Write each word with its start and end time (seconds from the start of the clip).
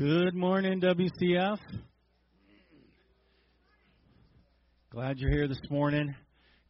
Good 0.00 0.34
morning, 0.34 0.80
WCF. 0.80 1.58
Glad 4.90 5.18
you're 5.18 5.30
here 5.30 5.46
this 5.46 5.60
morning. 5.68 6.14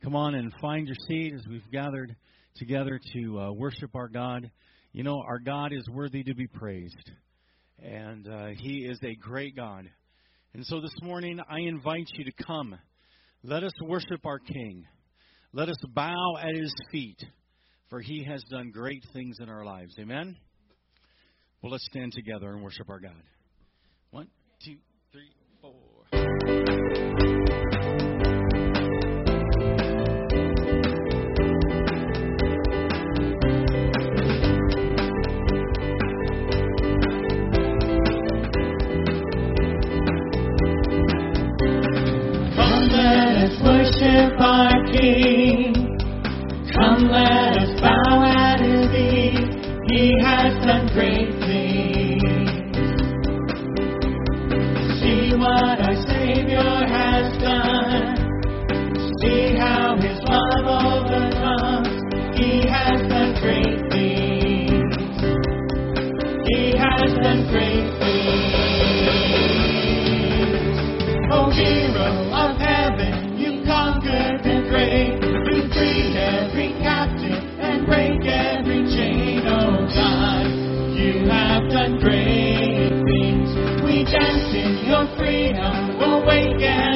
Come 0.02 0.16
on 0.16 0.34
and 0.34 0.52
find 0.60 0.88
your 0.88 0.96
seat 1.06 1.34
as 1.34 1.46
we've 1.48 1.70
gathered 1.70 2.16
together 2.56 2.98
to 3.12 3.38
uh, 3.38 3.52
worship 3.52 3.94
our 3.94 4.08
God. 4.08 4.50
You 4.90 5.04
know, 5.04 5.22
our 5.24 5.38
God 5.38 5.72
is 5.72 5.88
worthy 5.92 6.24
to 6.24 6.34
be 6.34 6.48
praised, 6.48 7.08
and 7.78 8.26
uh, 8.26 8.46
He 8.58 8.78
is 8.78 8.98
a 9.04 9.14
great 9.14 9.54
God. 9.54 9.88
And 10.52 10.66
so 10.66 10.80
this 10.80 11.00
morning, 11.00 11.38
I 11.48 11.60
invite 11.60 12.08
you 12.14 12.24
to 12.24 12.44
come. 12.44 12.76
Let 13.44 13.62
us 13.62 13.74
worship 13.80 14.26
our 14.26 14.40
King. 14.40 14.86
Let 15.52 15.68
us 15.68 15.78
bow 15.94 16.36
at 16.42 16.56
His 16.56 16.74
feet, 16.90 17.22
for 17.90 18.00
He 18.00 18.24
has 18.24 18.42
done 18.50 18.72
great 18.72 19.04
things 19.12 19.36
in 19.38 19.48
our 19.48 19.64
lives. 19.64 19.94
Amen? 20.00 20.36
Well, 21.62 21.72
let's 21.72 21.84
stand 21.84 22.12
together 22.14 22.54
and 22.54 22.62
worship 22.62 22.88
our 22.88 22.98
God. 22.98 23.12
One, 24.12 24.28
two, 24.64 24.76
three, 25.12 25.28
four. 25.60 25.72
Come, 42.56 42.88
let 42.88 43.36
us 43.36 43.60
worship 43.62 44.40
our 44.40 44.82
King. 44.92 45.74
Come, 46.74 47.10
let 47.10 47.58
us 47.58 47.80
bow 47.82 48.24
at 48.24 48.60
His 48.60 48.86
feet. 48.92 49.60
He 49.92 50.14
has 50.22 50.54
done 50.64 50.88
great 50.94 51.29
freedom, 86.24 86.89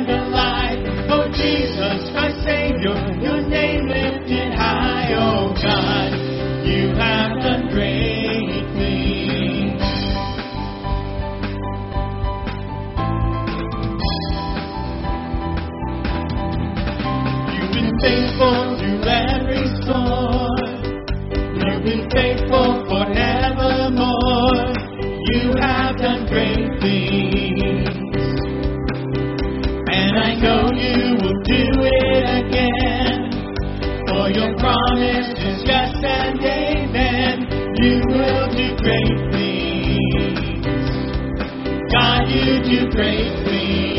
you 42.35 42.63
do 42.63 42.91
great 42.91 43.31
things. 43.47 43.95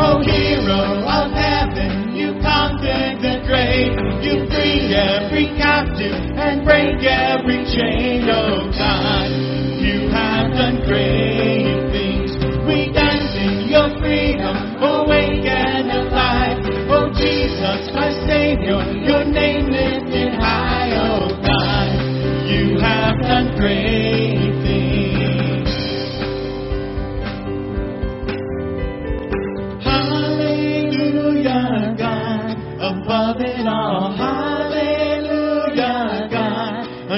Oh, 0.00 0.22
hero 0.24 1.04
of 1.04 1.30
heaven, 1.32 2.16
you 2.16 2.32
conquered 2.40 3.20
the 3.20 3.44
grave. 3.46 3.92
You 4.24 4.48
freed 4.48 4.92
every 4.96 5.46
captive 5.60 6.16
and 6.40 6.64
break 6.64 7.04
every 7.04 7.64
chain. 7.68 8.28
Oh, 8.30 8.70
God, 8.72 9.28
you 9.80 10.08
have 10.08 10.52
done 10.52 10.82
great 10.86 11.29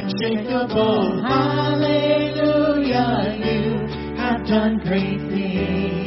unshakable. 0.02 1.22
Hallelujah, 1.22 3.14
you 3.38 4.16
have 4.16 4.44
done 4.46 4.78
great 4.78 5.20
things. 5.30 6.02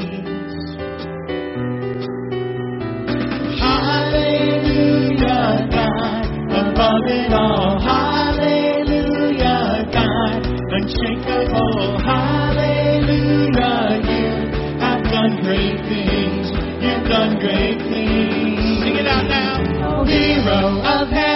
Hallelujah, 4.36 5.64
God, 5.72 6.26
above 6.52 7.08
it 7.08 7.32
all. 7.32 7.80
Hallelujah, 7.80 9.88
God, 9.94 10.44
unshakable. 10.46 11.98
Hallelujah, 12.04 14.02
you 14.04 14.28
have 14.80 15.04
done 15.04 15.40
great 15.42 15.80
things. 15.88 16.52
You've 16.84 17.08
done 17.08 17.40
great 17.40 17.80
things. 17.80 18.84
Sing 18.84 18.98
it 18.98 19.08
out 19.08 19.24
now. 19.30 20.04
Hero 20.06 20.82
of 20.84 21.08
heaven, 21.10 21.35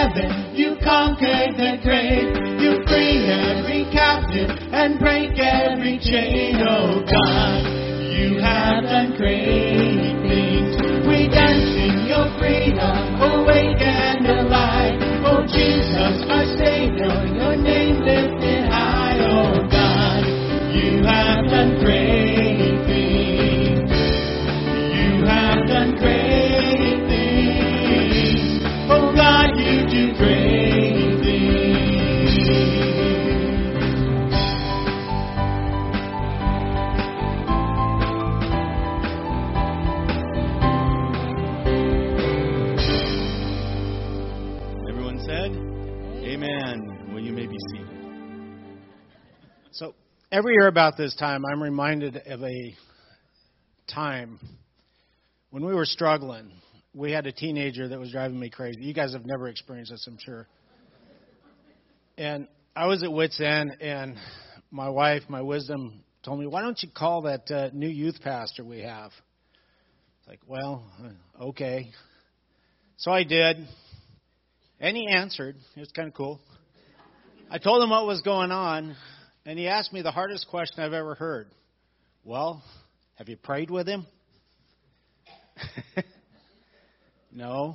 and 4.80 4.98
break 4.98 5.38
every 5.38 5.59
about 50.70 50.96
this 50.96 51.16
time, 51.16 51.44
I'm 51.44 51.60
reminded 51.60 52.16
of 52.16 52.44
a 52.44 52.74
time 53.92 54.38
when 55.50 55.64
we 55.64 55.74
were 55.74 55.84
struggling. 55.84 56.52
We 56.94 57.10
had 57.10 57.26
a 57.26 57.32
teenager 57.32 57.88
that 57.88 57.98
was 57.98 58.12
driving 58.12 58.38
me 58.38 58.50
crazy. 58.50 58.80
You 58.80 58.94
guys 58.94 59.12
have 59.12 59.26
never 59.26 59.48
experienced 59.48 59.90
this, 59.90 60.06
I'm 60.06 60.16
sure. 60.24 60.46
And 62.16 62.46
I 62.76 62.86
was 62.86 63.02
at 63.02 63.12
wit's 63.12 63.40
end, 63.40 63.78
and 63.80 64.16
my 64.70 64.88
wife, 64.88 65.24
my 65.28 65.42
wisdom, 65.42 66.04
told 66.22 66.38
me, 66.38 66.46
"Why 66.46 66.62
don't 66.62 66.80
you 66.80 66.88
call 66.88 67.22
that 67.22 67.50
uh, 67.50 67.70
new 67.72 67.88
youth 67.88 68.20
pastor 68.22 68.64
we 68.64 68.82
have?" 68.82 69.10
It's 70.20 70.28
like, 70.28 70.40
well, 70.46 70.84
uh, 71.02 71.46
okay. 71.46 71.90
So 72.96 73.10
I 73.10 73.24
did, 73.24 73.56
and 74.78 74.96
he 74.96 75.08
answered. 75.08 75.56
It 75.76 75.80
was 75.80 75.90
kind 75.90 76.06
of 76.06 76.14
cool. 76.14 76.40
I 77.50 77.58
told 77.58 77.82
him 77.82 77.90
what 77.90 78.06
was 78.06 78.20
going 78.20 78.52
on, 78.52 78.94
and 79.44 79.58
he 79.58 79.68
asked 79.68 79.92
me 79.92 80.02
the 80.02 80.10
hardest 80.10 80.48
question 80.48 80.82
I've 80.82 80.92
ever 80.92 81.14
heard. 81.14 81.48
Well, 82.24 82.62
have 83.14 83.28
you 83.28 83.36
prayed 83.36 83.70
with 83.70 83.86
him? 83.86 84.06
no. 87.32 87.74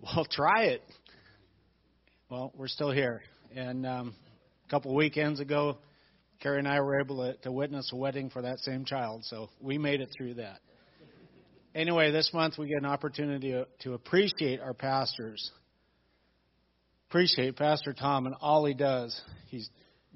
Well, 0.00 0.26
try 0.30 0.64
it. 0.64 0.82
Well, 2.30 2.52
we're 2.56 2.68
still 2.68 2.90
here. 2.90 3.22
And 3.54 3.86
um, 3.86 4.14
a 4.66 4.70
couple 4.70 4.94
weekends 4.94 5.40
ago, 5.40 5.78
Carrie 6.40 6.58
and 6.58 6.68
I 6.68 6.80
were 6.80 7.00
able 7.00 7.18
to, 7.18 7.34
to 7.38 7.52
witness 7.52 7.90
a 7.92 7.96
wedding 7.96 8.30
for 8.30 8.42
that 8.42 8.58
same 8.60 8.84
child, 8.84 9.24
so 9.24 9.48
we 9.60 9.78
made 9.78 10.00
it 10.00 10.10
through 10.16 10.34
that. 10.34 10.60
Anyway, 11.74 12.12
this 12.12 12.30
month 12.32 12.58
we 12.58 12.68
get 12.68 12.78
an 12.78 12.86
opportunity 12.86 13.50
to, 13.50 13.66
to 13.80 13.94
appreciate 13.94 14.60
our 14.60 14.74
pastors. 14.74 15.50
Appreciate 17.08 17.56
Pastor 17.56 17.92
Tom 17.92 18.26
and 18.26 18.34
all 18.40 18.64
he 18.64 18.74
does. 18.74 19.20
He's 19.48 19.68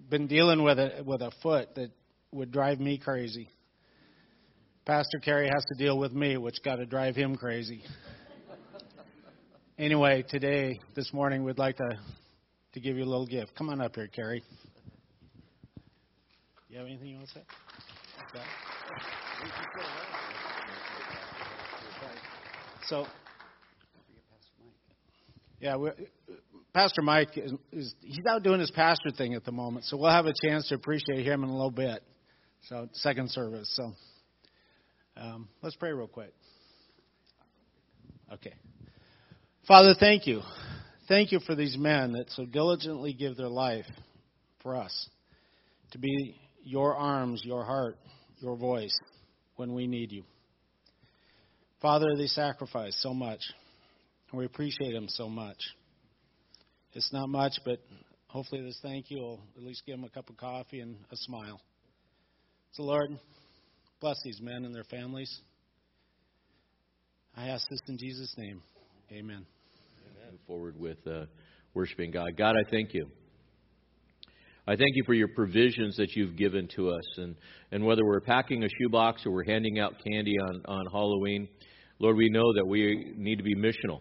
been 0.09 0.27
dealing 0.27 0.63
with 0.63 0.79
a 0.79 1.03
with 1.05 1.23
a 1.23 1.31
foot 1.43 1.75
that 1.75 1.91
would 2.33 2.53
drive 2.53 2.81
me 2.81 2.99
crazy. 2.99 3.49
Pastor 4.85 5.19
Cary 5.19 5.49
has 5.53 5.65
to 5.67 5.75
deal 5.75 5.99
with 5.99 6.13
me, 6.13 6.37
which 6.37 6.63
got 6.65 6.77
to 6.77 6.87
drive 6.87 7.15
him 7.15 7.37
crazy. 7.37 7.83
anyway, 9.79 10.25
today, 10.29 10.81
this 10.95 11.13
morning, 11.13 11.45
we'd 11.45 11.59
like 11.59 11.77
to 11.77 11.99
to 12.73 12.81
give 12.81 12.97
you 12.97 13.05
a 13.05 13.07
little 13.07 13.27
gift. 13.27 13.55
Come 13.55 13.71
on 13.71 13.81
up 13.81 13.95
here, 13.97 14.09
Cary. 14.09 14.43
You 16.69 16.79
have 16.79 16.87
anything 16.87 17.09
you 17.09 17.17
want 17.17 17.29
to 17.29 17.35
say? 17.35 17.43
Okay. 18.31 18.45
So, 22.89 23.07
yeah, 25.61 25.77
Pastor 26.79 27.03
Mike 27.03 27.37
is, 27.37 27.53
is, 27.73 27.93
he's 28.03 28.25
out 28.31 28.45
doing 28.45 28.61
his 28.61 28.71
pastor 28.71 29.11
thing 29.11 29.35
at 29.35 29.45
the 29.45 29.51
moment, 29.51 29.85
so 29.87 29.97
we'll 29.97 30.13
have 30.13 30.27
a 30.27 30.33
chance 30.45 30.69
to 30.69 30.77
appreciate 30.77 31.27
him 31.27 31.43
in 31.43 31.51
a 31.51 31.53
little 31.53 31.73
bit. 31.73 32.05
So, 32.69 32.89
second 32.93 33.33
service. 33.33 33.69
So, 33.75 33.95
um, 35.17 35.49
let's 35.61 35.75
pray 35.75 35.91
real 35.91 36.07
quick. 36.07 36.33
Okay, 38.33 38.55
Father, 39.67 39.97
thank 39.99 40.29
you, 40.29 40.41
thank 41.09 41.33
you 41.33 41.41
for 41.41 41.57
these 41.57 41.77
men 41.77 42.13
that 42.13 42.31
so 42.31 42.47
diligently 42.47 43.13
give 43.13 43.37
their 43.37 43.49
life 43.49 43.87
for 44.63 44.77
us 44.77 45.09
to 45.91 45.99
be 45.99 46.37
your 46.63 46.95
arms, 46.95 47.43
your 47.45 47.65
heart, 47.65 47.99
your 48.39 48.55
voice 48.55 48.97
when 49.57 49.75
we 49.75 49.89
need 49.89 50.13
you. 50.13 50.23
Father, 51.83 52.07
they 52.17 52.29
sacrifice 52.29 52.97
so 53.01 53.13
much, 53.13 53.41
and 54.31 54.39
we 54.39 54.45
appreciate 54.45 54.93
them 54.93 55.09
so 55.09 55.29
much. 55.29 55.59
It's 56.95 57.13
not 57.13 57.29
much, 57.29 57.53
but 57.65 57.81
hopefully 58.29 58.63
this 58.63 58.79
thank 58.83 59.11
you 59.11 59.19
will 59.19 59.41
at 59.57 59.63
least 59.63 59.83
give 59.87 59.97
them 59.97 60.05
a 60.05 60.09
cup 60.09 60.31
of 60.31 60.37
coffee 60.37 60.81
and 60.81 60.97
a 61.11 61.17
smile. 61.17 61.61
So, 62.73 62.83
Lord, 62.83 63.11
bless 64.01 64.17
these 64.25 64.41
men 64.41 64.65
and 64.65 64.75
their 64.75 64.85
families. 64.85 65.41
I 67.37 67.49
ask 67.49 67.69
this 67.69 67.81
in 67.89 67.99
Jesus' 67.99 68.35
name. 68.39 68.63
Amen. 69.13 69.45
Amen. 70.17 70.33
Move 70.33 70.41
forward 70.47 70.79
with 70.79 70.99
uh, 71.07 71.27
worshiping 71.75 72.11
God. 72.11 72.37
God, 72.37 72.55
I 72.57 72.71
thank 72.71 72.95
you. 72.95 73.07
I 74.67 74.77
thank 74.77 74.91
you 74.95 75.03
for 75.07 75.15
your 75.15 75.29
provisions 75.29 75.97
that 75.97 76.15
you've 76.15 76.37
given 76.37 76.69
to 76.77 76.91
us. 76.91 77.05
And, 77.17 77.37
and 77.73 77.85
whether 77.85 78.05
we're 78.05 78.21
packing 78.21 78.65
a 78.65 78.69
shoebox 78.81 79.25
or 79.25 79.31
we're 79.31 79.45
handing 79.45 79.79
out 79.79 79.95
candy 80.05 80.37
on, 80.39 80.63
on 80.67 80.87
Halloween, 80.93 81.49
Lord, 81.99 82.17
we 82.17 82.29
know 82.29 82.53
that 82.55 82.67
we 82.67 83.13
need 83.17 83.37
to 83.37 83.43
be 83.43 83.55
missional 83.55 84.01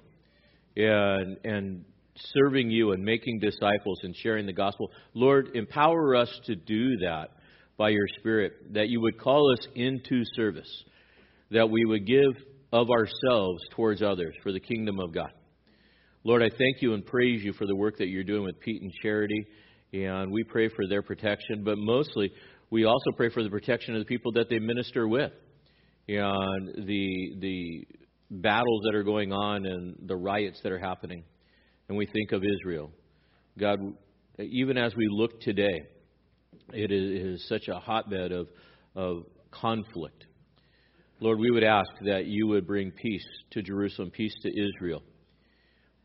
and, 0.75 1.37
and 1.43 1.85
serving 2.33 2.69
you 2.69 2.91
and 2.91 3.03
making 3.03 3.39
disciples 3.39 3.99
and 4.03 4.15
sharing 4.15 4.45
the 4.45 4.53
gospel. 4.53 4.91
Lord, 5.13 5.55
empower 5.55 6.15
us 6.15 6.29
to 6.45 6.55
do 6.55 6.97
that 6.97 7.29
by 7.77 7.89
your 7.89 8.07
Spirit, 8.19 8.73
that 8.73 8.89
you 8.89 9.01
would 9.01 9.19
call 9.19 9.51
us 9.51 9.67
into 9.75 10.23
service, 10.35 10.83
that 11.51 11.69
we 11.69 11.85
would 11.85 12.05
give 12.05 12.31
of 12.73 12.89
ourselves 12.89 13.61
towards 13.75 14.01
others 14.01 14.35
for 14.43 14.51
the 14.51 14.59
kingdom 14.59 14.99
of 14.99 15.13
God. 15.13 15.31
Lord, 16.23 16.43
I 16.43 16.49
thank 16.49 16.81
you 16.81 16.93
and 16.93 17.05
praise 17.05 17.43
you 17.43 17.53
for 17.53 17.65
the 17.65 17.75
work 17.75 17.97
that 17.99 18.07
you're 18.07 18.23
doing 18.23 18.43
with 18.43 18.59
Pete 18.59 18.81
and 18.81 18.91
Charity, 19.01 19.45
and 19.93 20.31
we 20.31 20.43
pray 20.43 20.67
for 20.67 20.87
their 20.87 21.01
protection, 21.01 21.63
but 21.63 21.77
mostly 21.77 22.31
we 22.69 22.83
also 22.83 23.11
pray 23.15 23.29
for 23.29 23.43
the 23.43 23.49
protection 23.49 23.95
of 23.95 24.01
the 24.01 24.05
people 24.05 24.33
that 24.33 24.49
they 24.49 24.59
minister 24.59 25.07
with 25.07 25.31
and 26.09 26.85
the 26.85 27.35
the 27.39 27.87
battles 28.29 28.81
that 28.83 28.95
are 28.95 29.03
going 29.03 29.31
on 29.31 29.65
and 29.65 29.95
the 30.05 30.15
riots 30.15 30.59
that 30.63 30.71
are 30.71 30.79
happening. 30.79 31.23
And 31.89 31.97
we 31.97 32.05
think 32.05 32.31
of 32.31 32.43
Israel. 32.43 32.91
God, 33.57 33.79
even 34.39 34.77
as 34.77 34.95
we 34.95 35.07
look 35.09 35.39
today, 35.41 35.87
it 36.73 36.91
is, 36.91 37.11
it 37.11 37.25
is 37.25 37.47
such 37.47 37.67
a 37.67 37.79
hotbed 37.79 38.31
of, 38.31 38.47
of 38.95 39.23
conflict. 39.51 40.25
Lord, 41.19 41.39
we 41.39 41.49
would 41.49 41.63
ask 41.63 41.89
that 42.05 42.25
you 42.25 42.47
would 42.47 42.67
bring 42.67 42.91
peace 42.91 43.25
to 43.51 43.61
Jerusalem, 43.61 44.11
peace 44.11 44.35
to 44.43 44.49
Israel. 44.49 45.01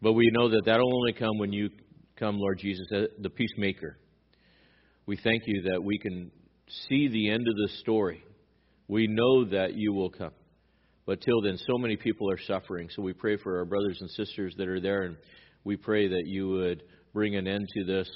But 0.01 0.13
we 0.15 0.31
know 0.33 0.49
that 0.49 0.63
that 0.67 0.79
will 0.79 0.97
only 0.97 1.13
come 1.13 1.39
when 1.39 1.53
you 1.53 1.71
come, 2.17 2.39
Lord 2.39 2.59
Jesus, 2.59 2.87
the 2.91 3.31
peacemaker. 3.31 3.99
We 5.07 5.17
thank 5.17 5.43
you 5.47 5.63
that 5.73 5.83
we 5.83 5.99
can 5.99 6.31
see 6.89 7.09
the 7.09 7.31
end 7.31 7.47
of 7.47 7.55
the 7.57 7.69
story 7.81 8.25
we 8.89 9.07
know 9.07 9.45
that 9.47 9.75
you 9.75 9.93
will 9.93 10.11
come. 10.11 10.33
But 11.07 11.23
till 11.23 11.41
then, 11.41 11.57
so 11.67 11.79
many 11.79 11.97
people 11.97 12.31
are 12.31 12.39
suffering. 12.39 12.89
So 12.95 13.03
we 13.03 13.15
pray 13.15 13.37
for 13.37 13.59
our 13.59 13.65
brothers 13.65 13.99
and 14.01 14.11
sisters 14.11 14.55
that 14.59 14.69
are 14.69 14.81
there, 14.81 15.03
and 15.03 15.17
we 15.65 15.77
pray 15.77 16.09
that 16.09 16.27
you 16.27 16.49
would 16.49 16.83
bring 17.13 17.37
an 17.37 17.47
end 17.47 17.69
to 17.75 17.85
this 17.85 18.11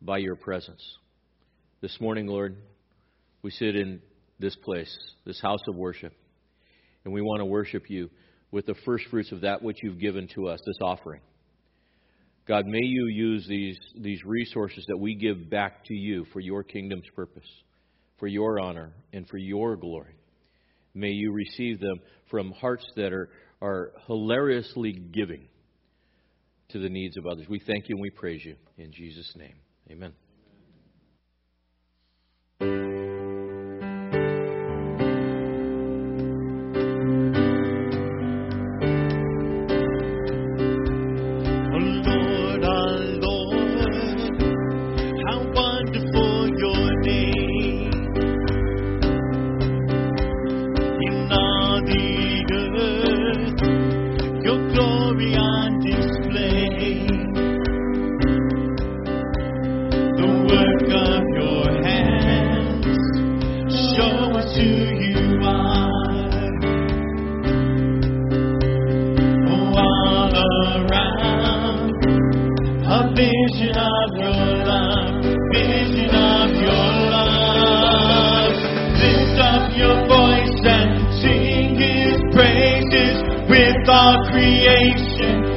by 0.00 0.18
your 0.18 0.36
presence. 0.36 0.82
This 1.80 2.00
morning, 2.00 2.26
Lord, 2.26 2.56
we 3.42 3.50
sit 3.50 3.76
in 3.76 4.00
this 4.38 4.56
place, 4.56 4.96
this 5.24 5.40
house 5.40 5.60
of 5.68 5.76
worship, 5.76 6.12
and 7.04 7.12
we 7.12 7.22
want 7.22 7.40
to 7.40 7.44
worship 7.46 7.90
you 7.90 8.10
with 8.50 8.66
the 8.66 8.74
first 8.84 9.04
fruits 9.10 9.32
of 9.32 9.42
that 9.42 9.62
which 9.62 9.78
you've 9.82 10.00
given 10.00 10.28
to 10.34 10.48
us, 10.48 10.60
this 10.64 10.78
offering. 10.82 11.20
God, 12.46 12.66
may 12.66 12.82
you 12.82 13.06
use 13.06 13.46
these, 13.46 13.78
these 13.96 14.24
resources 14.24 14.84
that 14.88 14.96
we 14.96 15.14
give 15.14 15.50
back 15.50 15.84
to 15.84 15.94
you 15.94 16.24
for 16.32 16.40
your 16.40 16.62
kingdom's 16.62 17.08
purpose 17.14 17.48
for 18.18 18.26
your 18.26 18.58
honor 18.58 18.92
and 19.12 19.28
for 19.28 19.38
your 19.38 19.76
glory. 19.76 20.14
May 20.94 21.10
you 21.10 21.32
receive 21.32 21.80
them 21.80 22.00
from 22.30 22.52
hearts 22.52 22.84
that 22.96 23.12
are, 23.12 23.30
are 23.62 23.92
hilariously 24.06 24.92
giving 24.92 25.48
to 26.70 26.78
the 26.78 26.88
needs 26.88 27.16
of 27.16 27.26
others. 27.26 27.46
We 27.48 27.60
thank 27.60 27.88
you 27.88 27.96
and 27.96 28.02
we 28.02 28.10
praise 28.10 28.44
you. 28.44 28.56
In 28.76 28.92
Jesus' 28.92 29.34
name, 29.36 29.54
amen. 29.90 30.12
creation. 84.26 85.47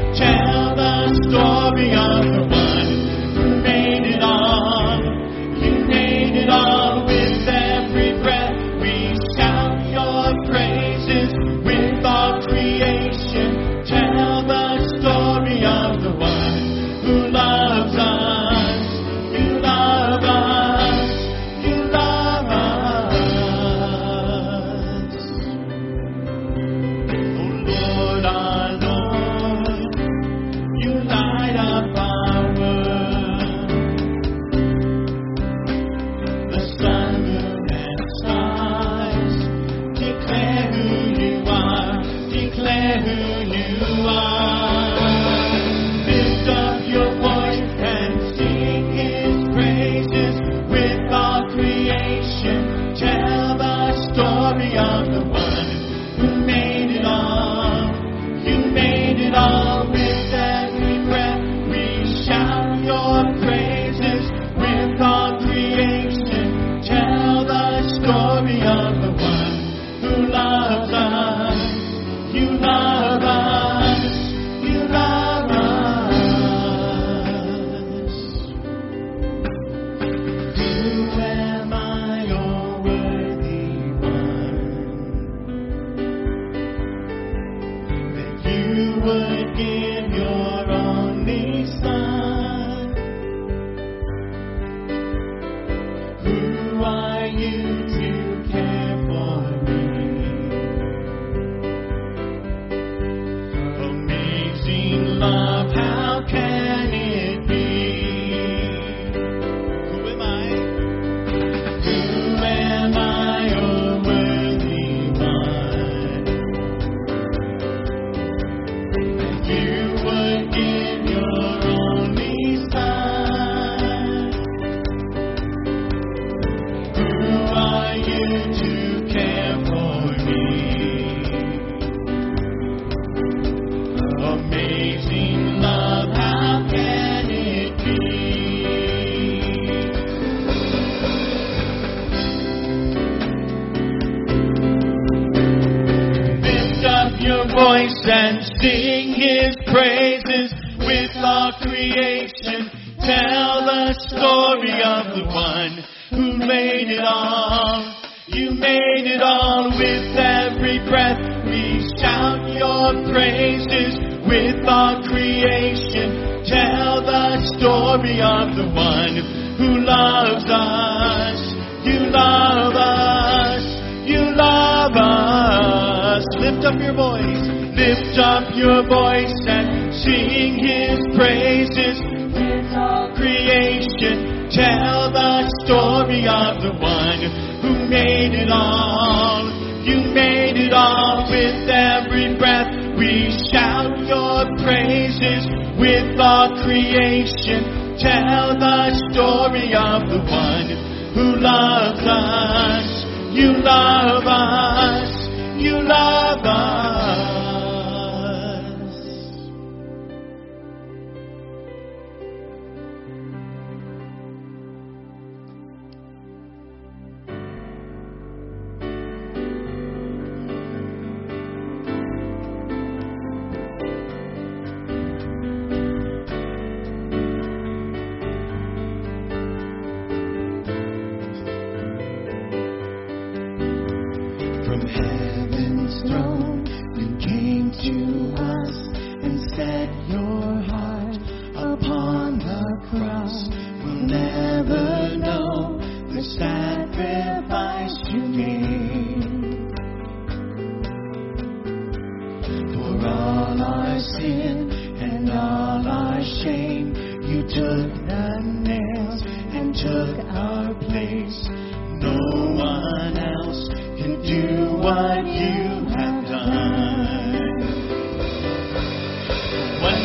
One 264.92 265.24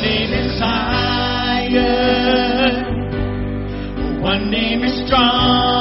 name 0.00 0.32
is 0.32 0.60
higher, 0.60 1.82
one 4.22 4.48
name 4.48 4.84
is 4.84 5.06
strong. 5.06 5.75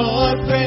your 0.00 0.36
presence. 0.46 0.59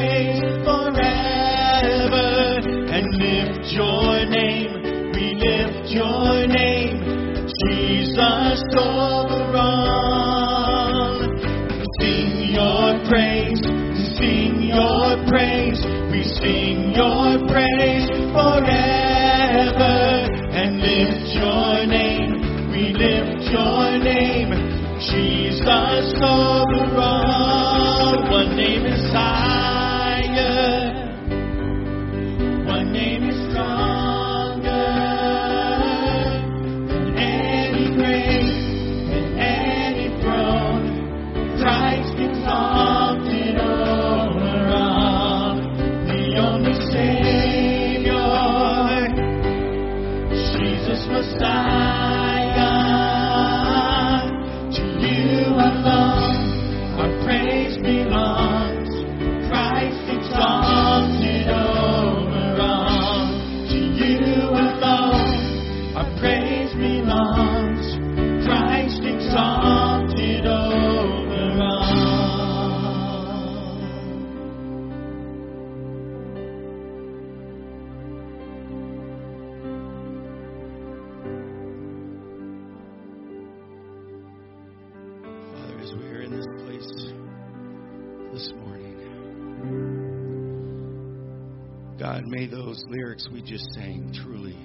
Lyrics 93.14 93.30
we 93.32 93.42
just 93.42 93.66
sang 93.74 94.12
truly 94.24 94.58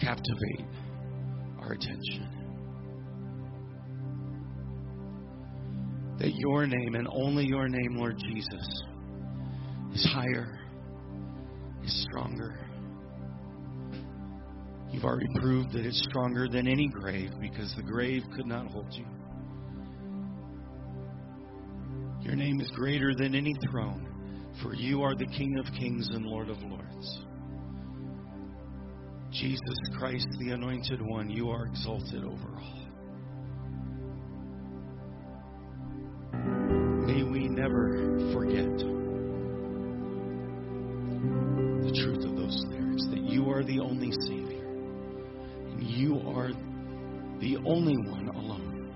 captivate 0.00 0.66
our 1.60 1.72
attention. 1.72 2.28
That 6.18 6.32
your 6.34 6.66
name 6.66 6.94
and 6.94 7.08
only 7.10 7.44
your 7.44 7.68
name, 7.68 7.96
Lord 7.96 8.16
Jesus, 8.18 8.82
is 9.94 10.08
higher, 10.12 10.58
is 11.84 12.06
stronger. 12.08 12.58
You've 14.90 15.04
already 15.04 15.28
proved 15.36 15.72
that 15.72 15.84
it's 15.84 16.02
stronger 16.08 16.48
than 16.48 16.66
any 16.66 16.88
grave 16.88 17.30
because 17.40 17.72
the 17.76 17.82
grave 17.82 18.22
could 18.34 18.46
not 18.46 18.68
hold 18.68 18.86
you. 18.92 19.04
Your 22.22 22.36
name 22.36 22.60
is 22.60 22.70
greater 22.70 23.14
than 23.14 23.34
any 23.34 23.54
throne, 23.70 24.08
for 24.62 24.74
you 24.74 25.02
are 25.02 25.14
the 25.14 25.26
King 25.26 25.58
of 25.58 25.66
kings 25.78 26.08
and 26.12 26.24
Lord 26.24 26.48
of 26.48 26.62
lords. 26.62 26.83
Jesus 29.30 29.78
Christ, 29.98 30.28
the 30.38 30.50
Anointed 30.50 31.02
One, 31.02 31.28
you 31.28 31.50
are 31.50 31.66
exalted 31.66 32.24
over 32.24 32.56
all. 32.56 32.86
May 37.06 37.22
we 37.24 37.48
never 37.48 38.32
forget 38.32 38.78
the 41.82 41.92
truth 42.00 42.24
of 42.24 42.36
those 42.36 42.64
lyrics 42.68 43.06
that 43.10 43.22
you 43.22 43.50
are 43.50 43.64
the 43.64 43.80
only 43.80 44.12
Savior, 44.12 44.64
and 45.72 45.82
you 45.82 46.20
are 46.28 46.52
the 47.40 47.56
only 47.66 47.96
one 48.08 48.28
alone 48.28 48.94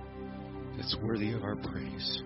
that's 0.77 0.97
worthy 1.03 1.33
of 1.33 1.43
our 1.43 1.57
praise. 1.57 2.23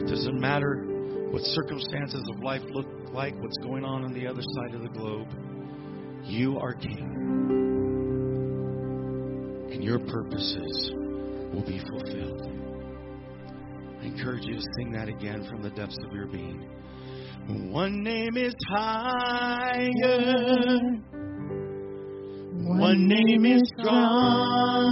It 0.00 0.08
doesn't 0.08 0.40
matter 0.40 0.86
what 1.32 1.42
circumstances 1.44 2.22
of 2.28 2.42
life 2.42 2.60
look 2.74 2.86
like, 3.14 3.34
what's 3.40 3.56
going 3.62 3.84
on 3.84 4.04
on 4.04 4.12
the 4.12 4.26
other 4.26 4.42
side 4.42 4.74
of 4.74 4.82
the 4.82 4.88
globe. 4.90 5.28
You 6.24 6.58
are 6.58 6.74
King. 6.74 7.08
And 9.72 9.82
your 9.82 9.98
purposes 9.98 10.92
will 11.54 11.64
be 11.66 11.78
fulfilled. 11.78 12.42
I 14.02 14.04
encourage 14.04 14.44
you 14.44 14.56
to 14.56 14.62
sing 14.76 14.92
that 14.92 15.08
again 15.08 15.46
from 15.48 15.62
the 15.62 15.70
depths 15.70 15.96
of 16.06 16.12
your 16.12 16.26
being. 16.26 16.68
One 17.70 18.02
name 18.02 18.36
is 18.36 18.54
higher. 18.68 19.88
One 22.52 23.08
name 23.08 23.46
is 23.46 23.62
stronger 23.78 24.82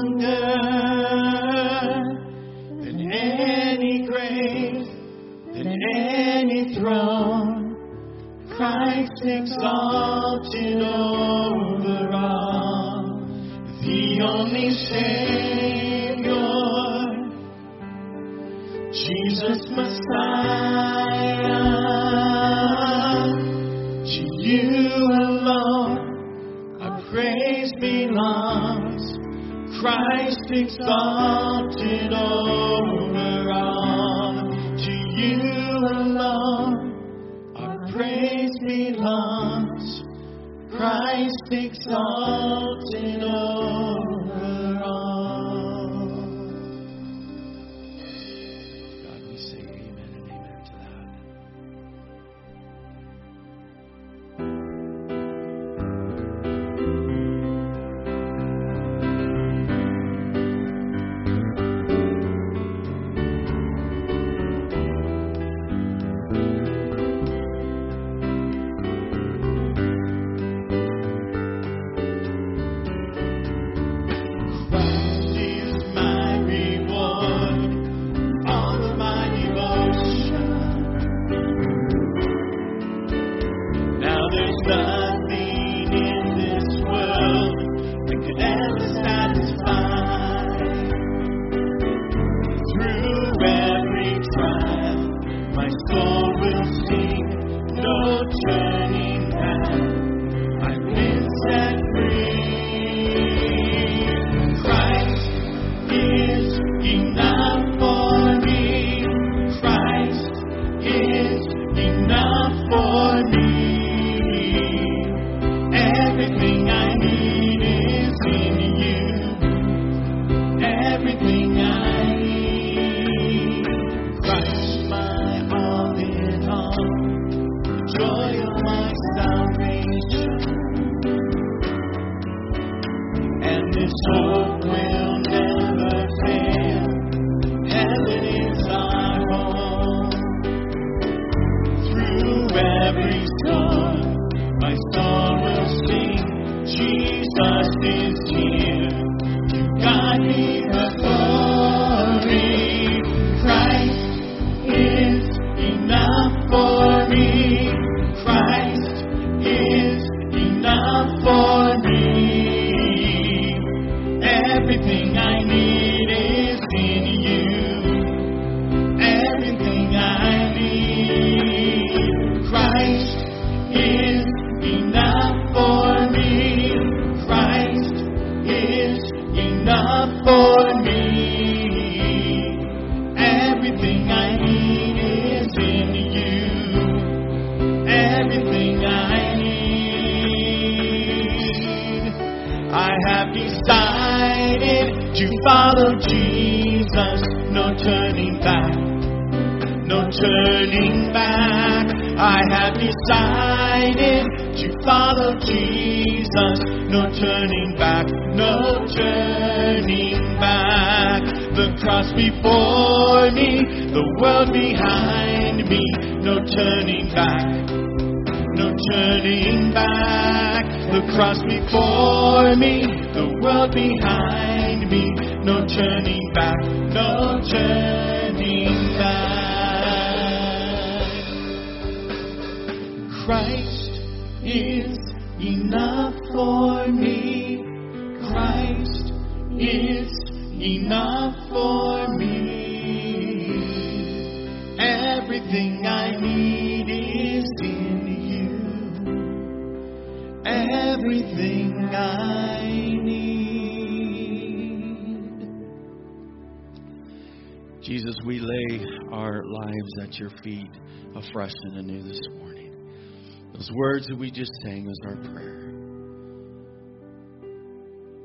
Those 263.61 263.73
words 263.75 264.07
that 264.07 264.16
we 264.16 264.31
just 264.31 264.53
sang 264.62 264.87
was 264.87 264.99
our 265.05 265.16
prayer. 265.16 265.70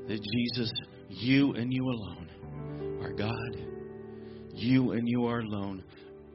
That 0.08 0.18
Jesus, 0.22 0.72
you 1.10 1.52
and 1.52 1.70
you 1.70 1.84
alone 1.84 3.00
are 3.02 3.12
God. 3.12 3.56
You 4.54 4.92
and 4.92 5.06
you 5.06 5.26
are 5.26 5.40
alone 5.40 5.84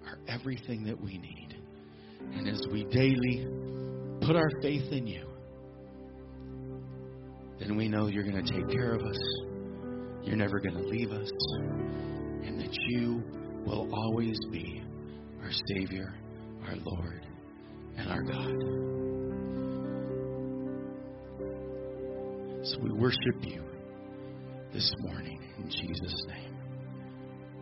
are 0.05 0.19
everything 0.27 0.83
that 0.83 1.01
we 1.01 1.17
need. 1.17 1.57
And 2.33 2.47
as 2.47 2.61
we 2.71 2.83
daily 2.83 3.47
put 4.21 4.35
our 4.35 4.51
faith 4.61 4.91
in 4.91 5.07
you, 5.07 5.25
then 7.59 7.75
we 7.75 7.87
know 7.87 8.05
you're 8.05 8.29
going 8.29 8.45
to 8.45 8.53
take 8.53 8.69
care 8.69 8.93
of 8.93 9.01
us. 9.01 9.19
You're 10.21 10.37
never 10.37 10.59
going 10.59 10.75
to 10.75 10.87
leave 10.87 11.09
us. 11.09 11.31
And 12.43 12.59
that 12.61 12.77
you 12.89 13.23
will 13.65 13.89
always 13.91 14.37
be 14.51 14.83
our 15.41 15.51
Savior, 15.73 16.13
our 16.67 16.75
Lord, 16.75 17.25
and 17.97 18.09
our 18.11 18.21
God. 18.21 18.90
So 22.63 22.77
we 22.77 22.91
worship 22.91 23.17
you 23.41 23.63
this 24.71 24.93
morning 24.99 25.41
in 25.57 25.67
Jesus' 25.67 26.23
name. 26.27 26.55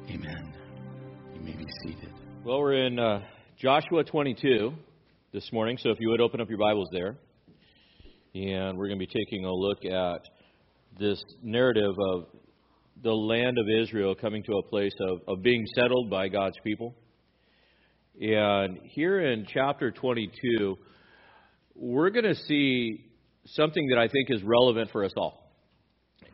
Amen. 0.10 0.54
You 1.34 1.40
may 1.40 1.54
be 1.54 1.66
seated. 1.82 2.14
Well, 2.44 2.60
we're 2.60 2.86
in 2.86 3.00
uh, 3.00 3.22
Joshua 3.58 4.04
22 4.04 4.74
this 5.32 5.54
morning, 5.54 5.78
so 5.80 5.92
if 5.92 6.02
you 6.02 6.10
would 6.10 6.20
open 6.20 6.42
up 6.42 6.50
your 6.50 6.58
Bibles 6.58 6.90
there. 6.92 7.16
And 8.36 8.78
we're 8.78 8.88
going 8.88 9.00
to 9.00 9.08
be 9.08 9.08
taking 9.08 9.46
a 9.46 9.54
look 9.54 9.86
at 9.86 10.20
this 11.00 11.24
narrative 11.42 11.96
of 11.98 12.26
the 13.02 13.14
land 13.14 13.58
of 13.58 13.68
Israel 13.82 14.16
coming 14.16 14.44
to 14.44 14.58
a 14.58 14.64
place 14.64 14.96
of, 15.00 15.22
of 15.30 15.42
being 15.42 15.66
settled 15.76 16.10
by 16.10 16.28
God's 16.28 16.58
people. 16.62 16.94
And 18.20 18.78
here 18.84 19.22
in 19.32 19.48
chapter 19.48 19.92
22, 19.92 20.78
we're 21.74 22.10
going 22.10 22.26
to 22.26 22.36
see 22.36 23.06
something 23.54 23.88
that 23.90 24.00
I 24.00 24.08
think 24.08 24.30
is 24.30 24.42
relevant 24.44 24.92
for 24.92 25.04
us 25.04 25.12
all. 25.18 25.52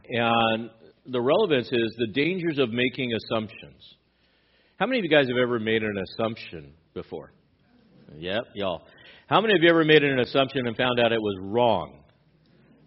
And 0.10 0.70
the 1.06 1.22
relevance 1.22 1.68
is 1.72 1.96
the 1.98 2.08
dangers 2.08 2.58
of 2.58 2.72
making 2.72 3.14
assumptions. 3.14 3.82
How 4.78 4.86
many 4.86 5.00
of 5.00 5.06
you 5.06 5.12
guys 5.12 5.28
have 5.28 5.38
ever 5.38 5.60
made 5.60 5.84
an 5.84 5.96
assumption 5.98 6.74
before? 6.94 7.32
Yep, 8.18 8.44
y'all. 8.56 8.84
How 9.28 9.42
many 9.42 9.54
of 9.56 9.64
you 9.64 9.70
ever 9.70 9.84
made 9.84 10.04
an 10.04 10.20
assumption 10.20 10.68
and 10.68 10.76
found 10.76 11.00
out 11.00 11.12
it 11.12 11.22
was 11.22 11.38
wrong? 11.42 12.04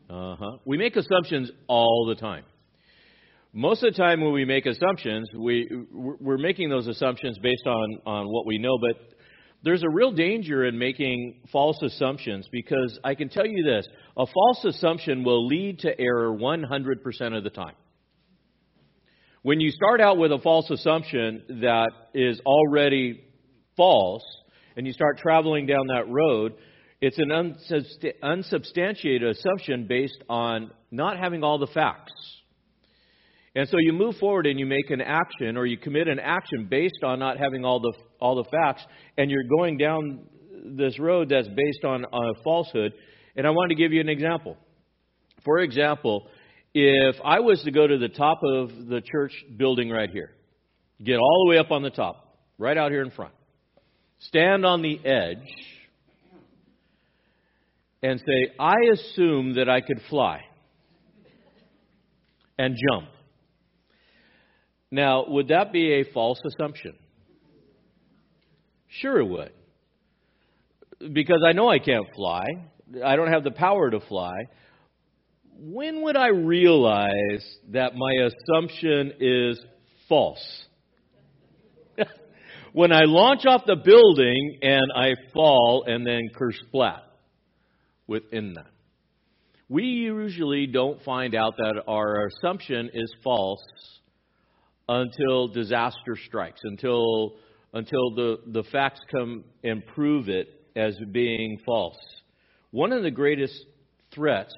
Uh 0.08 0.36
huh. 0.36 0.58
We 0.64 0.78
make 0.78 0.96
assumptions 0.96 1.50
all 1.66 2.06
the 2.08 2.14
time. 2.14 2.44
Most 3.52 3.82
of 3.82 3.92
the 3.92 3.98
time, 3.98 4.20
when 4.20 4.32
we 4.32 4.44
make 4.44 4.66
assumptions, 4.66 5.28
we 5.36 5.68
we're 5.92 6.38
making 6.38 6.68
those 6.68 6.86
assumptions 6.86 7.38
based 7.38 7.66
on 7.66 7.98
on 8.06 8.26
what 8.26 8.46
we 8.46 8.58
know. 8.58 8.78
But 8.78 9.17
there's 9.62 9.82
a 9.82 9.88
real 9.88 10.12
danger 10.12 10.64
in 10.64 10.78
making 10.78 11.40
false 11.50 11.80
assumptions 11.82 12.48
because 12.50 12.98
I 13.02 13.14
can 13.14 13.28
tell 13.28 13.46
you 13.46 13.64
this: 13.64 13.86
a 14.16 14.26
false 14.26 14.64
assumption 14.64 15.24
will 15.24 15.46
lead 15.46 15.80
to 15.80 16.00
error 16.00 16.30
100% 16.30 17.36
of 17.36 17.44
the 17.44 17.50
time. 17.50 17.74
When 19.42 19.60
you 19.60 19.70
start 19.70 20.00
out 20.00 20.18
with 20.18 20.32
a 20.32 20.38
false 20.38 20.70
assumption 20.70 21.60
that 21.62 21.90
is 22.14 22.40
already 22.44 23.24
false, 23.76 24.24
and 24.76 24.86
you 24.86 24.92
start 24.92 25.18
traveling 25.18 25.66
down 25.66 25.86
that 25.88 26.08
road, 26.08 26.54
it's 27.00 27.18
an 27.18 27.30
unsubstantiated 28.22 29.28
assumption 29.28 29.86
based 29.86 30.22
on 30.28 30.70
not 30.90 31.18
having 31.18 31.44
all 31.44 31.58
the 31.58 31.68
facts. 31.68 32.12
And 33.58 33.68
so 33.68 33.78
you 33.78 33.92
move 33.92 34.14
forward 34.18 34.46
and 34.46 34.56
you 34.56 34.66
make 34.66 34.88
an 34.90 35.00
action 35.00 35.56
or 35.56 35.66
you 35.66 35.76
commit 35.76 36.06
an 36.06 36.20
action 36.20 36.68
based 36.70 37.02
on 37.02 37.18
not 37.18 37.38
having 37.38 37.64
all 37.64 37.80
the 37.80 37.92
all 38.20 38.36
the 38.36 38.44
facts 38.44 38.84
and 39.16 39.32
you're 39.32 39.48
going 39.58 39.76
down 39.76 40.20
this 40.64 40.96
road 41.00 41.28
that's 41.28 41.48
based 41.48 41.84
on, 41.84 42.04
a 42.04 42.42
falsehood. 42.44 42.92
And 43.34 43.48
I 43.48 43.50
want 43.50 43.70
to 43.70 43.74
give 43.74 43.92
you 43.92 44.00
an 44.00 44.08
example. 44.08 44.56
For 45.44 45.58
example, 45.58 46.28
if 46.72 47.16
I 47.24 47.40
was 47.40 47.60
to 47.64 47.72
go 47.72 47.84
to 47.84 47.98
the 47.98 48.08
top 48.08 48.38
of 48.44 48.68
the 48.86 49.00
church 49.00 49.32
building 49.56 49.90
right 49.90 50.08
here, 50.08 50.30
get 51.02 51.18
all 51.18 51.44
the 51.44 51.50
way 51.50 51.58
up 51.58 51.72
on 51.72 51.82
the 51.82 51.90
top, 51.90 52.38
right 52.58 52.78
out 52.78 52.92
here 52.92 53.02
in 53.02 53.10
front, 53.10 53.34
stand 54.20 54.64
on 54.64 54.82
the 54.82 55.04
edge 55.04 55.42
and 58.04 58.20
say, 58.20 58.52
I 58.60 58.76
assume 58.92 59.54
that 59.54 59.68
I 59.68 59.80
could 59.80 60.00
fly 60.08 60.42
and 62.56 62.76
jump. 62.88 63.08
Now, 64.90 65.24
would 65.28 65.48
that 65.48 65.72
be 65.72 65.94
a 65.94 66.04
false 66.12 66.40
assumption? 66.46 66.94
Sure, 68.88 69.20
it 69.20 69.26
would. 69.26 69.52
Because 71.12 71.42
I 71.46 71.52
know 71.52 71.68
I 71.68 71.78
can't 71.78 72.06
fly, 72.14 72.44
I 73.04 73.16
don't 73.16 73.32
have 73.32 73.44
the 73.44 73.50
power 73.50 73.90
to 73.90 74.00
fly. 74.00 74.34
When 75.60 76.02
would 76.02 76.16
I 76.16 76.28
realize 76.28 77.44
that 77.70 77.94
my 77.94 78.12
assumption 78.26 79.12
is 79.20 79.60
false? 80.08 80.64
when 82.72 82.92
I 82.92 83.02
launch 83.04 83.44
off 83.44 83.62
the 83.66 83.76
building 83.76 84.58
and 84.62 84.92
I 84.94 85.14
fall 85.34 85.84
and 85.86 86.06
then 86.06 86.30
kersplat 86.34 87.02
within 88.06 88.54
that. 88.54 88.70
We 89.68 89.84
usually 89.84 90.66
don't 90.66 91.02
find 91.02 91.34
out 91.34 91.56
that 91.58 91.82
our 91.86 92.26
assumption 92.28 92.90
is 92.94 93.14
false 93.22 93.60
until 94.88 95.48
disaster 95.48 96.16
strikes, 96.26 96.60
until 96.64 97.36
until 97.74 98.14
the, 98.14 98.38
the 98.46 98.62
facts 98.64 99.00
come 99.10 99.44
and 99.62 99.84
prove 99.86 100.28
it 100.28 100.48
as 100.74 100.96
being 101.12 101.58
false. 101.66 101.98
One 102.70 102.92
of 102.92 103.02
the 103.02 103.10
greatest 103.10 103.54
threats 104.14 104.54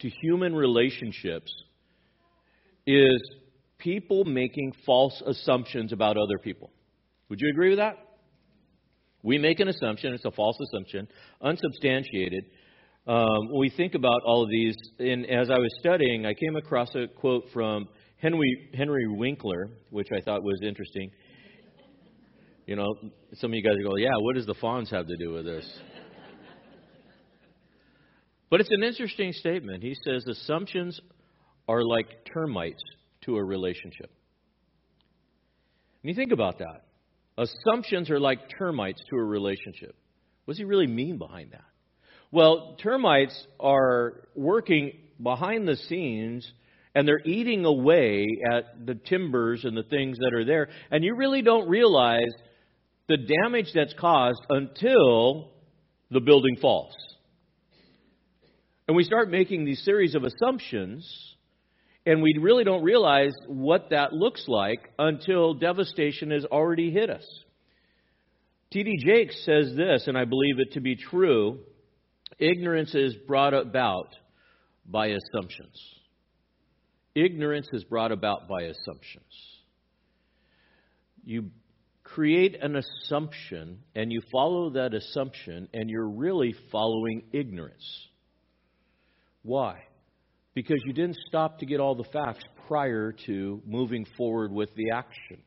to 0.00 0.08
human 0.08 0.54
relationships 0.54 1.52
is 2.86 3.20
people 3.78 4.24
making 4.24 4.72
false 4.86 5.22
assumptions 5.26 5.92
about 5.92 6.16
other 6.16 6.38
people. 6.38 6.70
Would 7.28 7.40
you 7.40 7.50
agree 7.50 7.70
with 7.70 7.78
that? 7.78 7.98
We 9.22 9.38
make 9.38 9.60
an 9.60 9.68
assumption, 9.68 10.14
it's 10.14 10.24
a 10.24 10.30
false 10.30 10.56
assumption, 10.60 11.08
unsubstantiated. 11.40 12.44
Um, 13.06 13.52
we 13.56 13.70
think 13.70 13.94
about 13.94 14.22
all 14.24 14.44
of 14.44 14.50
these, 14.50 14.76
and 14.98 15.26
as 15.26 15.50
I 15.50 15.58
was 15.58 15.74
studying, 15.80 16.26
I 16.26 16.34
came 16.34 16.56
across 16.56 16.94
a 16.94 17.06
quote 17.08 17.44
from 17.52 17.88
Henry, 18.18 18.70
Henry 18.74 19.06
Winkler, 19.06 19.68
which 19.90 20.08
I 20.10 20.20
thought 20.22 20.42
was 20.42 20.60
interesting. 20.62 21.10
You 22.66 22.76
know, 22.76 22.94
some 23.34 23.50
of 23.50 23.54
you 23.54 23.62
guys 23.62 23.76
go, 23.84 23.96
yeah, 23.96 24.16
what 24.20 24.34
does 24.34 24.46
the 24.46 24.54
Fonz 24.54 24.90
have 24.90 25.06
to 25.06 25.16
do 25.16 25.32
with 25.32 25.44
this? 25.44 25.70
but 28.50 28.60
it's 28.60 28.70
an 28.72 28.82
interesting 28.82 29.32
statement. 29.32 29.82
He 29.82 29.94
says 30.04 30.26
assumptions 30.26 30.98
are 31.68 31.82
like 31.82 32.06
termites 32.32 32.82
to 33.22 33.36
a 33.36 33.44
relationship. 33.44 34.10
And 36.02 36.10
you 36.10 36.14
think 36.14 36.32
about 36.32 36.58
that. 36.58 36.84
Assumptions 37.36 38.10
are 38.10 38.18
like 38.18 38.38
termites 38.58 39.02
to 39.10 39.16
a 39.16 39.22
relationship. 39.22 39.94
What 40.44 40.52
does 40.52 40.58
he 40.58 40.64
really 40.64 40.86
mean 40.86 41.18
behind 41.18 41.52
that? 41.52 41.64
Well, 42.32 42.76
termites 42.82 43.46
are 43.60 44.28
working 44.34 44.92
behind 45.22 45.68
the 45.68 45.76
scenes 45.76 46.50
and 46.96 47.06
they're 47.06 47.20
eating 47.26 47.66
away 47.66 48.26
at 48.50 48.86
the 48.86 48.94
timbers 48.94 49.66
and 49.66 49.76
the 49.76 49.82
things 49.82 50.16
that 50.16 50.32
are 50.32 50.46
there. 50.46 50.70
And 50.90 51.04
you 51.04 51.14
really 51.14 51.42
don't 51.42 51.68
realize 51.68 52.32
the 53.06 53.18
damage 53.18 53.70
that's 53.74 53.92
caused 54.00 54.40
until 54.48 55.50
the 56.10 56.20
building 56.20 56.56
falls. 56.58 56.94
And 58.88 58.96
we 58.96 59.04
start 59.04 59.30
making 59.30 59.66
these 59.66 59.84
series 59.84 60.14
of 60.14 60.24
assumptions, 60.24 61.06
and 62.06 62.22
we 62.22 62.38
really 62.40 62.64
don't 62.64 62.82
realize 62.82 63.32
what 63.46 63.90
that 63.90 64.14
looks 64.14 64.46
like 64.48 64.90
until 64.98 65.52
devastation 65.52 66.30
has 66.30 66.46
already 66.46 66.90
hit 66.90 67.10
us. 67.10 67.26
T.D. 68.72 69.04
Jakes 69.04 69.44
says 69.44 69.76
this, 69.76 70.06
and 70.06 70.16
I 70.16 70.24
believe 70.24 70.60
it 70.60 70.72
to 70.72 70.80
be 70.80 70.96
true. 70.96 71.58
Ignorance 72.38 72.94
is 72.94 73.14
brought 73.26 73.52
about 73.52 74.08
by 74.86 75.08
assumptions. 75.08 75.78
Ignorance 77.16 77.66
is 77.72 77.82
brought 77.82 78.12
about 78.12 78.46
by 78.46 78.64
assumptions. 78.64 79.24
You 81.24 81.50
create 82.04 82.62
an 82.62 82.76
assumption 82.76 83.78
and 83.94 84.12
you 84.12 84.20
follow 84.30 84.68
that 84.70 84.92
assumption, 84.92 85.66
and 85.72 85.88
you're 85.88 86.10
really 86.10 86.54
following 86.70 87.22
ignorance. 87.32 87.84
Why? 89.42 89.82
Because 90.52 90.76
you 90.84 90.92
didn't 90.92 91.16
stop 91.26 91.60
to 91.60 91.66
get 91.66 91.80
all 91.80 91.94
the 91.94 92.04
facts 92.12 92.44
prior 92.68 93.14
to 93.24 93.62
moving 93.66 94.06
forward 94.18 94.52
with 94.52 94.68
the 94.74 94.90
action. 94.92 95.38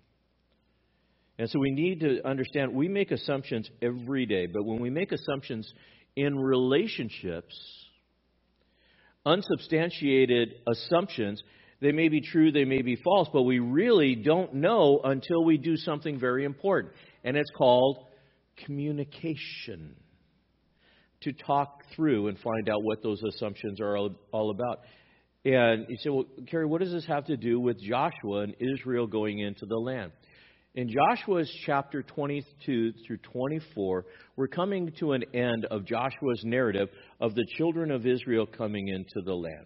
And 1.37 1.47
so 1.51 1.59
we 1.59 1.69
need 1.69 1.99
to 1.99 2.27
understand 2.27 2.73
we 2.73 2.87
make 2.87 3.11
assumptions 3.11 3.69
every 3.79 4.25
day, 4.25 4.47
but 4.47 4.65
when 4.65 4.81
we 4.81 4.89
make 4.89 5.11
assumptions 5.11 5.71
in 6.15 6.35
relationships, 6.35 7.55
unsubstantiated 9.25 10.55
assumptions, 10.67 11.43
they 11.81 11.91
may 11.91 12.09
be 12.09 12.21
true, 12.21 12.51
they 12.51 12.65
may 12.65 12.81
be 12.81 12.95
false, 12.97 13.29
but 13.31 13.43
we 13.43 13.59
really 13.59 14.15
don't 14.15 14.55
know 14.55 14.99
until 15.03 15.43
we 15.43 15.57
do 15.57 15.77
something 15.77 16.19
very 16.19 16.43
important. 16.43 16.93
And 17.23 17.37
it's 17.37 17.51
called 17.57 18.05
communication. 18.65 19.95
To 21.23 21.33
talk 21.33 21.83
through 21.93 22.29
and 22.29 22.39
find 22.39 22.69
out 22.69 22.81
what 22.81 23.03
those 23.03 23.21
assumptions 23.23 23.81
are 23.81 23.97
all 23.97 24.51
about. 24.51 24.79
And 25.43 25.85
you 25.89 25.97
say, 25.97 26.09
well, 26.09 26.23
Cary, 26.49 26.65
what 26.65 26.79
does 26.79 26.93
this 26.93 27.05
have 27.07 27.25
to 27.25 27.35
do 27.35 27.59
with 27.59 27.77
Joshua 27.81 28.43
and 28.43 28.55
Israel 28.57 29.05
going 29.05 29.39
into 29.39 29.65
the 29.65 29.75
land? 29.75 30.13
In 30.75 30.87
Joshua's 30.89 31.51
chapter 31.65 32.03
22 32.03 32.93
through 33.05 33.17
24, 33.17 34.05
we're 34.37 34.47
coming 34.47 34.93
to 34.99 35.11
an 35.11 35.25
end 35.33 35.65
of 35.65 35.83
Joshua's 35.83 36.41
narrative 36.45 36.87
of 37.19 37.35
the 37.35 37.45
children 37.57 37.91
of 37.91 38.05
Israel 38.05 38.45
coming 38.45 38.87
into 38.87 39.21
the 39.25 39.33
land. 39.33 39.65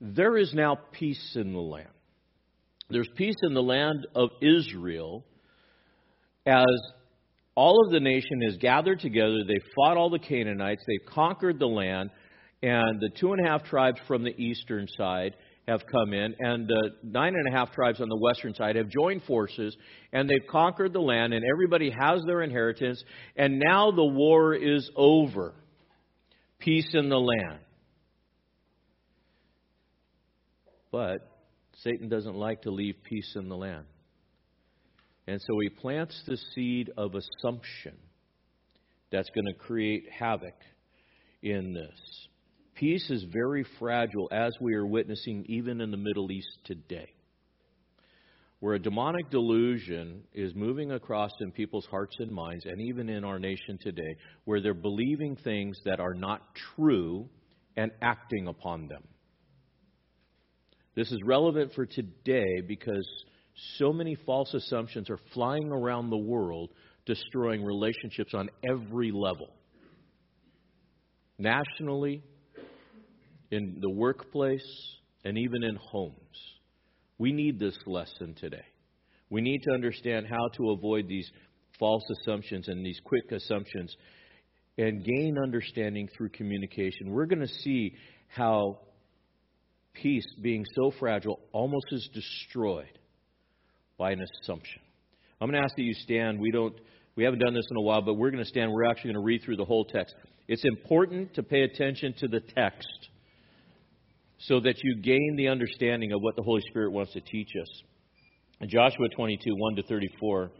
There 0.00 0.36
is 0.36 0.52
now 0.54 0.78
peace 0.92 1.32
in 1.34 1.52
the 1.52 1.60
land. 1.60 1.88
There's 2.88 3.08
peace 3.16 3.36
in 3.42 3.54
the 3.54 3.62
land 3.62 4.06
of 4.14 4.30
Israel 4.40 5.24
as 6.46 6.66
all 7.54 7.84
of 7.84 7.92
the 7.92 8.00
nation 8.00 8.42
is 8.42 8.56
gathered 8.56 9.00
together. 9.00 9.44
They 9.46 9.60
fought 9.76 9.96
all 9.96 10.10
the 10.10 10.18
Canaanites, 10.18 10.82
they've 10.86 11.14
conquered 11.14 11.58
the 11.58 11.68
land, 11.68 12.10
and 12.62 13.00
the 13.00 13.10
two 13.10 13.32
and 13.32 13.46
a 13.46 13.48
half 13.48 13.64
tribes 13.64 14.00
from 14.08 14.24
the 14.24 14.34
eastern 14.42 14.86
side 14.96 15.36
have 15.68 15.82
come 15.86 16.12
in, 16.14 16.34
and 16.38 16.66
the 16.66 16.90
nine 17.02 17.34
and 17.34 17.54
a 17.54 17.56
half 17.56 17.72
tribes 17.72 18.00
on 18.00 18.08
the 18.08 18.16
western 18.16 18.54
side 18.54 18.76
have 18.76 18.88
joined 18.88 19.22
forces, 19.24 19.76
and 20.12 20.28
they've 20.28 20.46
conquered 20.50 20.92
the 20.92 21.00
land, 21.00 21.32
and 21.32 21.44
everybody 21.44 21.90
has 21.90 22.22
their 22.26 22.42
inheritance, 22.42 23.02
and 23.36 23.58
now 23.58 23.90
the 23.90 24.04
war 24.04 24.54
is 24.54 24.90
over. 24.96 25.54
Peace 26.58 26.88
in 26.94 27.08
the 27.08 27.20
land. 27.20 27.60
But 30.90 31.26
Satan 31.82 32.08
doesn't 32.08 32.36
like 32.36 32.62
to 32.62 32.70
leave 32.70 32.96
peace 33.04 33.32
in 33.36 33.48
the 33.48 33.56
land. 33.56 33.86
And 35.26 35.40
so 35.40 35.58
he 35.60 35.68
plants 35.68 36.20
the 36.26 36.36
seed 36.54 36.90
of 36.96 37.14
assumption 37.14 37.96
that's 39.12 39.30
going 39.30 39.46
to 39.46 39.54
create 39.54 40.04
havoc 40.10 40.54
in 41.42 41.72
this. 41.72 42.28
Peace 42.74 43.10
is 43.10 43.24
very 43.32 43.64
fragile, 43.78 44.28
as 44.32 44.52
we 44.60 44.74
are 44.74 44.86
witnessing 44.86 45.44
even 45.48 45.80
in 45.80 45.90
the 45.90 45.96
Middle 45.96 46.32
East 46.32 46.58
today, 46.64 47.10
where 48.60 48.74
a 48.74 48.78
demonic 48.78 49.30
delusion 49.30 50.22
is 50.32 50.54
moving 50.54 50.92
across 50.92 51.30
in 51.40 51.52
people's 51.52 51.86
hearts 51.86 52.16
and 52.18 52.30
minds, 52.30 52.64
and 52.64 52.80
even 52.80 53.08
in 53.08 53.22
our 53.22 53.38
nation 53.38 53.78
today, 53.80 54.16
where 54.44 54.60
they're 54.60 54.74
believing 54.74 55.36
things 55.36 55.78
that 55.84 56.00
are 56.00 56.14
not 56.14 56.40
true 56.74 57.28
and 57.76 57.90
acting 58.00 58.48
upon 58.48 58.88
them. 58.88 59.02
This 60.94 61.10
is 61.12 61.18
relevant 61.24 61.72
for 61.74 61.86
today 61.86 62.60
because 62.66 63.06
so 63.78 63.92
many 63.92 64.16
false 64.26 64.52
assumptions 64.54 65.10
are 65.10 65.18
flying 65.32 65.70
around 65.70 66.10
the 66.10 66.16
world, 66.16 66.70
destroying 67.06 67.64
relationships 67.64 68.34
on 68.34 68.50
every 68.68 69.12
level. 69.12 69.48
Nationally, 71.38 72.22
in 73.50 73.78
the 73.80 73.90
workplace, 73.90 74.62
and 75.24 75.36
even 75.36 75.62
in 75.62 75.76
homes. 75.76 76.14
We 77.18 77.32
need 77.32 77.58
this 77.58 77.76
lesson 77.86 78.34
today. 78.40 78.64
We 79.28 79.40
need 79.40 79.62
to 79.64 79.72
understand 79.72 80.26
how 80.28 80.48
to 80.56 80.70
avoid 80.70 81.08
these 81.08 81.30
false 81.78 82.02
assumptions 82.20 82.68
and 82.68 82.84
these 82.84 83.00
quick 83.04 83.30
assumptions 83.32 83.94
and 84.78 85.04
gain 85.04 85.36
understanding 85.42 86.08
through 86.16 86.30
communication. 86.30 87.10
We're 87.10 87.26
going 87.26 87.46
to 87.46 87.54
see 87.62 87.94
how 88.28 88.80
peace, 89.94 90.26
being 90.42 90.64
so 90.74 90.92
fragile, 90.98 91.40
almost 91.52 91.86
is 91.92 92.08
destroyed 92.12 92.98
by 93.98 94.12
an 94.12 94.20
assumption. 94.42 94.80
I'm 95.40 95.50
going 95.50 95.60
to 95.60 95.64
ask 95.64 95.76
that 95.76 95.82
you 95.82 95.94
stand. 95.94 96.40
We 96.40 96.50
don't 96.50 96.74
we 97.16 97.24
haven't 97.24 97.40
done 97.40 97.54
this 97.54 97.66
in 97.70 97.76
a 97.76 97.80
while, 97.80 98.02
but 98.02 98.14
we're 98.14 98.30
going 98.30 98.42
to 98.42 98.48
stand. 98.48 98.72
We're 98.72 98.84
actually 98.84 99.12
going 99.12 99.22
to 99.22 99.26
read 99.26 99.42
through 99.42 99.56
the 99.56 99.64
whole 99.64 99.84
text. 99.84 100.14
It's 100.48 100.64
important 100.64 101.34
to 101.34 101.42
pay 101.42 101.62
attention 101.62 102.14
to 102.18 102.28
the 102.28 102.40
text 102.40 103.08
so 104.38 104.60
that 104.60 104.76
you 104.82 105.02
gain 105.02 105.34
the 105.36 105.48
understanding 105.48 106.12
of 106.12 106.22
what 106.22 106.36
the 106.36 106.42
Holy 106.42 106.62
Spirit 106.70 106.92
wants 106.92 107.12
to 107.12 107.20
teach 107.20 107.50
us. 107.60 107.68
In 108.60 108.68
Joshua 108.68 109.08
22, 109.14 109.54
1 109.54 109.76
to 109.76 109.82
34, 109.82 110.50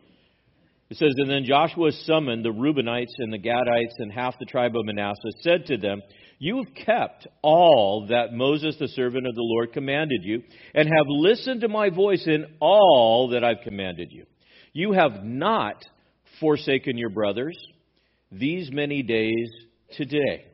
it 0.90 0.96
says, 0.96 1.14
And 1.16 1.30
then 1.30 1.44
Joshua 1.44 1.92
summoned 1.92 2.44
the 2.44 2.50
Reubenites 2.52 3.14
and 3.18 3.32
the 3.32 3.38
Gadites 3.38 3.94
and 3.98 4.12
half 4.12 4.38
the 4.38 4.46
tribe 4.46 4.76
of 4.76 4.84
Manasseh, 4.84 5.30
said 5.40 5.66
to 5.66 5.76
them, 5.76 6.02
You 6.38 6.64
have 6.64 6.74
kept 6.74 7.28
all 7.42 8.06
that 8.10 8.32
Moses, 8.32 8.76
the 8.78 8.88
servant 8.88 9.26
of 9.26 9.34
the 9.34 9.42
Lord, 9.42 9.72
commanded 9.72 10.22
you, 10.24 10.42
and 10.74 10.88
have 10.88 11.06
listened 11.08 11.60
to 11.60 11.68
my 11.68 11.90
voice 11.90 12.26
in 12.26 12.44
all 12.60 13.28
that 13.30 13.44
I've 13.44 13.62
commanded 13.62 14.10
you. 14.10 14.26
You 14.72 14.92
have 14.92 15.22
not 15.24 15.84
forsaken 16.40 16.98
your 16.98 17.10
brothers 17.10 17.56
these 18.32 18.70
many 18.70 19.02
days 19.02 19.48
today 19.96 20.46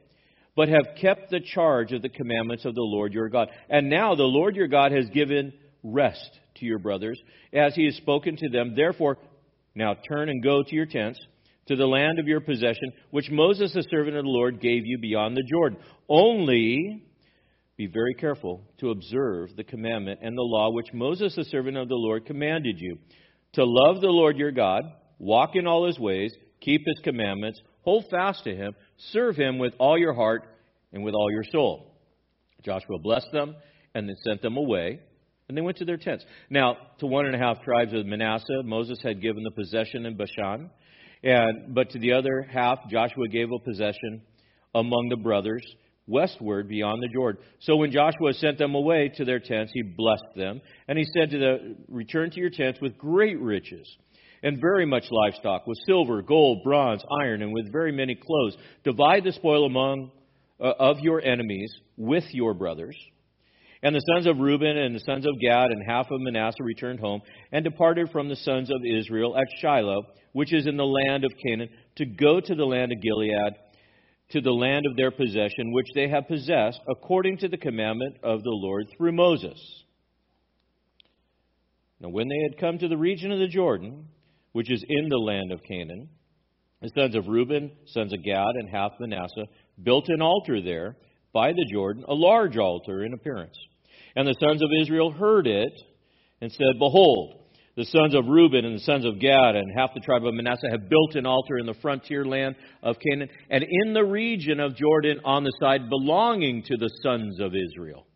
but 0.57 0.71
have 0.71 0.97
kept 1.01 1.31
the 1.31 1.41
charge 1.41 1.93
of 1.93 2.01
the 2.01 2.09
commandments 2.09 2.65
of 2.65 2.75
the 2.75 2.81
Lord 2.81 3.13
your 3.13 3.29
God. 3.29 3.49
And 3.69 3.91
now 3.91 4.15
the 4.15 4.23
Lord 4.23 4.57
your 4.57 4.69
God 4.69 4.91
has 4.91 5.07
given 5.11 5.53
rest 5.83 6.31
to 6.57 6.65
your 6.65 6.79
brothers, 6.79 7.21
as 7.53 7.75
he 7.75 7.85
has 7.85 7.95
spoken 7.97 8.37
to 8.37 8.49
them. 8.49 8.75
Therefore, 8.75 9.19
now 9.77 9.95
turn 10.09 10.29
and 10.29 10.43
go 10.43 10.63
to 10.63 10.75
your 10.75 10.87
tents, 10.87 11.21
to 11.69 11.77
the 11.77 11.87
land 11.87 12.19
of 12.19 12.27
your 12.27 12.41
possession, 12.41 12.93
which 13.11 13.31
Moses, 13.31 13.73
the 13.73 13.87
servant 13.91 14.17
of 14.17 14.25
the 14.25 14.31
Lord, 14.31 14.61
gave 14.61 14.85
you 14.85 14.99
beyond 14.99 15.37
the 15.37 15.43
Jordan. 15.43 15.79
Only 16.09 17.05
be 17.77 17.87
very 17.87 18.15
careful 18.15 18.63
to 18.79 18.91
observe 18.91 19.55
the 19.57 19.65
commandment 19.65 20.21
and 20.23 20.37
the 20.37 20.43
law 20.43 20.71
which 20.71 20.93
Moses, 20.93 21.35
the 21.37 21.45
servant 21.45 21.77
of 21.77 21.89
the 21.89 21.95
Lord, 21.95 22.27
commanded 22.27 22.77
you 22.79 22.99
to 23.53 23.65
love 23.65 24.01
the 24.01 24.09
Lord 24.09 24.37
your 24.37 24.53
God, 24.53 24.85
walk 25.19 25.51
in 25.55 25.67
all 25.67 25.87
his 25.87 25.99
ways, 25.99 26.33
keep 26.61 26.83
his 26.87 27.01
commandments, 27.05 27.61
hold 27.83 28.05
fast 28.11 28.45
to 28.45 28.55
him 28.55 28.75
Serve 28.99 29.37
him 29.37 29.59
with 29.59 29.75
all 29.79 29.99
your 29.99 30.15
heart 30.15 30.47
and 30.93 31.05
with 31.05 31.15
all 31.15 31.31
your 31.31 31.45
soul. 31.45 31.95
Joshua 32.65 32.99
blessed 32.99 33.31
them 33.33 33.55
and 33.95 34.09
then 34.09 34.17
sent 34.27 34.43
them 34.43 34.57
away, 34.57 35.01
and 35.49 35.57
they 35.57 35.63
went 35.63 35.77
to 35.79 35.85
their 35.85 35.97
tents. 35.97 36.25
Now, 36.51 36.77
to 36.99 37.07
one 37.07 37.27
and 37.27 37.35
a 37.35 37.39
half 37.39 37.63
tribes 37.63 37.93
of 37.93 38.07
Manasseh, 38.07 38.63
Moses 38.65 38.99
had 39.03 39.23
given 39.23 39.43
the 39.43 39.51
possession 39.53 40.07
in 40.07 40.17
Bashan, 40.17 40.71
and 41.23 41.75
but 41.75 41.91
to 41.91 41.99
the 41.99 42.13
other 42.13 42.43
half, 42.43 42.79
Joshua 42.91 43.29
gave 43.29 43.49
a 43.51 43.59
possession 43.59 44.23
among 44.75 45.09
the 45.09 45.17
brothers 45.17 45.65
westward 46.07 46.69
beyond 46.69 47.03
the 47.03 47.09
Jordan. 47.09 47.43
So 47.61 47.77
when 47.77 47.91
Joshua 47.91 48.33
sent 48.35 48.59
them 48.59 48.75
away 48.75 49.11
to 49.17 49.25
their 49.25 49.41
tents, 49.41 49.73
he 49.75 49.83
blessed 49.83 50.37
them, 50.37 50.61
and 50.89 50.99
he 50.99 51.05
said 51.17 51.31
to 51.31 51.39
them, 51.39 51.77
Return 51.89 52.31
to 52.31 52.41
your 52.41 52.51
tents 52.51 52.81
with 52.81 52.97
great 52.99 53.41
riches 53.41 53.89
and 54.43 54.61
very 54.61 54.87
much 54.87 55.05
livestock, 55.11 55.67
with 55.67 55.79
silver, 55.87 56.23
gold, 56.23 56.63
bronze, 56.63 57.03
iron, 57.23 57.43
and 57.43 57.53
with 57.53 57.73
very 57.73 57.91
many 57.91 58.15
clothes. 58.15 58.57
Divide 58.85 59.25
the 59.25 59.33
spoil 59.33 59.67
among 59.67 60.11
uh, 60.61 60.73
of 60.79 61.01
your 61.01 61.21
enemies 61.21 61.73
with 61.97 62.25
your 62.31 62.55
brothers. 62.55 62.97
And 63.87 63.95
the 63.95 64.01
sons 64.01 64.27
of 64.27 64.41
Reuben 64.41 64.77
and 64.77 64.97
the 64.97 65.05
sons 65.07 65.27
of 65.27 65.39
Gad 65.41 65.71
and 65.71 65.81
half 65.87 66.11
of 66.11 66.21
Manasseh 66.21 66.65
returned 66.65 66.99
home 66.99 67.21
and 67.53 67.63
departed 67.63 68.11
from 68.11 68.29
the 68.29 68.35
sons 68.35 68.69
of 68.69 68.81
Israel 68.85 69.37
at 69.37 69.47
Shiloh, 69.61 70.03
which 70.33 70.53
is 70.53 70.67
in 70.67 70.77
the 70.77 70.85
land 70.85 71.25
of 71.25 71.31
Canaan, 71.47 71.69
to 71.95 72.05
go 72.05 72.41
to 72.41 72.55
the 72.57 72.65
land 72.65 72.91
of 72.91 73.01
Gilead, 73.01 73.55
to 74.31 74.41
the 74.41 74.51
land 74.51 74.87
of 74.87 74.97
their 74.97 75.13
possession, 75.13 75.71
which 75.71 75.87
they 75.95 76.09
have 76.09 76.27
possessed, 76.27 76.81
according 76.91 77.39
to 77.39 77.49
the 77.49 77.57
commandment 77.57 78.17
of 78.25 78.43
the 78.43 78.51
Lord 78.51 78.87
through 78.99 79.13
Moses. 79.13 79.85
Now, 82.01 82.09
when 82.09 82.27
they 82.27 82.43
had 82.43 82.59
come 82.59 82.79
to 82.79 82.89
the 82.89 82.97
region 82.97 83.31
of 83.31 83.39
the 83.39 83.47
Jordan, 83.47 84.09
which 84.51 84.69
is 84.69 84.85
in 84.89 85.09
the 85.09 85.17
land 85.17 85.53
of 85.53 85.63
Canaan. 85.63 86.09
The 86.83 86.89
sons 86.89 87.15
of 87.15 87.29
Reuben, 87.29 87.71
sons 87.87 88.13
of 88.13 88.25
Gad, 88.25 88.57
and 88.57 88.69
half 88.69 88.95
Manasseh 88.99 89.47
built 89.81 90.09
an 90.09 90.23
altar 90.23 90.61
there 90.61 90.97
by 91.33 91.53
the 91.53 91.69
Jordan, 91.73 92.05
a 92.09 92.15
large 92.15 92.57
altar 92.57 93.05
in 93.05 93.13
appearance. 93.13 93.57
And 94.17 94.27
the 94.27 94.35
sons 94.41 94.63
of 94.63 94.71
Israel 94.81 95.13
heard 95.13 95.47
it 95.47 95.73
and 96.41 96.51
said, 96.51 96.79
Behold, 96.79 97.35
the 97.77 97.85
sons 97.85 98.15
of 98.15 98.27
Reuben 98.27 98.65
and 98.65 98.75
the 98.75 98.85
sons 98.85 99.05
of 99.05 99.21
Gad 99.21 99.55
and 99.55 99.71
half 99.77 99.93
the 99.93 100.01
tribe 100.01 100.25
of 100.25 100.33
Manasseh 100.33 100.71
have 100.71 100.89
built 100.89 101.15
an 101.15 101.27
altar 101.27 101.59
in 101.59 101.67
the 101.67 101.75
frontier 101.83 102.25
land 102.25 102.57
of 102.83 102.97
Canaan 102.99 103.29
and 103.51 103.63
in 103.63 103.93
the 103.93 104.05
region 104.05 104.59
of 104.59 104.75
Jordan 104.75 105.21
on 105.25 105.45
the 105.45 105.53
side 105.61 105.91
belonging 105.91 106.63
to 106.63 106.77
the 106.79 106.91
sons 107.03 107.39
of 107.39 107.53
Israel. 107.55 108.07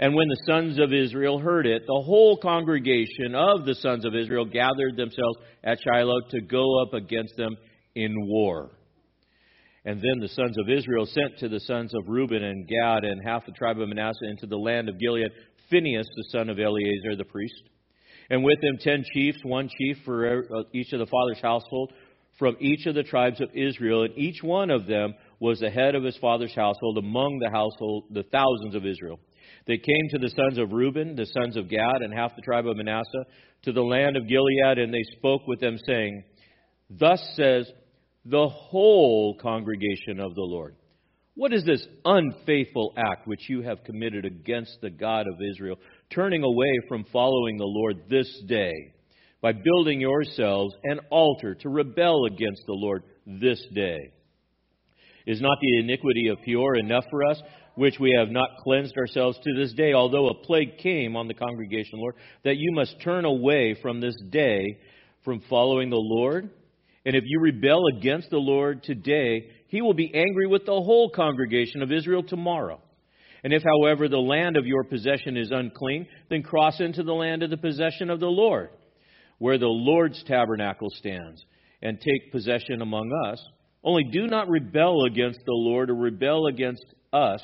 And 0.00 0.14
when 0.14 0.28
the 0.28 0.42
sons 0.46 0.80
of 0.80 0.92
Israel 0.92 1.38
heard 1.38 1.66
it, 1.66 1.82
the 1.86 2.02
whole 2.04 2.38
congregation 2.38 3.34
of 3.34 3.64
the 3.64 3.76
sons 3.76 4.04
of 4.04 4.16
Israel 4.16 4.46
gathered 4.46 4.96
themselves 4.96 5.38
at 5.62 5.78
Shiloh 5.80 6.22
to 6.30 6.40
go 6.40 6.82
up 6.82 6.94
against 6.94 7.36
them 7.36 7.56
in 7.94 8.14
war. 8.16 8.70
And 9.84 9.98
then 10.00 10.20
the 10.20 10.28
sons 10.28 10.56
of 10.58 10.68
Israel 10.68 11.06
sent 11.06 11.38
to 11.38 11.48
the 11.48 11.60
sons 11.60 11.94
of 11.94 12.08
Reuben 12.08 12.42
and 12.42 12.68
Gad 12.68 13.04
and 13.04 13.22
half 13.24 13.46
the 13.46 13.52
tribe 13.52 13.80
of 13.80 13.88
Manasseh 13.88 14.28
into 14.28 14.46
the 14.46 14.58
land 14.58 14.88
of 14.88 14.98
Gilead 14.98 15.30
Phinehas, 15.70 16.06
the 16.06 16.28
son 16.30 16.48
of 16.50 16.58
Eleazar 16.58 17.16
the 17.16 17.24
priest 17.24 17.62
and 18.30 18.44
with 18.44 18.62
him 18.62 18.78
ten 18.80 19.04
chiefs, 19.12 19.40
one 19.42 19.68
chief 19.68 19.98
for 20.04 20.44
uh, 20.44 20.62
each 20.72 20.92
of 20.92 21.00
the 21.00 21.06
father's 21.06 21.42
household, 21.42 21.92
from 22.38 22.56
each 22.60 22.86
of 22.86 22.94
the 22.94 23.02
tribes 23.02 23.40
of 23.40 23.50
Israel, 23.54 24.04
and 24.04 24.16
each 24.16 24.42
one 24.42 24.70
of 24.70 24.86
them 24.86 25.14
was 25.40 25.58
the 25.58 25.68
head 25.68 25.94
of 25.94 26.04
his 26.04 26.16
father's 26.18 26.54
household 26.54 26.96
among 26.96 27.38
the 27.38 27.50
household, 27.50 28.04
the 28.10 28.22
thousands 28.22 28.74
of 28.74 28.86
Israel. 28.86 29.18
They 29.66 29.76
came 29.76 30.08
to 30.10 30.18
the 30.18 30.30
sons 30.30 30.56
of 30.58 30.72
Reuben, 30.72 31.16
the 31.16 31.26
sons 31.26 31.56
of 31.56 31.68
Gad, 31.68 32.02
and 32.02 32.14
half 32.14 32.34
the 32.36 32.42
tribe 32.42 32.66
of 32.66 32.76
Manasseh, 32.76 33.24
to 33.64 33.72
the 33.72 33.82
land 33.82 34.16
of 34.16 34.28
Gilead, 34.28 34.78
and 34.78 34.94
they 34.94 35.02
spoke 35.18 35.46
with 35.46 35.60
them, 35.60 35.76
saying, 35.84 36.24
Thus 36.88 37.20
says 37.34 37.70
the 38.24 38.48
whole 38.48 39.36
congregation 39.40 40.20
of 40.20 40.34
the 40.34 40.42
Lord. 40.42 40.76
What 41.34 41.52
is 41.52 41.64
this 41.64 41.86
unfaithful 42.04 42.92
act 42.96 43.26
which 43.26 43.48
you 43.48 43.62
have 43.62 43.84
committed 43.84 44.24
against 44.24 44.78
the 44.82 44.90
God 44.90 45.26
of 45.26 45.40
Israel, 45.40 45.76
turning 46.10 46.42
away 46.42 46.72
from 46.88 47.06
following 47.12 47.56
the 47.56 47.64
Lord 47.64 48.02
this 48.10 48.30
day 48.46 48.72
by 49.40 49.52
building 49.52 50.00
yourselves 50.00 50.74
an 50.84 51.00
altar 51.08 51.54
to 51.54 51.68
rebel 51.70 52.26
against 52.26 52.66
the 52.66 52.74
Lord 52.74 53.04
this 53.26 53.64
day? 53.74 54.12
Is 55.26 55.40
not 55.40 55.56
the 55.62 55.78
iniquity 55.78 56.28
of 56.28 56.42
Peor 56.44 56.76
enough 56.76 57.04
for 57.10 57.24
us, 57.24 57.40
which 57.74 57.98
we 57.98 58.14
have 58.18 58.30
not 58.30 58.58
cleansed 58.62 58.96
ourselves 58.98 59.38
to 59.42 59.54
this 59.54 59.72
day, 59.72 59.94
although 59.94 60.28
a 60.28 60.34
plague 60.34 60.78
came 60.78 61.16
on 61.16 61.28
the 61.28 61.34
congregation, 61.34 62.00
Lord, 62.00 62.16
that 62.44 62.56
you 62.56 62.72
must 62.72 63.00
turn 63.02 63.24
away 63.24 63.76
from 63.80 64.00
this 64.00 64.16
day 64.30 64.78
from 65.24 65.40
following 65.48 65.88
the 65.88 65.96
Lord? 65.96 66.50
And 67.04 67.16
if 67.16 67.24
you 67.26 67.40
rebel 67.40 67.84
against 67.96 68.30
the 68.30 68.38
Lord 68.38 68.82
today, 68.82 69.48
he 69.68 69.80
will 69.80 69.94
be 69.94 70.14
angry 70.14 70.46
with 70.46 70.66
the 70.66 70.72
whole 70.72 71.10
congregation 71.10 71.82
of 71.82 71.92
Israel 71.92 72.22
tomorrow. 72.22 72.80
And 73.42 73.54
if, 73.54 73.62
however, 73.62 74.08
the 74.08 74.18
land 74.18 74.56
of 74.56 74.66
your 74.66 74.84
possession 74.84 75.36
is 75.36 75.50
unclean, 75.50 76.06
then 76.28 76.42
cross 76.42 76.80
into 76.80 77.02
the 77.02 77.14
land 77.14 77.42
of 77.42 77.50
the 77.50 77.56
possession 77.56 78.10
of 78.10 78.20
the 78.20 78.26
Lord, 78.26 78.68
where 79.38 79.56
the 79.56 79.66
Lord's 79.66 80.22
tabernacle 80.24 80.88
stands, 80.90 81.42
and 81.80 81.98
take 81.98 82.32
possession 82.32 82.82
among 82.82 83.10
us. 83.28 83.42
Only 83.82 84.04
do 84.12 84.26
not 84.26 84.50
rebel 84.50 85.06
against 85.06 85.40
the 85.46 85.52
Lord 85.52 85.88
or 85.88 85.94
rebel 85.94 86.48
against 86.48 86.84
us 87.14 87.40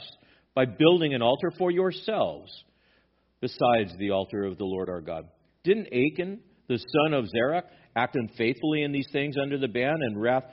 by 0.54 0.66
building 0.66 1.14
an 1.14 1.22
altar 1.22 1.50
for 1.56 1.70
yourselves 1.70 2.52
besides 3.40 3.96
the 3.98 4.10
altar 4.10 4.44
of 4.44 4.58
the 4.58 4.64
Lord 4.64 4.90
our 4.90 5.00
God. 5.00 5.28
Didn't 5.64 5.86
Achan, 5.86 6.40
the 6.68 6.78
son 6.78 7.14
of 7.14 7.26
Zerach, 7.26 7.64
act 7.96 8.14
unfaithfully 8.14 8.82
in 8.82 8.92
these 8.92 9.08
things 9.12 9.36
under 9.40 9.58
the 9.58 9.68
ban 9.68 9.96
and 10.00 10.20
wrath? 10.20 10.44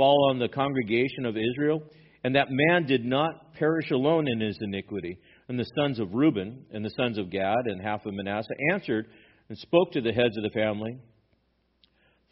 fall 0.00 0.30
on 0.30 0.38
the 0.38 0.48
congregation 0.48 1.26
of 1.26 1.36
Israel. 1.36 1.82
And 2.24 2.34
that 2.34 2.46
man 2.50 2.86
did 2.86 3.04
not 3.04 3.52
perish 3.52 3.90
alone 3.90 4.28
in 4.28 4.40
his 4.40 4.58
iniquity. 4.62 5.18
And 5.46 5.58
the 5.58 5.70
sons 5.76 5.98
of 5.98 6.14
Reuben 6.14 6.64
and 6.72 6.82
the 6.82 6.92
sons 6.96 7.18
of 7.18 7.30
Gad 7.30 7.66
and 7.66 7.82
half 7.82 8.06
of 8.06 8.14
Manasseh 8.14 8.48
answered 8.72 9.08
and 9.50 9.58
spoke 9.58 9.92
to 9.92 10.00
the 10.00 10.12
heads 10.12 10.38
of 10.38 10.42
the 10.42 10.58
family 10.58 10.98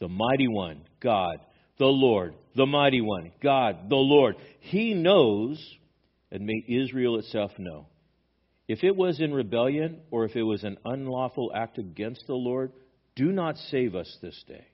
The 0.00 0.08
mighty 0.08 0.48
one, 0.48 0.80
God, 1.00 1.36
the 1.78 1.86
Lord, 1.86 2.34
the 2.56 2.64
mighty 2.64 3.02
one, 3.02 3.32
God, 3.42 3.90
the 3.90 3.96
Lord. 3.96 4.36
He 4.60 4.94
knows, 4.94 5.62
and 6.30 6.46
may 6.46 6.64
Israel 6.66 7.18
itself 7.18 7.50
know. 7.58 7.86
If 8.66 8.82
it 8.82 8.96
was 8.96 9.20
in 9.20 9.34
rebellion 9.34 10.00
or 10.10 10.24
if 10.24 10.36
it 10.36 10.42
was 10.42 10.64
an 10.64 10.78
unlawful 10.86 11.52
act 11.54 11.76
against 11.76 12.26
the 12.26 12.34
Lord, 12.34 12.72
do 13.18 13.32
not 13.32 13.58
save 13.70 13.94
us 13.94 14.16
this 14.22 14.42
day. 14.46 14.64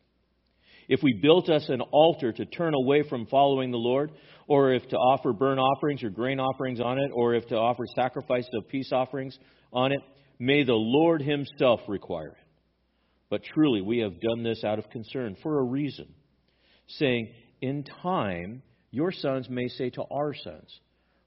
If 0.87 1.02
we 1.02 1.14
built 1.14 1.48
us 1.48 1.66
an 1.70 1.80
altar 1.80 2.30
to 2.30 2.44
turn 2.44 2.74
away 2.74 3.02
from 3.09 3.26
following 3.26 3.70
the 3.70 3.78
Lord, 3.78 4.12
or 4.46 4.74
if 4.74 4.87
to 4.88 4.96
offer 4.96 5.33
burnt 5.33 5.59
offerings 5.59 6.02
or 6.04 6.11
grain 6.11 6.38
offerings 6.38 6.78
on 6.78 6.98
it, 6.98 7.11
or 7.14 7.35
if 7.35 7.46
to 7.48 7.57
offer 7.57 7.85
sacrifices 7.96 8.50
of 8.54 8.68
peace 8.68 8.90
offerings 8.92 9.37
on 9.72 9.92
it, 9.92 10.00
may 10.38 10.62
the 10.62 10.74
Lord 10.74 11.22
Himself 11.22 11.80
require 11.88 12.28
it. 12.28 12.46
But 13.30 13.42
truly, 13.42 13.80
we 13.80 13.98
have 13.98 14.20
done 14.20 14.42
this 14.42 14.62
out 14.62 14.78
of 14.78 14.90
concern 14.90 15.37
for 15.42 15.59
a 15.59 15.64
reason, 15.64 16.07
saying, 16.87 17.33
In 17.62 17.84
time, 18.03 18.62
your 18.90 19.11
sons 19.11 19.49
may 19.49 19.68
say 19.68 19.88
to 19.90 20.05
our 20.11 20.34
sons, 20.34 20.80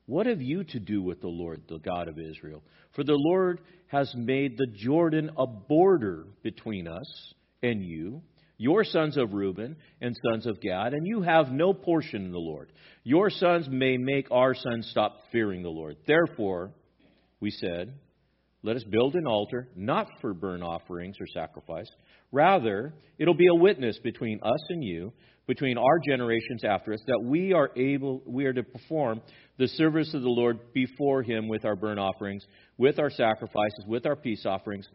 What 0.08 0.26
have 0.26 0.42
you 0.42 0.64
to 0.64 0.80
do 0.80 1.02
with 1.02 1.22
the 1.22 1.28
Lord, 1.28 1.62
the 1.70 1.80
God 1.80 2.08
of 2.08 2.18
Israel? 2.18 2.64
For 2.96 3.04
the 3.04 3.18
Lord 3.18 3.60
has 3.88 4.12
made 4.16 4.58
the 4.58 4.68
Jordan 4.68 5.30
a 5.38 5.46
border 5.46 6.26
between 6.44 6.88
us 6.88 7.34
and 7.62 7.84
you 7.84 8.22
your 8.58 8.84
sons 8.84 9.18
of 9.18 9.34
Reuben 9.34 9.76
and 10.02 10.18
sons 10.32 10.48
of 10.48 10.60
Gad, 10.60 10.94
and 10.94 11.06
you 11.06 11.22
have 11.22 11.52
no 11.52 11.74
portion 11.74 12.26
in 12.26 12.32
the 12.32 12.40
Lord. 12.40 12.72
Your 13.04 13.30
sons 13.30 13.68
may 13.70 13.98
make 13.98 14.32
our 14.32 14.56
sons 14.56 14.88
stop 14.90 15.20
fearing 15.32 15.62
the 15.62 15.70
Lord. 15.70 15.96
Therefore, 16.08 16.72
we 17.40 17.52
said, 17.52 17.94
let 18.64 18.76
us 18.76 18.84
build 18.84 19.16
an 19.16 19.28
altar, 19.28 19.70
not 19.76 20.08
for 20.20 20.34
burnt 20.34 20.64
offerings 20.64 21.18
or 21.20 21.28
sacrifice. 21.34 21.90
Rather, 22.32 22.94
it'll 23.20 23.36
be 23.36 23.48
a 23.48 23.56
witness 23.56 24.00
between 24.00 24.40
us 24.42 24.60
and 24.70 24.84
you, 24.84 25.14
between 25.46 25.78
our 25.78 26.00
generations 26.10 26.64
after 26.64 26.94
us, 26.94 27.00
that 27.08 27.24
we 27.24 27.54
are 27.54 27.70
able, 27.78 28.22
we 28.26 28.46
are 28.46 28.54
to 28.54 28.64
perform 28.64 29.22
the 29.58 29.68
service 29.68 30.14
of 30.14 30.22
the 30.22 30.30
Lord 30.30 30.74
before 30.74 31.24
Him 31.24 31.48
with 31.48 31.66
our 31.66 31.76
burnt 31.76 32.00
offerings, 32.00 32.46
with 32.78 33.00
our 33.00 33.10
sacrifices, 33.10 33.86
with 33.88 34.06
our 34.06 34.16
peace 34.16 34.46
offerings 34.46 34.88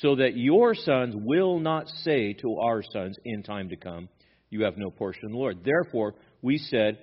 so 0.00 0.16
that 0.16 0.36
your 0.36 0.74
sons 0.74 1.14
will 1.16 1.58
not 1.58 1.88
say 1.88 2.34
to 2.34 2.58
our 2.58 2.82
sons 2.92 3.18
in 3.24 3.42
time 3.42 3.68
to 3.70 3.76
come, 3.76 4.08
You 4.50 4.64
have 4.64 4.76
no 4.76 4.90
portion 4.90 5.26
in 5.26 5.32
the 5.32 5.38
Lord. 5.38 5.64
Therefore, 5.64 6.14
we 6.42 6.58
said, 6.58 6.98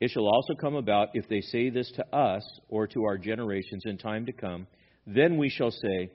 It 0.00 0.10
shall 0.10 0.26
also 0.26 0.54
come 0.54 0.76
about 0.76 1.08
if 1.14 1.28
they 1.28 1.40
say 1.40 1.70
this 1.70 1.90
to 1.96 2.16
us 2.16 2.44
or 2.68 2.86
to 2.88 3.04
our 3.04 3.18
generations 3.18 3.82
in 3.86 3.98
time 3.98 4.26
to 4.26 4.32
come, 4.32 4.66
then 5.06 5.36
we 5.36 5.48
shall 5.48 5.70
say, 5.70 6.10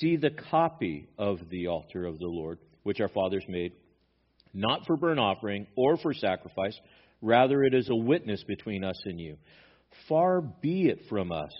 See 0.00 0.16
the 0.16 0.30
copy 0.50 1.08
of 1.18 1.38
the 1.50 1.68
altar 1.68 2.04
of 2.04 2.18
the 2.18 2.26
Lord, 2.26 2.58
which 2.82 3.00
our 3.00 3.08
fathers 3.08 3.44
made, 3.48 3.72
not 4.52 4.86
for 4.86 4.96
burnt 4.96 5.20
offering 5.20 5.66
or 5.76 5.96
for 5.98 6.12
sacrifice, 6.12 6.78
rather 7.22 7.62
it 7.62 7.74
is 7.74 7.88
a 7.88 7.94
witness 7.94 8.42
between 8.44 8.82
us 8.82 9.00
and 9.04 9.20
you. 9.20 9.36
Far 10.08 10.40
be 10.40 10.88
it 10.88 11.00
from 11.08 11.32
us 11.32 11.52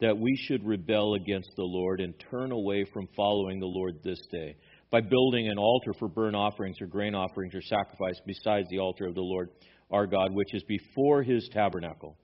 that 0.00 0.18
we 0.18 0.36
should 0.36 0.66
rebel 0.66 1.14
against 1.14 1.50
the 1.56 1.64
Lord 1.64 2.00
and 2.00 2.14
turn 2.30 2.52
away 2.52 2.84
from 2.92 3.08
following 3.16 3.60
the 3.60 3.66
Lord 3.66 4.02
this 4.02 4.20
day 4.30 4.56
by 4.90 5.00
building 5.00 5.48
an 5.48 5.58
altar 5.58 5.92
for 5.98 6.08
burnt 6.08 6.36
offerings 6.36 6.80
or 6.80 6.86
grain 6.86 7.14
offerings 7.14 7.54
or 7.54 7.62
sacrifice 7.62 8.20
besides 8.26 8.68
the 8.70 8.78
altar 8.78 9.06
of 9.06 9.14
the 9.14 9.20
Lord 9.20 9.50
our 9.90 10.06
God, 10.06 10.32
which 10.32 10.54
is 10.54 10.62
before 10.64 11.22
his 11.22 11.48
tabernacle. 11.52 12.16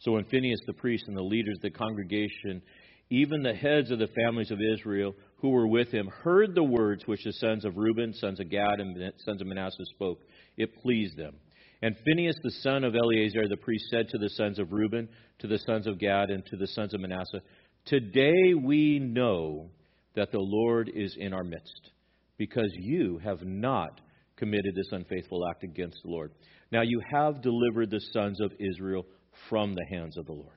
So 0.00 0.12
when 0.12 0.24
Phinehas 0.24 0.60
the 0.66 0.72
priest 0.74 1.04
and 1.08 1.16
the 1.16 1.22
leaders 1.22 1.56
of 1.56 1.62
the 1.62 1.70
congregation, 1.70 2.62
even 3.10 3.42
the 3.42 3.54
heads 3.54 3.90
of 3.90 3.98
the 3.98 4.08
families 4.08 4.50
of 4.50 4.58
Israel 4.60 5.14
who 5.36 5.50
were 5.50 5.66
with 5.66 5.88
him, 5.88 6.08
heard 6.08 6.54
the 6.54 6.62
words 6.62 7.06
which 7.06 7.24
the 7.24 7.32
sons 7.34 7.64
of 7.64 7.76
Reuben, 7.76 8.12
sons 8.14 8.40
of 8.40 8.50
Gad, 8.50 8.80
and 8.80 9.12
sons 9.24 9.40
of 9.40 9.46
Manasseh 9.46 9.84
spoke, 9.94 10.20
it 10.56 10.74
pleased 10.82 11.16
them. 11.16 11.36
And 11.82 11.96
Phinehas 12.04 12.36
the 12.42 12.50
son 12.62 12.82
of 12.82 12.94
Eleazar 12.96 13.46
the 13.48 13.56
priest 13.56 13.86
said 13.90 14.08
to 14.08 14.18
the 14.18 14.30
sons 14.30 14.58
of 14.58 14.72
Reuben, 14.72 15.08
to 15.38 15.46
the 15.46 15.58
sons 15.58 15.86
of 15.86 15.98
Gad, 15.98 16.30
and 16.30 16.44
to 16.46 16.56
the 16.56 16.66
sons 16.66 16.94
of 16.94 17.00
Manasseh, 17.00 17.42
Today 17.84 18.54
we 18.54 18.98
know 18.98 19.70
that 20.14 20.32
the 20.32 20.40
Lord 20.40 20.90
is 20.94 21.16
in 21.18 21.32
our 21.32 21.44
midst, 21.44 21.90
because 22.36 22.70
you 22.74 23.18
have 23.22 23.42
not 23.42 24.00
committed 24.36 24.74
this 24.74 24.92
unfaithful 24.92 25.46
act 25.48 25.62
against 25.62 26.02
the 26.02 26.10
Lord. 26.10 26.32
Now 26.72 26.82
you 26.82 27.00
have 27.12 27.42
delivered 27.42 27.90
the 27.90 28.00
sons 28.12 28.40
of 28.40 28.52
Israel 28.58 29.06
from 29.48 29.74
the 29.74 29.86
hands 29.90 30.18
of 30.18 30.26
the 30.26 30.32
Lord. 30.32 30.56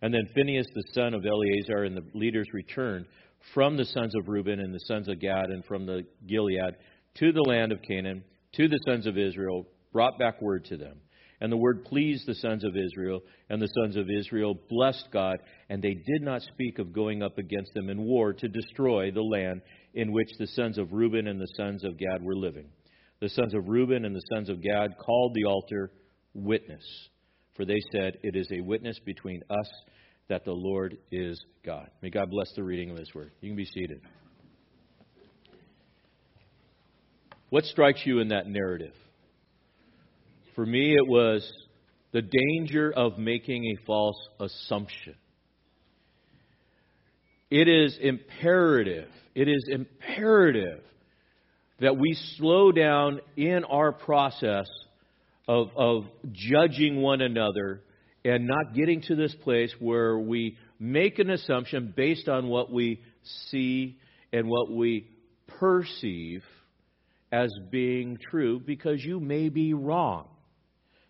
And 0.00 0.14
then 0.14 0.28
Phinehas 0.34 0.66
the 0.74 0.92
son 0.92 1.14
of 1.14 1.26
Eleazar 1.26 1.84
and 1.84 1.96
the 1.96 2.04
leaders 2.14 2.48
returned 2.52 3.06
from 3.52 3.76
the 3.76 3.84
sons 3.84 4.14
of 4.14 4.28
Reuben 4.28 4.60
and 4.60 4.74
the 4.74 4.80
sons 4.80 5.08
of 5.08 5.20
Gad 5.20 5.46
and 5.50 5.64
from 5.64 5.86
the 5.86 6.02
Gilead 6.26 6.76
to 7.16 7.32
the 7.32 7.42
land 7.42 7.72
of 7.72 7.82
Canaan, 7.82 8.22
to 8.52 8.68
the 8.68 8.78
sons 8.86 9.06
of 9.06 9.18
Israel, 9.18 9.66
brought 9.96 10.18
back 10.18 10.42
word 10.42 10.62
to 10.66 10.76
them. 10.76 11.00
And 11.40 11.50
the 11.50 11.56
word 11.56 11.86
pleased 11.86 12.26
the 12.26 12.34
sons 12.34 12.64
of 12.64 12.76
Israel, 12.76 13.22
and 13.48 13.62
the 13.62 13.72
sons 13.80 13.96
of 13.96 14.10
Israel 14.10 14.54
blessed 14.68 15.08
God, 15.10 15.38
and 15.70 15.80
they 15.80 15.94
did 15.94 16.20
not 16.20 16.42
speak 16.42 16.78
of 16.78 16.92
going 16.92 17.22
up 17.22 17.38
against 17.38 17.72
them 17.72 17.88
in 17.88 18.02
war 18.02 18.34
to 18.34 18.46
destroy 18.46 19.10
the 19.10 19.22
land 19.22 19.62
in 19.94 20.12
which 20.12 20.28
the 20.38 20.48
sons 20.48 20.76
of 20.76 20.92
Reuben 20.92 21.28
and 21.28 21.40
the 21.40 21.48
sons 21.56 21.82
of 21.82 21.96
Gad 21.96 22.22
were 22.22 22.36
living. 22.36 22.66
The 23.22 23.30
sons 23.30 23.54
of 23.54 23.68
Reuben 23.68 24.04
and 24.04 24.14
the 24.14 24.22
sons 24.34 24.50
of 24.50 24.62
Gad 24.62 24.98
called 24.98 25.32
the 25.32 25.46
altar 25.46 25.90
witness, 26.34 26.84
for 27.54 27.64
they 27.64 27.80
said, 27.90 28.18
It 28.22 28.36
is 28.36 28.48
a 28.52 28.60
witness 28.60 28.98
between 29.02 29.40
us 29.48 29.72
that 30.28 30.44
the 30.44 30.52
Lord 30.52 30.98
is 31.10 31.42
God. 31.64 31.88
May 32.02 32.10
God 32.10 32.28
bless 32.30 32.52
the 32.54 32.64
reading 32.64 32.90
of 32.90 32.98
His 32.98 33.14
word. 33.14 33.32
You 33.40 33.48
can 33.48 33.56
be 33.56 33.64
seated. 33.64 34.02
What 37.48 37.64
strikes 37.64 38.02
you 38.04 38.18
in 38.18 38.28
that 38.28 38.46
narrative? 38.46 38.92
For 40.56 40.64
me, 40.64 40.94
it 40.94 41.06
was 41.06 41.48
the 42.12 42.22
danger 42.22 42.90
of 42.90 43.18
making 43.18 43.66
a 43.66 43.84
false 43.84 44.16
assumption. 44.40 45.14
It 47.50 47.68
is 47.68 47.96
imperative, 48.00 49.10
it 49.34 49.48
is 49.48 49.68
imperative 49.70 50.80
that 51.78 51.98
we 51.98 52.16
slow 52.38 52.72
down 52.72 53.20
in 53.36 53.64
our 53.64 53.92
process 53.92 54.66
of, 55.46 55.68
of 55.76 56.06
judging 56.32 57.02
one 57.02 57.20
another 57.20 57.82
and 58.24 58.46
not 58.46 58.74
getting 58.74 59.02
to 59.02 59.14
this 59.14 59.34
place 59.44 59.72
where 59.78 60.18
we 60.18 60.56
make 60.80 61.18
an 61.18 61.28
assumption 61.28 61.92
based 61.94 62.28
on 62.28 62.48
what 62.48 62.72
we 62.72 63.02
see 63.50 63.98
and 64.32 64.48
what 64.48 64.72
we 64.72 65.06
perceive 65.46 66.42
as 67.30 67.52
being 67.70 68.18
true 68.30 68.58
because 68.58 69.04
you 69.04 69.20
may 69.20 69.50
be 69.50 69.74
wrong 69.74 70.26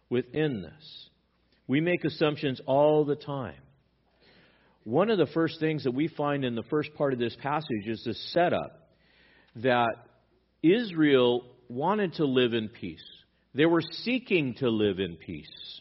within 0.08 0.62
this. 0.62 1.08
We 1.66 1.80
make 1.80 2.04
assumptions 2.04 2.60
all 2.66 3.04
the 3.04 3.16
time. 3.16 3.60
One 4.84 5.10
of 5.10 5.18
the 5.18 5.26
first 5.26 5.58
things 5.58 5.84
that 5.84 5.94
we 5.94 6.06
find 6.06 6.44
in 6.44 6.54
the 6.54 6.62
first 6.64 6.94
part 6.94 7.12
of 7.12 7.18
this 7.18 7.36
passage 7.42 7.86
is 7.86 8.02
the 8.04 8.14
setup 8.14 8.88
that 9.56 9.94
Israel 10.62 11.42
wanted 11.68 12.14
to 12.14 12.24
live 12.24 12.54
in 12.54 12.68
peace. 12.68 13.04
They 13.54 13.66
were 13.66 13.82
seeking 14.04 14.54
to 14.58 14.68
live 14.68 15.00
in 15.00 15.16
peace. 15.16 15.80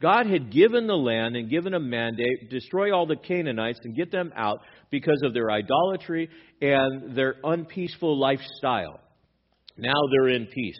God 0.00 0.26
had 0.26 0.52
given 0.52 0.86
the 0.86 0.96
land 0.96 1.34
and 1.34 1.50
given 1.50 1.74
a 1.74 1.80
mandate 1.80 2.50
destroy 2.50 2.94
all 2.94 3.06
the 3.06 3.16
Canaanites 3.16 3.80
and 3.82 3.96
get 3.96 4.12
them 4.12 4.32
out 4.36 4.60
because 4.90 5.20
of 5.24 5.34
their 5.34 5.50
idolatry 5.50 6.28
and 6.62 7.16
their 7.16 7.36
unpeaceful 7.42 8.16
lifestyle. 8.16 9.00
Now 9.76 10.00
they're 10.12 10.28
in 10.28 10.46
peace. 10.46 10.78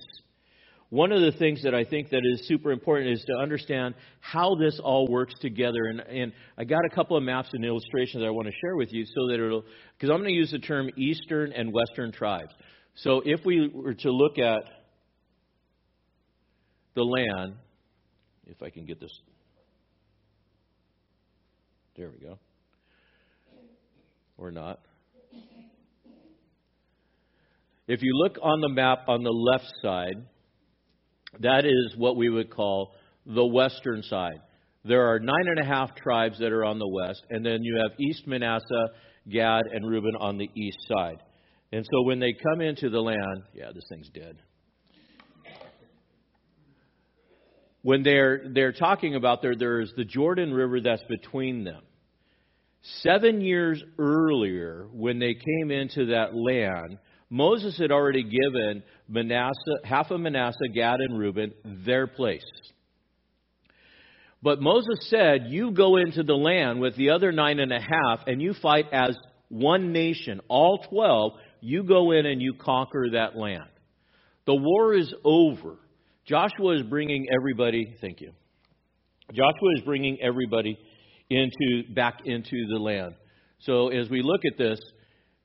One 0.91 1.13
of 1.13 1.21
the 1.21 1.33
things 1.33 1.63
that 1.65 1.75
I 1.75 1.85
think 1.85 2.09
that 2.11 2.23
is 2.25 2.49
super 2.49 2.73
important 2.73 3.13
is 3.13 3.23
to 3.27 3.35
understand 3.35 3.95
how 4.21 4.55
this 4.55 4.81
all 4.83 5.07
works 5.07 5.35
together. 5.41 5.85
And, 5.85 6.01
and 6.01 6.33
I 6.57 6.65
got 6.65 6.81
a 6.91 6.95
couple 6.95 7.17
of 7.17 7.23
maps 7.23 7.51
and 7.53 7.63
illustrations 7.63 8.23
that 8.23 8.27
I 8.27 8.31
want 8.31 8.47
to 8.47 8.55
share 8.63 8.75
with 8.75 8.91
you 8.93 9.05
so 9.05 9.27
that 9.29 9.35
it'll, 9.35 9.65
because 9.97 10.11
I'm 10.11 10.21
going 10.21 10.33
to 10.33 10.39
use 10.39 10.51
the 10.51 10.59
term 10.59 10.89
Eastern 10.97 11.53
and 11.53 11.73
Western 11.75 12.11
tribes. 12.11 12.55
So 12.97 13.21
if 13.25 13.45
we 13.45 13.69
were 13.69 13.95
to 13.95 14.11
look 14.11 14.39
at 14.39 14.63
the 16.95 17.03
land, 17.03 17.55
if 18.47 18.63
I 18.63 18.71
can 18.71 18.87
get 18.87 18.99
this. 18.99 19.13
There 21.97 22.11
we 22.11 22.27
go. 22.27 22.39
Or 24.39 24.51
not. 24.51 24.81
If 27.87 28.03
you 28.03 28.13
look 28.15 28.39
on 28.43 28.61
the 28.61 28.69
map 28.69 29.09
on 29.09 29.23
the 29.23 29.31
left 29.31 29.71
side, 29.83 30.17
that 31.41 31.65
is 31.65 31.95
what 31.97 32.17
we 32.17 32.29
would 32.29 32.51
call 32.51 32.95
the 33.27 33.45
western 33.45 34.03
side. 34.03 34.41
There 34.85 35.13
are 35.13 35.19
nine 35.19 35.47
and 35.47 35.61
a 35.61 35.65
half 35.65 35.95
tribes 35.95 36.39
that 36.39 36.53
are 36.53 36.65
on 36.65 36.79
the 36.79 36.89
west, 36.89 37.23
and 37.31 37.45
then 37.45 37.63
you 37.63 37.77
have 37.83 37.99
East 37.99 38.27
Manasseh, 38.27 38.89
Gad, 39.29 39.65
and 39.73 39.89
Reuben 39.89 40.17
on 40.19 40.39
the 40.39 40.49
east 40.55 40.79
side. 40.89 41.19
And 41.73 41.85
so 41.85 42.03
when 42.03 42.19
they 42.19 42.33
come 42.33 42.61
into 42.61 42.89
the 42.89 43.01
land, 43.01 43.43
yeah, 43.53 43.71
this 43.75 43.85
thing's 43.91 44.09
dead. 44.09 44.39
When 47.83 48.03
they're 48.03 48.43
they're 48.53 48.73
talking 48.73 49.15
about 49.15 49.43
there, 49.43 49.55
there's 49.55 49.93
the 49.97 50.05
Jordan 50.05 50.53
River 50.53 50.81
that's 50.81 51.05
between 51.05 51.65
them. 51.65 51.83
Seven 53.03 53.41
years 53.41 53.83
earlier, 53.99 54.89
when 54.93 55.19
they 55.19 55.35
came 55.35 55.71
into 55.71 56.07
that 56.07 56.35
land, 56.35 56.99
Moses 57.31 57.77
had 57.79 57.93
already 57.93 58.23
given 58.23 58.83
Manasseh, 59.09 59.85
half 59.85 60.11
of 60.11 60.21
Manasseh, 60.21 60.69
Gad, 60.75 61.01
and 61.01 61.19
Reuben 61.19 61.53
their 61.65 62.07
place. 62.07 62.45
But 64.43 64.61
Moses 64.61 65.09
said, 65.11 65.47
You 65.49 65.73
go 65.73 65.97
into 65.97 66.23
the 66.23 66.35
land 66.35 66.81
with 66.81 66.97
the 66.97 67.11
other 67.11 67.33
nine 67.33 67.59
and 67.59 67.73
a 67.73 67.81
half, 67.81 68.21
and 68.27 68.41
you 68.41 68.55
fight 68.55 68.87
as 68.93 69.17
one 69.49 69.93
nation, 69.93 70.41
all 70.49 70.79
twelve. 70.91 71.33
You 71.61 71.83
go 71.83 72.13
in 72.13 72.25
and 72.25 72.41
you 72.41 72.55
conquer 72.55 73.09
that 73.13 73.37
land. 73.37 73.69
The 74.47 74.55
war 74.55 74.95
is 74.95 75.13
over. 75.25 75.77
Joshua 76.25 76.77
is 76.77 76.83
bringing 76.83 77.27
everybody, 77.35 77.97
thank 78.01 78.21
you. 78.21 78.33
Joshua 79.31 79.75
is 79.77 79.83
bringing 79.83 80.19
everybody 80.23 80.79
into 81.29 81.83
back 81.95 82.21
into 82.25 82.67
the 82.71 82.79
land. 82.79 83.15
So 83.61 83.89
as 83.89 84.09
we 84.09 84.23
look 84.23 84.43
at 84.51 84.57
this, 84.57 84.79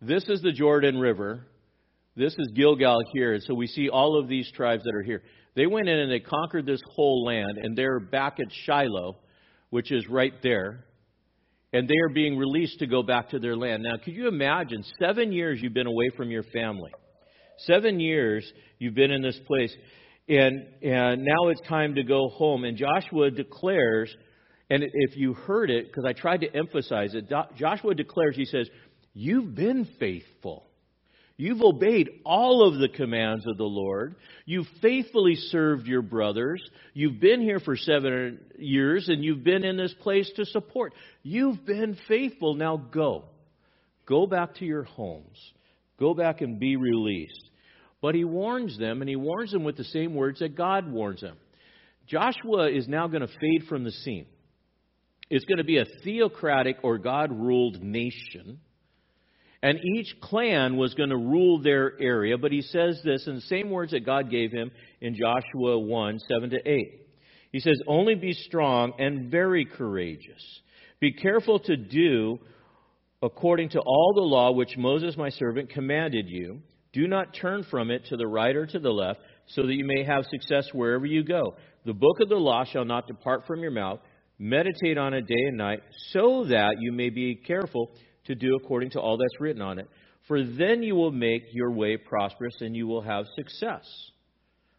this 0.01 0.23
is 0.29 0.41
the 0.41 0.51
Jordan 0.51 0.97
River. 0.99 1.47
This 2.15 2.33
is 2.37 2.51
Gilgal 2.53 2.99
here. 3.13 3.33
And 3.33 3.43
so 3.43 3.53
we 3.53 3.67
see 3.67 3.89
all 3.89 4.19
of 4.19 4.27
these 4.27 4.51
tribes 4.51 4.83
that 4.83 4.95
are 4.95 5.03
here. 5.03 5.23
They 5.55 5.67
went 5.67 5.89
in 5.89 5.97
and 5.97 6.11
they 6.11 6.19
conquered 6.19 6.65
this 6.65 6.81
whole 6.95 7.23
land, 7.25 7.57
and 7.61 7.77
they're 7.77 7.99
back 7.99 8.39
at 8.39 8.51
Shiloh, 8.65 9.17
which 9.69 9.91
is 9.91 10.07
right 10.07 10.33
there. 10.41 10.85
And 11.73 11.87
they 11.87 11.97
are 12.05 12.13
being 12.13 12.37
released 12.37 12.79
to 12.79 12.87
go 12.87 13.01
back 13.01 13.29
to 13.29 13.39
their 13.39 13.55
land. 13.55 13.83
Now, 13.83 13.97
could 14.03 14.13
you 14.13 14.27
imagine? 14.27 14.83
Seven 14.99 15.31
years 15.31 15.59
you've 15.61 15.73
been 15.73 15.87
away 15.87 16.09
from 16.15 16.29
your 16.29 16.43
family. 16.43 16.91
Seven 17.59 17.99
years 17.99 18.51
you've 18.77 18.93
been 18.93 19.11
in 19.11 19.23
this 19.23 19.39
place. 19.47 19.75
And, 20.29 20.65
and 20.83 21.23
now 21.23 21.49
it's 21.49 21.61
time 21.67 21.95
to 21.95 22.03
go 22.03 22.29
home. 22.29 22.63
And 22.63 22.77
Joshua 22.77 23.31
declares, 23.31 24.15
and 24.69 24.83
if 24.83 25.17
you 25.17 25.33
heard 25.33 25.69
it, 25.71 25.87
because 25.87 26.05
I 26.05 26.13
tried 26.13 26.41
to 26.41 26.55
emphasize 26.55 27.15
it, 27.15 27.31
Joshua 27.57 27.95
declares, 27.95 28.35
he 28.35 28.45
says, 28.45 28.69
You've 29.15 29.53
been 29.53 29.87
faithful. 29.99 30.67
You've 31.35 31.61
obeyed 31.61 32.09
all 32.25 32.67
of 32.67 32.79
the 32.79 32.89
commands 32.89 33.47
of 33.47 33.57
the 33.57 33.63
Lord. 33.63 34.15
You've 34.45 34.67
faithfully 34.81 35.35
served 35.35 35.87
your 35.87 36.03
brothers. 36.03 36.63
You've 36.93 37.19
been 37.19 37.41
here 37.41 37.59
for 37.59 37.75
seven 37.75 38.39
years 38.57 39.09
and 39.09 39.23
you've 39.23 39.43
been 39.43 39.65
in 39.65 39.75
this 39.75 39.93
place 40.01 40.31
to 40.35 40.45
support. 40.45 40.93
You've 41.23 41.65
been 41.65 41.97
faithful. 42.07 42.53
Now 42.53 42.77
go. 42.77 43.25
Go 44.05 44.27
back 44.27 44.55
to 44.55 44.65
your 44.65 44.83
homes. 44.83 45.37
Go 45.99 46.13
back 46.13 46.41
and 46.41 46.59
be 46.59 46.75
released. 46.75 47.49
But 48.01 48.15
he 48.15 48.25
warns 48.25 48.77
them, 48.77 49.01
and 49.01 49.07
he 49.07 49.15
warns 49.15 49.51
them 49.51 49.63
with 49.63 49.77
the 49.77 49.85
same 49.85 50.13
words 50.13 50.39
that 50.39 50.57
God 50.57 50.91
warns 50.91 51.21
them. 51.21 51.37
Joshua 52.05 52.69
is 52.69 52.85
now 52.85 53.07
going 53.07 53.21
to 53.21 53.27
fade 53.39 53.63
from 53.69 53.85
the 53.85 53.91
scene. 53.91 54.25
It's 55.29 55.45
going 55.45 55.59
to 55.59 55.63
be 55.63 55.77
a 55.77 55.85
theocratic 56.03 56.77
or 56.83 56.97
God 56.97 57.31
ruled 57.31 57.81
nation. 57.81 58.59
And 59.63 59.79
each 59.81 60.19
clan 60.19 60.75
was 60.75 60.93
going 60.93 61.09
to 61.09 61.15
rule 61.15 61.57
their 61.57 61.93
area, 61.97 62.37
but 62.37 62.51
he 62.51 62.61
says 62.61 62.99
this 63.05 63.25
in 63.27 63.35
the 63.35 63.41
same 63.41 63.69
words 63.69 63.93
that 63.93 64.05
God 64.05 64.29
gave 64.29 64.51
him 64.51 64.71
in 64.99 65.15
Joshua 65.15 65.79
1 65.79 66.19
7 66.19 66.49
to 66.49 66.69
8. 66.69 67.01
He 67.53 67.59
says, 67.61 67.79
Only 67.87 68.15
be 68.15 68.33
strong 68.33 68.91
and 68.99 69.31
very 69.31 69.63
courageous. 69.63 70.43
Be 70.99 71.13
careful 71.13 71.59
to 71.59 71.77
do 71.77 72.39
according 73.21 73.69
to 73.69 73.79
all 73.79 74.11
the 74.13 74.21
law 74.21 74.51
which 74.51 74.75
Moses 74.75 75.15
my 75.15 75.29
servant 75.29 75.69
commanded 75.69 76.25
you. 76.27 76.59
Do 76.91 77.07
not 77.07 77.33
turn 77.33 77.63
from 77.71 77.89
it 77.89 78.07
to 78.07 78.17
the 78.17 78.27
right 78.27 78.57
or 78.57 78.65
to 78.65 78.79
the 78.79 78.91
left, 78.91 79.21
so 79.47 79.61
that 79.61 79.73
you 79.73 79.85
may 79.85 80.03
have 80.03 80.25
success 80.25 80.67
wherever 80.73 81.05
you 81.05 81.23
go. 81.23 81.55
The 81.85 81.93
book 81.93 82.19
of 82.19 82.27
the 82.27 82.35
law 82.35 82.65
shall 82.65 82.85
not 82.85 83.07
depart 83.07 83.47
from 83.47 83.61
your 83.61 83.71
mouth. 83.71 83.99
Meditate 84.37 84.97
on 84.97 85.13
it 85.13 85.25
day 85.25 85.45
and 85.47 85.57
night, 85.57 85.79
so 86.11 86.43
that 86.49 86.75
you 86.79 86.91
may 86.91 87.09
be 87.09 87.35
careful 87.35 87.91
to 88.25 88.35
do 88.35 88.55
according 88.55 88.91
to 88.91 88.99
all 88.99 89.17
that's 89.17 89.39
written 89.39 89.61
on 89.61 89.79
it. 89.79 89.89
For 90.27 90.43
then 90.43 90.83
you 90.83 90.95
will 90.95 91.11
make 91.11 91.43
your 91.51 91.71
way 91.71 91.97
prosperous 91.97 92.55
and 92.61 92.75
you 92.75 92.87
will 92.87 93.01
have 93.01 93.25
success. 93.35 93.85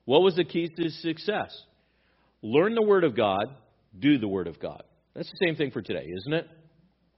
What 0.05 0.23
was 0.23 0.37
the 0.37 0.45
key 0.45 0.69
to 0.69 0.91
success? 0.91 1.55
Learn 2.43 2.75
the 2.75 2.83
Word 2.83 3.05
of 3.05 3.17
God, 3.17 3.47
do 3.99 4.19
the 4.19 4.29
Word 4.29 4.47
of 4.47 4.61
God. 4.61 4.83
That's 5.15 5.31
the 5.31 5.47
same 5.47 5.57
thing 5.57 5.71
for 5.71 5.83
today, 5.83 6.07
isn't 6.19 6.33
it? 6.33 6.49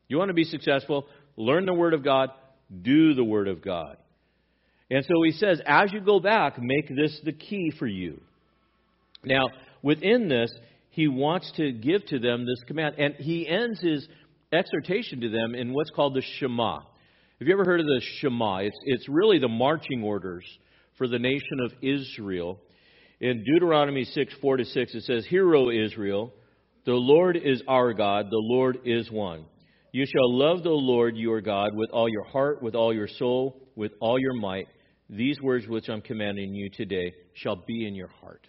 You 0.09 0.19
want 0.19 0.29
to 0.29 0.35
be 0.35 0.45
successful? 0.45 1.07
Learn 1.37 1.67
the 1.67 1.75
Word 1.75 1.95
of 1.95 2.05
God, 2.05 2.31
do 2.83 3.15
the 3.15 3.25
Word 3.25 3.49
of 3.49 3.63
God. 3.63 3.97
And 4.91 5.05
so 5.05 5.23
he 5.25 5.33
says, 5.33 5.61
as 5.67 5.93
you 5.93 6.01
go 6.01 6.21
back, 6.21 6.59
make 6.61 6.89
this 6.89 7.21
the 7.25 7.33
key 7.33 7.73
for 7.77 7.87
you. 7.87 8.21
Now, 9.25 9.47
within 9.83 10.29
this, 10.29 10.53
he 10.91 11.09
wants 11.09 11.51
to 11.57 11.73
give 11.73 12.07
to 12.07 12.19
them 12.19 12.47
this 12.47 12.63
command. 12.67 12.95
And 12.99 13.15
he 13.17 13.49
ends 13.49 13.81
his 13.81 14.07
exhortation 14.57 15.21
to 15.21 15.29
them 15.29 15.55
in 15.55 15.73
what's 15.73 15.91
called 15.91 16.15
the 16.15 16.23
Shema. 16.39 16.81
Have 17.39 17.49
you 17.49 17.53
ever 17.53 17.65
heard 17.65 17.81
of 17.81 17.87
the 17.87 18.01
Shema? 18.21 18.59
It's, 18.59 18.79
it's 18.85 19.09
really 19.09 19.39
the 19.39 19.49
marching 19.49 20.03
orders 20.03 20.45
for 20.97 21.07
the 21.07 21.19
nation 21.19 21.61
of 21.65 21.73
Israel. 21.83 22.59
In 23.21 23.45
Deuteronomy 23.45 24.05
6, 24.05 24.35
4 24.41 24.57
to 24.59 24.65
6, 24.65 24.95
it 24.95 25.03
says, 25.05 25.27
Hear, 25.27 25.55
O 25.55 25.71
Israel, 25.71 26.33
the 26.85 26.95
Lord 26.95 27.37
is 27.37 27.63
our 27.69 27.93
God, 27.93 28.27
the 28.31 28.43
Lord 28.43 28.79
is 28.85 29.11
one. 29.11 29.45
You 29.93 30.05
shall 30.07 30.37
love 30.37 30.63
the 30.63 30.71
Lord 30.71 31.17
your 31.17 31.41
God 31.41 31.71
with 31.75 31.91
all 31.91 32.09
your 32.09 32.25
heart, 32.25 32.63
with 32.63 32.75
all 32.75 32.93
your 32.93 33.09
soul, 33.09 33.63
with 33.77 33.93
all 34.01 34.19
your 34.19 34.35
might. 34.35 34.69
These 35.09 35.41
words 35.41 35.67
which 35.67 35.89
I'm 35.89 36.03
commanding 36.03 36.55
you 36.55 36.69
today 36.71 37.15
shall 37.35 37.57
be 37.57 37.87
in 37.87 37.95
your 37.95 38.11
heart. 38.21 38.47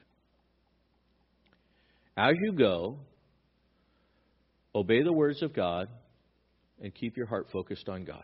As 2.18 2.34
you 2.42 2.52
go, 2.52 2.98
Obey 4.78 5.02
the 5.02 5.12
words 5.12 5.42
of 5.42 5.56
God 5.56 5.90
and 6.80 6.94
keep 6.94 7.18
your 7.18 7.26
heart 7.26 7.48
focused 7.52 7.90
on 7.90 8.06
God. 8.06 8.24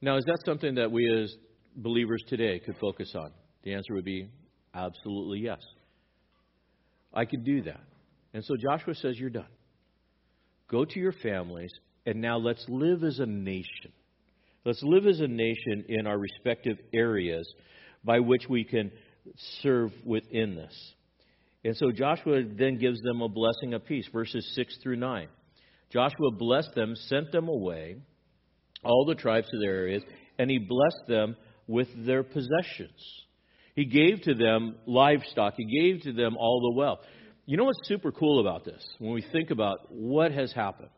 Now, 0.00 0.16
is 0.16 0.24
that 0.26 0.38
something 0.46 0.76
that 0.76 0.92
we 0.92 1.12
as 1.12 1.34
believers 1.74 2.22
today 2.28 2.60
could 2.60 2.76
focus 2.80 3.12
on? 3.16 3.32
The 3.64 3.74
answer 3.74 3.94
would 3.94 4.04
be 4.04 4.28
absolutely 4.72 5.40
yes. 5.40 5.58
I 7.12 7.24
could 7.24 7.44
do 7.44 7.62
that. 7.62 7.80
And 8.32 8.44
so 8.44 8.54
Joshua 8.56 8.94
says, 8.94 9.18
You're 9.18 9.30
done. 9.30 9.48
Go 10.70 10.84
to 10.84 11.00
your 11.00 11.14
families, 11.20 11.72
and 12.06 12.20
now 12.20 12.38
let's 12.38 12.64
live 12.68 13.02
as 13.02 13.18
a 13.18 13.26
nation. 13.26 13.90
Let's 14.64 14.84
live 14.84 15.04
as 15.08 15.18
a 15.18 15.26
nation 15.26 15.86
in 15.88 16.06
our 16.06 16.16
respective 16.16 16.78
areas 16.94 17.52
by 18.04 18.20
which 18.20 18.48
we 18.48 18.62
can 18.62 18.92
serve 19.62 19.90
within 20.04 20.54
this. 20.54 20.92
And 21.68 21.76
so 21.76 21.92
Joshua 21.92 22.44
then 22.44 22.78
gives 22.78 23.02
them 23.02 23.20
a 23.20 23.28
blessing 23.28 23.74
of 23.74 23.84
peace, 23.84 24.08
verses 24.10 24.52
6 24.54 24.78
through 24.82 24.96
9. 24.96 25.28
Joshua 25.92 26.30
blessed 26.30 26.74
them, 26.74 26.94
sent 26.96 27.30
them 27.30 27.48
away, 27.48 27.96
all 28.82 29.04
the 29.04 29.14
tribes 29.14 29.50
to 29.50 29.58
their 29.58 29.74
areas, 29.74 30.02
and 30.38 30.50
he 30.50 30.58
blessed 30.58 31.06
them 31.08 31.36
with 31.66 31.88
their 32.06 32.22
possessions. 32.22 33.26
He 33.74 33.84
gave 33.84 34.22
to 34.22 34.34
them 34.34 34.76
livestock, 34.86 35.54
he 35.58 35.66
gave 35.66 36.02
to 36.04 36.14
them 36.14 36.38
all 36.38 36.72
the 36.72 36.78
wealth. 36.78 37.00
You 37.44 37.58
know 37.58 37.64
what's 37.64 37.86
super 37.86 38.12
cool 38.12 38.40
about 38.40 38.64
this 38.64 38.82
when 38.98 39.12
we 39.12 39.22
think 39.30 39.50
about 39.50 39.92
what 39.92 40.32
has 40.32 40.54
happened? 40.54 40.88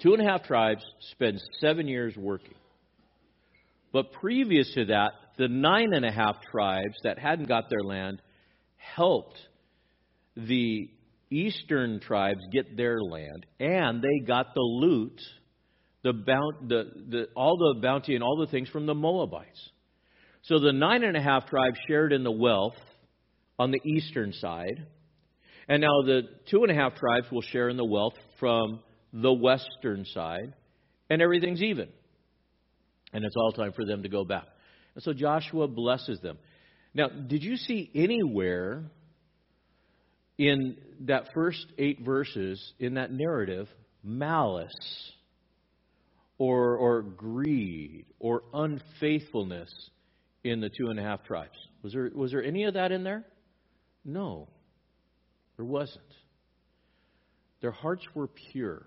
Two 0.00 0.12
and 0.12 0.20
a 0.20 0.30
half 0.30 0.42
tribes 0.42 0.84
spend 1.12 1.40
seven 1.60 1.88
years 1.88 2.14
working. 2.14 2.54
But 3.90 4.12
previous 4.12 4.74
to 4.74 4.84
that, 4.86 5.12
the 5.38 5.48
nine 5.48 5.94
and 5.94 6.04
a 6.04 6.12
half 6.12 6.42
tribes 6.50 6.96
that 7.04 7.18
hadn't 7.18 7.48
got 7.48 7.70
their 7.70 7.82
land 7.82 8.20
helped 8.94 9.38
the 10.36 10.90
eastern 11.30 12.00
tribes 12.00 12.40
get 12.52 12.76
their 12.76 13.00
land, 13.00 13.46
and 13.58 14.02
they 14.02 14.24
got 14.26 14.54
the 14.54 14.60
loot, 14.60 15.20
the, 16.02 16.12
bount, 16.12 16.68
the, 16.68 16.84
the, 17.08 17.28
all 17.34 17.56
the 17.56 17.80
bounty 17.80 18.14
and 18.14 18.22
all 18.22 18.36
the 18.36 18.50
things 18.50 18.68
from 18.68 18.86
the 18.86 18.94
Moabites. 18.94 19.70
So 20.42 20.58
the 20.58 20.72
nine 20.72 21.02
and 21.02 21.16
a 21.16 21.22
half 21.22 21.46
tribes 21.46 21.78
shared 21.88 22.12
in 22.12 22.22
the 22.22 22.30
wealth 22.30 22.76
on 23.58 23.72
the 23.72 23.80
eastern 23.84 24.32
side, 24.32 24.86
and 25.68 25.80
now 25.80 26.02
the 26.04 26.22
two 26.50 26.62
and 26.62 26.70
a 26.70 26.74
half 26.74 26.94
tribes 26.94 27.26
will 27.32 27.42
share 27.42 27.68
in 27.68 27.76
the 27.76 27.84
wealth 27.84 28.14
from 28.38 28.80
the 29.12 29.32
western 29.32 30.04
side, 30.04 30.54
and 31.10 31.20
everything's 31.20 31.62
even. 31.62 31.88
And 33.12 33.24
it's 33.24 33.34
all 33.36 33.52
time 33.52 33.72
for 33.72 33.84
them 33.84 34.02
to 34.02 34.08
go 34.08 34.24
back. 34.24 34.46
And 34.94 35.02
so 35.02 35.12
Joshua 35.12 35.66
blesses 35.68 36.20
them. 36.20 36.38
Now, 36.96 37.08
did 37.08 37.42
you 37.42 37.58
see 37.58 37.90
anywhere 37.94 38.84
in 40.38 40.78
that 41.00 41.34
first 41.34 41.66
eight 41.76 42.00
verses, 42.00 42.72
in 42.78 42.94
that 42.94 43.12
narrative, 43.12 43.68
malice 44.02 45.12
or, 46.38 46.74
or 46.76 47.02
greed 47.02 48.06
or 48.18 48.44
unfaithfulness 48.54 49.70
in 50.42 50.62
the 50.62 50.70
two 50.70 50.86
and 50.88 50.98
a 50.98 51.02
half 51.02 51.22
tribes? 51.24 51.58
Was 51.82 51.92
there, 51.92 52.10
was 52.14 52.30
there 52.30 52.42
any 52.42 52.64
of 52.64 52.72
that 52.74 52.92
in 52.92 53.04
there? 53.04 53.26
No, 54.02 54.48
there 55.58 55.66
wasn't. 55.66 56.00
Their 57.60 57.72
hearts 57.72 58.06
were 58.14 58.28
pure, 58.52 58.86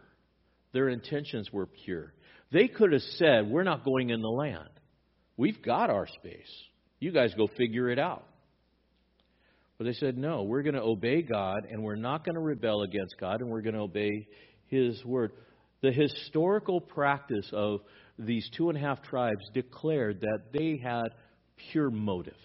their 0.73 0.89
intentions 0.89 1.53
were 1.53 1.67
pure. 1.67 2.13
They 2.51 2.69
could 2.69 2.91
have 2.91 3.03
said, 3.03 3.51
We're 3.51 3.61
not 3.61 3.85
going 3.85 4.09
in 4.09 4.23
the 4.23 4.29
land. 4.29 4.69
We've 5.37 5.61
got 5.61 5.91
our 5.91 6.07
space. 6.07 6.68
You 6.99 7.11
guys 7.11 7.33
go 7.35 7.47
figure 7.57 7.89
it 7.89 7.99
out. 7.99 8.25
But 9.77 9.85
they 9.85 9.93
said, 9.93 10.17
no, 10.17 10.43
we're 10.43 10.63
going 10.63 10.75
to 10.75 10.81
obey 10.81 11.21
God 11.21 11.59
and 11.71 11.81
we're 11.81 11.95
not 11.95 12.25
going 12.25 12.35
to 12.35 12.41
rebel 12.41 12.81
against 12.81 13.15
God 13.17 13.39
and 13.39 13.49
we're 13.49 13.61
going 13.61 13.75
to 13.75 13.81
obey 13.81 14.27
His 14.67 15.03
word. 15.05 15.31
The 15.81 15.91
historical 15.91 16.81
practice 16.81 17.49
of 17.53 17.79
these 18.17 18.49
two 18.57 18.67
and 18.67 18.77
a 18.77 18.81
half 18.81 19.01
tribes 19.03 19.49
declared 19.53 20.19
that 20.19 20.39
they 20.51 20.77
had 20.83 21.07
pure 21.71 21.89
motives. 21.89 22.35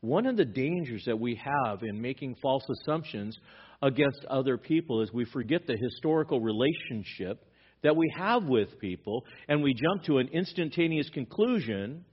One 0.00 0.24
of 0.26 0.38
the 0.38 0.46
dangers 0.46 1.04
that 1.04 1.20
we 1.20 1.34
have 1.34 1.82
in 1.82 2.00
making 2.00 2.36
false 2.40 2.64
assumptions 2.82 3.38
against 3.82 4.24
other 4.26 4.56
people 4.56 5.02
is 5.02 5.12
we 5.12 5.26
forget 5.26 5.66
the 5.66 5.76
historical 5.76 6.40
relationship 6.40 7.44
that 7.82 7.94
we 7.94 8.10
have 8.16 8.44
with 8.44 8.78
people 8.80 9.26
and 9.48 9.62
we 9.62 9.74
jump 9.74 10.04
to 10.04 10.18
an 10.18 10.28
instantaneous 10.28 11.10
conclusion 11.10 12.04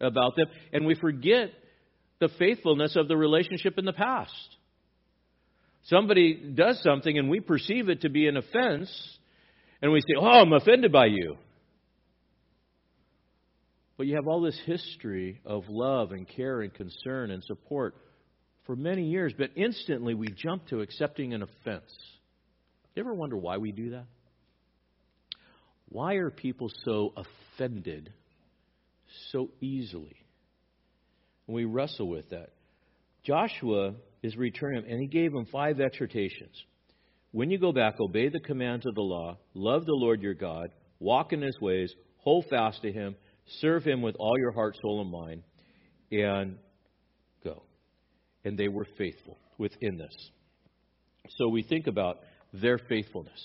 about 0.00 0.36
them, 0.36 0.46
and 0.72 0.86
we 0.86 0.94
forget 0.94 1.50
the 2.20 2.28
faithfulness 2.38 2.96
of 2.96 3.08
the 3.08 3.16
relationship 3.16 3.78
in 3.78 3.84
the 3.84 3.92
past. 3.92 4.56
Somebody 5.84 6.52
does 6.54 6.82
something 6.82 7.18
and 7.18 7.30
we 7.30 7.40
perceive 7.40 7.88
it 7.88 8.02
to 8.02 8.10
be 8.10 8.28
an 8.28 8.36
offense, 8.36 8.90
and 9.80 9.90
we 9.92 10.00
say, 10.00 10.14
Oh, 10.18 10.42
I'm 10.42 10.52
offended 10.52 10.92
by 10.92 11.06
you. 11.06 11.36
But 13.96 14.06
you 14.06 14.14
have 14.14 14.28
all 14.28 14.40
this 14.40 14.58
history 14.64 15.40
of 15.44 15.64
love 15.68 16.12
and 16.12 16.26
care 16.26 16.62
and 16.62 16.72
concern 16.72 17.30
and 17.30 17.44
support 17.44 17.94
for 18.64 18.76
many 18.76 19.04
years, 19.04 19.34
but 19.36 19.50
instantly 19.56 20.14
we 20.14 20.28
jump 20.28 20.66
to 20.68 20.80
accepting 20.80 21.34
an 21.34 21.42
offense. 21.42 21.92
You 22.94 23.02
ever 23.02 23.14
wonder 23.14 23.36
why 23.36 23.58
we 23.58 23.72
do 23.72 23.90
that? 23.90 24.06
Why 25.88 26.14
are 26.14 26.30
people 26.30 26.70
so 26.84 27.12
offended 27.16 28.12
so 29.30 29.50
easily. 29.60 30.16
And 31.46 31.54
we 31.54 31.64
wrestle 31.64 32.08
with 32.08 32.30
that. 32.30 32.50
Joshua 33.24 33.94
is 34.22 34.36
returning, 34.36 34.84
and 34.88 35.00
he 35.00 35.06
gave 35.06 35.32
him 35.32 35.46
five 35.52 35.80
exhortations. 35.80 36.56
When 37.32 37.50
you 37.50 37.58
go 37.58 37.72
back, 37.72 38.00
obey 38.00 38.28
the 38.28 38.40
commands 38.40 38.86
of 38.86 38.94
the 38.94 39.02
law, 39.02 39.38
love 39.54 39.84
the 39.84 39.94
Lord 39.94 40.22
your 40.22 40.34
God, 40.34 40.70
walk 40.98 41.32
in 41.32 41.42
his 41.42 41.58
ways, 41.60 41.92
hold 42.18 42.46
fast 42.50 42.82
to 42.82 42.92
him, 42.92 43.14
serve 43.60 43.84
him 43.84 44.02
with 44.02 44.16
all 44.18 44.38
your 44.38 44.52
heart, 44.52 44.76
soul, 44.82 45.00
and 45.00 45.10
mind, 45.10 45.42
and 46.10 46.56
go. 47.44 47.62
And 48.44 48.58
they 48.58 48.68
were 48.68 48.86
faithful 48.98 49.38
within 49.58 49.96
this. 49.96 50.30
So 51.36 51.48
we 51.48 51.62
think 51.62 51.86
about 51.86 52.18
their 52.52 52.78
faithfulness. 52.78 53.40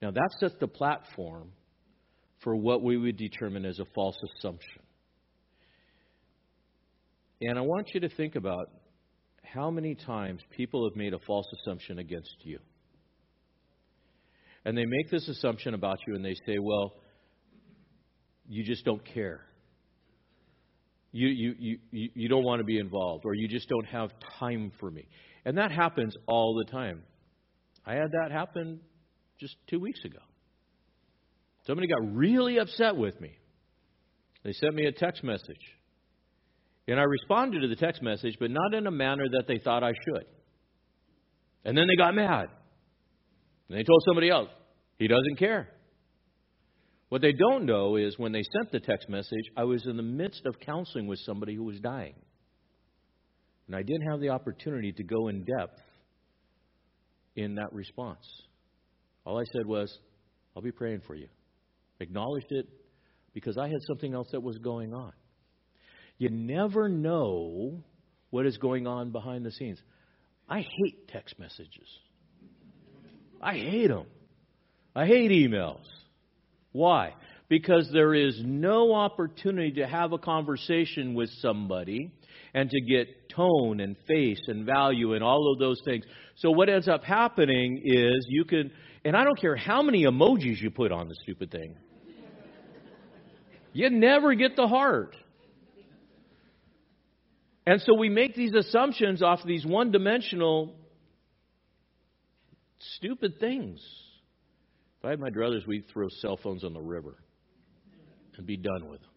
Now, 0.00 0.12
that 0.12 0.30
sets 0.38 0.54
the 0.60 0.68
platform 0.68 1.52
for 2.48 2.56
what 2.56 2.82
we 2.82 2.96
would 2.96 3.18
determine 3.18 3.66
as 3.66 3.78
a 3.78 3.84
false 3.94 4.16
assumption. 4.24 4.80
And 7.42 7.58
I 7.58 7.60
want 7.60 7.90
you 7.92 8.00
to 8.00 8.08
think 8.08 8.36
about 8.36 8.70
how 9.44 9.70
many 9.70 9.94
times 9.94 10.40
people 10.56 10.88
have 10.88 10.96
made 10.96 11.12
a 11.12 11.18
false 11.26 11.44
assumption 11.60 11.98
against 11.98 12.36
you. 12.44 12.58
And 14.64 14.78
they 14.78 14.86
make 14.86 15.10
this 15.10 15.28
assumption 15.28 15.74
about 15.74 15.98
you 16.06 16.14
and 16.14 16.24
they 16.24 16.36
say, 16.46 16.56
well, 16.58 16.94
you 18.48 18.64
just 18.64 18.82
don't 18.86 19.04
care. 19.04 19.42
You, 21.12 21.28
you, 21.28 21.78
you, 21.90 22.08
you 22.14 22.28
don't 22.30 22.44
want 22.44 22.60
to 22.60 22.64
be 22.64 22.78
involved, 22.78 23.26
or 23.26 23.34
you 23.34 23.46
just 23.46 23.68
don't 23.68 23.88
have 23.88 24.08
time 24.38 24.72
for 24.80 24.90
me. 24.90 25.06
And 25.44 25.58
that 25.58 25.70
happens 25.70 26.14
all 26.26 26.54
the 26.54 26.72
time. 26.72 27.02
I 27.84 27.92
had 27.92 28.10
that 28.12 28.32
happen 28.32 28.80
just 29.38 29.54
two 29.68 29.80
weeks 29.80 30.02
ago. 30.06 30.20
Somebody 31.68 31.86
got 31.86 32.14
really 32.14 32.58
upset 32.58 32.96
with 32.96 33.20
me. 33.20 33.36
They 34.42 34.52
sent 34.54 34.74
me 34.74 34.86
a 34.86 34.92
text 34.92 35.22
message. 35.22 35.60
And 36.88 36.98
I 36.98 37.02
responded 37.02 37.60
to 37.60 37.68
the 37.68 37.76
text 37.76 38.02
message, 38.02 38.36
but 38.40 38.50
not 38.50 38.72
in 38.72 38.86
a 38.86 38.90
manner 38.90 39.24
that 39.32 39.44
they 39.46 39.58
thought 39.58 39.84
I 39.84 39.92
should. 39.92 40.24
And 41.66 41.76
then 41.76 41.86
they 41.86 41.96
got 41.96 42.14
mad. 42.14 42.46
And 43.68 43.78
they 43.78 43.82
told 43.82 44.02
somebody 44.06 44.30
else, 44.30 44.48
he 44.98 45.08
doesn't 45.08 45.38
care. 45.38 45.68
What 47.10 47.20
they 47.20 47.32
don't 47.32 47.66
know 47.66 47.96
is 47.96 48.18
when 48.18 48.32
they 48.32 48.44
sent 48.50 48.72
the 48.72 48.80
text 48.80 49.10
message, 49.10 49.44
I 49.54 49.64
was 49.64 49.84
in 49.86 49.98
the 49.98 50.02
midst 50.02 50.46
of 50.46 50.58
counseling 50.60 51.06
with 51.06 51.18
somebody 51.26 51.54
who 51.54 51.64
was 51.64 51.78
dying. 51.80 52.14
And 53.66 53.76
I 53.76 53.82
didn't 53.82 54.10
have 54.10 54.20
the 54.20 54.30
opportunity 54.30 54.92
to 54.92 55.02
go 55.02 55.28
in 55.28 55.44
depth 55.44 55.82
in 57.36 57.56
that 57.56 57.74
response. 57.74 58.26
All 59.26 59.38
I 59.38 59.44
said 59.52 59.66
was, 59.66 59.94
I'll 60.56 60.62
be 60.62 60.72
praying 60.72 61.02
for 61.06 61.14
you 61.14 61.28
acknowledged 62.00 62.50
it 62.52 62.68
because 63.34 63.58
I 63.58 63.68
had 63.68 63.82
something 63.86 64.14
else 64.14 64.28
that 64.32 64.42
was 64.42 64.58
going 64.58 64.94
on. 64.94 65.12
You 66.18 66.30
never 66.30 66.88
know 66.88 67.84
what 68.30 68.46
is 68.46 68.58
going 68.58 68.86
on 68.86 69.10
behind 69.10 69.44
the 69.44 69.52
scenes. 69.52 69.80
I 70.48 70.60
hate 70.60 71.08
text 71.08 71.38
messages. 71.38 71.88
I 73.40 73.54
hate 73.54 73.88
them. 73.88 74.06
I 74.94 75.06
hate 75.06 75.30
emails. 75.30 75.84
Why? 76.72 77.14
Because 77.48 77.88
there 77.92 78.14
is 78.14 78.40
no 78.44 78.94
opportunity 78.94 79.72
to 79.72 79.86
have 79.86 80.12
a 80.12 80.18
conversation 80.18 81.14
with 81.14 81.30
somebody 81.40 82.10
and 82.54 82.68
to 82.70 82.80
get 82.80 83.28
tone 83.28 83.80
and 83.80 83.96
face 84.06 84.40
and 84.48 84.66
value 84.66 85.14
and 85.14 85.22
all 85.22 85.52
of 85.52 85.58
those 85.58 85.80
things. 85.84 86.04
So 86.36 86.50
what 86.50 86.68
ends 86.68 86.88
up 86.88 87.04
happening 87.04 87.80
is 87.84 88.26
you 88.28 88.44
can, 88.44 88.70
and 89.04 89.16
I 89.16 89.24
don't 89.24 89.38
care 89.40 89.56
how 89.56 89.82
many 89.82 90.04
emojis 90.04 90.60
you 90.60 90.70
put 90.70 90.92
on 90.92 91.08
the 91.08 91.14
stupid 91.22 91.50
thing. 91.50 91.76
You 93.72 93.90
never 93.90 94.34
get 94.34 94.56
the 94.56 94.66
heart. 94.66 95.14
And 97.66 97.80
so 97.82 97.94
we 97.94 98.08
make 98.08 98.34
these 98.34 98.54
assumptions 98.54 99.22
off 99.22 99.40
these 99.44 99.66
one 99.66 99.90
dimensional, 99.90 100.74
stupid 102.96 103.38
things. 103.38 103.78
If 104.98 105.04
I 105.04 105.10
had 105.10 105.20
my 105.20 105.30
druthers, 105.30 105.66
we'd 105.66 105.84
throw 105.92 106.08
cell 106.08 106.38
phones 106.42 106.64
on 106.64 106.72
the 106.72 106.80
river 106.80 107.16
and 108.36 108.46
be 108.46 108.56
done 108.56 108.88
with 108.88 109.00
them. 109.00 109.10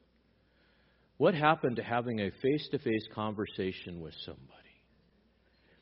What 1.18 1.34
happened 1.34 1.78
to 1.78 1.84
having 1.84 2.20
a 2.20 2.32
face 2.42 2.68
to 2.72 2.80
face 2.80 3.08
conversation 3.14 4.02
with 4.02 4.16
somebody? 4.26 4.48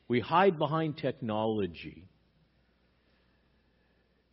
We 0.06 0.20
hide 0.20 0.58
behind 0.58 0.98
technology. 0.98 2.09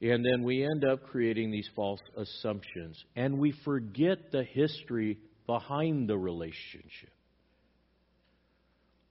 And 0.02 0.24
then 0.24 0.44
we 0.44 0.64
end 0.64 0.86
up 0.86 1.04
creating 1.04 1.52
these 1.52 1.70
false 1.76 2.00
assumptions. 2.16 3.04
And 3.16 3.40
we 3.40 3.54
forget 3.66 4.32
the 4.32 4.44
history 4.44 5.18
behind 5.48 6.08
the 6.08 6.18
relationship. 6.18 7.10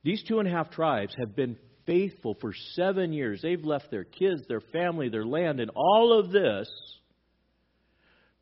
These 0.04 0.22
two 0.28 0.38
and 0.38 0.46
a 0.46 0.52
half 0.52 0.70
tribes 0.70 1.14
have 1.18 1.34
been 1.34 1.56
faithful 1.86 2.36
for 2.40 2.52
seven 2.74 3.12
years. 3.12 3.40
They've 3.42 3.64
left 3.64 3.90
their 3.90 4.04
kids, 4.04 4.42
their 4.48 4.60
family, 4.60 5.08
their 5.08 5.24
land, 5.24 5.58
and 5.58 5.70
all 5.74 6.16
of 6.18 6.30
this 6.30 6.68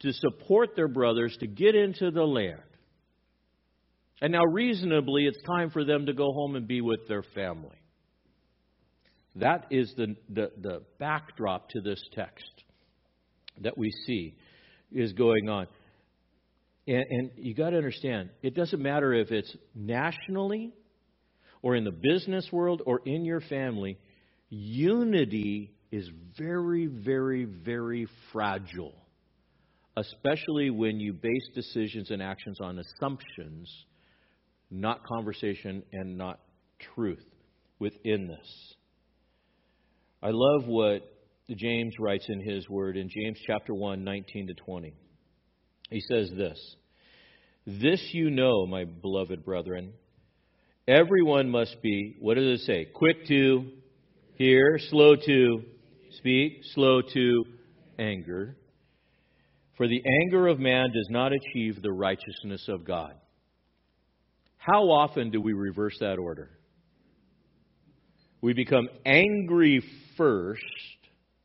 to 0.00 0.12
support 0.12 0.76
their 0.76 0.88
brothers 0.88 1.34
to 1.40 1.46
get 1.46 1.74
into 1.74 2.10
the 2.10 2.24
land. 2.24 2.60
And 4.20 4.32
now, 4.32 4.44
reasonably, 4.44 5.26
it's 5.26 5.42
time 5.46 5.70
for 5.70 5.84
them 5.84 6.06
to 6.06 6.12
go 6.12 6.32
home 6.32 6.56
and 6.56 6.66
be 6.66 6.80
with 6.80 7.08
their 7.08 7.22
family. 7.34 7.76
That 9.36 9.66
is 9.70 9.92
the, 9.96 10.16
the, 10.28 10.50
the 10.60 10.82
backdrop 10.98 11.68
to 11.70 11.80
this 11.80 12.02
text 12.14 12.44
that 13.60 13.76
we 13.76 13.90
see 14.06 14.36
is 14.92 15.12
going 15.12 15.48
on. 15.48 15.66
And, 16.86 17.04
and 17.08 17.30
you 17.36 17.54
got 17.54 17.70
to 17.70 17.76
understand, 17.76 18.30
it 18.42 18.54
doesn't 18.54 18.80
matter 18.80 19.12
if 19.12 19.32
it's 19.32 19.54
nationally 19.74 20.72
or 21.62 21.74
in 21.74 21.84
the 21.84 21.90
business 21.90 22.48
world 22.52 22.82
or 22.84 23.00
in 23.06 23.24
your 23.24 23.40
family, 23.40 23.98
unity 24.50 25.72
is 25.90 26.08
very, 26.36 26.86
very, 26.86 27.44
very 27.44 28.06
fragile, 28.32 28.94
especially 29.96 30.70
when 30.70 31.00
you 31.00 31.12
base 31.12 31.48
decisions 31.54 32.10
and 32.10 32.22
actions 32.22 32.60
on 32.60 32.78
assumptions, 32.78 33.72
not 34.70 35.06
conversation 35.06 35.82
and 35.92 36.18
not 36.18 36.40
truth 36.94 37.24
within 37.78 38.28
this. 38.28 38.74
I 40.24 40.30
love 40.32 40.66
what 40.66 41.02
James 41.54 41.96
writes 42.00 42.24
in 42.30 42.40
his 42.40 42.66
word 42.66 42.96
in 42.96 43.10
James 43.10 43.38
chapter 43.46 43.74
1, 43.74 44.02
19 44.02 44.46
to 44.46 44.54
20. 44.54 44.94
He 45.90 46.00
says 46.00 46.30
this 46.34 46.58
This 47.66 48.00
you 48.12 48.30
know, 48.30 48.64
my 48.66 48.84
beloved 48.84 49.44
brethren 49.44 49.92
Everyone 50.88 51.50
must 51.50 51.82
be, 51.82 52.16
what 52.20 52.34
does 52.36 52.60
it 52.60 52.64
say? 52.64 52.86
Quick 52.86 53.26
to 53.28 53.70
hear, 54.36 54.78
slow 54.90 55.14
to 55.14 55.62
speak, 56.12 56.60
slow 56.72 57.02
to 57.02 57.44
anger. 57.98 58.56
For 59.76 59.86
the 59.86 60.02
anger 60.22 60.48
of 60.48 60.58
man 60.58 60.86
does 60.94 61.08
not 61.10 61.32
achieve 61.32 61.82
the 61.82 61.92
righteousness 61.92 62.64
of 62.68 62.86
God. 62.86 63.12
How 64.56 64.84
often 64.84 65.30
do 65.30 65.42
we 65.42 65.52
reverse 65.52 65.98
that 66.00 66.18
order? 66.18 66.50
We 68.44 68.52
become 68.52 68.90
angry 69.06 69.82
first, 70.18 70.60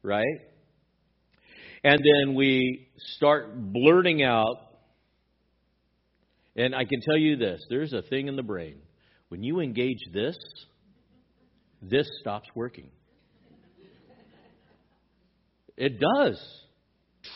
right? 0.03 0.41
And 1.81 1.97
then 2.03 2.35
we 2.35 2.89
start 3.15 3.71
blurting 3.71 4.21
out. 4.21 4.57
And 6.57 6.75
I 6.75 6.83
can 6.83 6.99
tell 6.99 7.15
you 7.15 7.37
this 7.37 7.65
there's 7.69 7.93
a 7.93 8.01
thing 8.01 8.27
in 8.27 8.35
the 8.35 8.43
brain 8.43 8.79
when 9.29 9.43
you 9.43 9.61
engage 9.61 10.01
this, 10.11 10.37
this 11.81 12.05
stops 12.19 12.49
working. 12.53 12.89
It 15.77 16.01
does. 16.01 16.37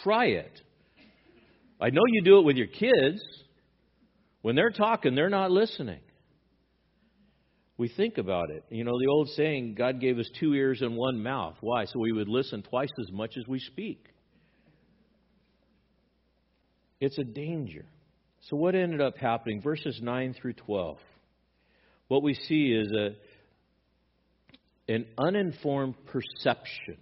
Try 0.03 0.25
it. 0.25 0.59
I 1.79 1.89
know 1.89 2.01
you 2.09 2.21
do 2.21 2.39
it 2.39 2.43
with 2.43 2.57
your 2.57 2.67
kids. 2.67 3.23
When 4.41 4.57
they're 4.57 4.71
talking, 4.71 5.15
they're 5.15 5.29
not 5.29 5.51
listening. 5.51 6.01
We 7.77 7.87
think 7.87 8.17
about 8.17 8.49
it. 8.51 8.63
You 8.69 8.83
know, 8.83 8.97
the 8.99 9.07
old 9.07 9.29
saying, 9.29 9.75
God 9.75 9.99
gave 9.99 10.19
us 10.19 10.29
two 10.39 10.53
ears 10.53 10.81
and 10.81 10.95
one 10.95 11.21
mouth. 11.21 11.55
Why? 11.61 11.85
So 11.85 11.99
we 11.99 12.11
would 12.11 12.27
listen 12.27 12.61
twice 12.61 12.91
as 12.99 13.11
much 13.11 13.35
as 13.37 13.47
we 13.47 13.59
speak. 13.59 14.05
It's 16.99 17.17
a 17.17 17.23
danger. 17.23 17.85
So, 18.49 18.55
what 18.55 18.75
ended 18.75 19.01
up 19.01 19.17
happening? 19.17 19.61
Verses 19.61 19.99
9 20.01 20.35
through 20.39 20.53
12 20.53 20.97
what 22.13 22.21
we 22.21 22.35
see 22.35 22.71
is 22.71 22.91
a, 22.91 23.15
an 24.93 25.05
uninformed 25.17 25.95
perception 26.05 26.97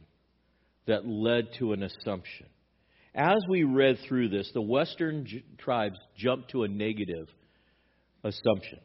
that 0.87 1.05
led 1.05 1.49
to 1.59 1.73
an 1.73 1.83
assumption. 1.83 2.45
As 3.13 3.39
we 3.49 3.63
read 3.63 3.97
through 4.07 4.29
this, 4.29 4.49
the 4.53 4.61
western 4.61 5.25
j- 5.25 5.43
tribes 5.57 5.99
jumped 6.15 6.51
to 6.51 6.63
a 6.63 6.69
negative 6.69 7.27
assumption. 8.23 8.79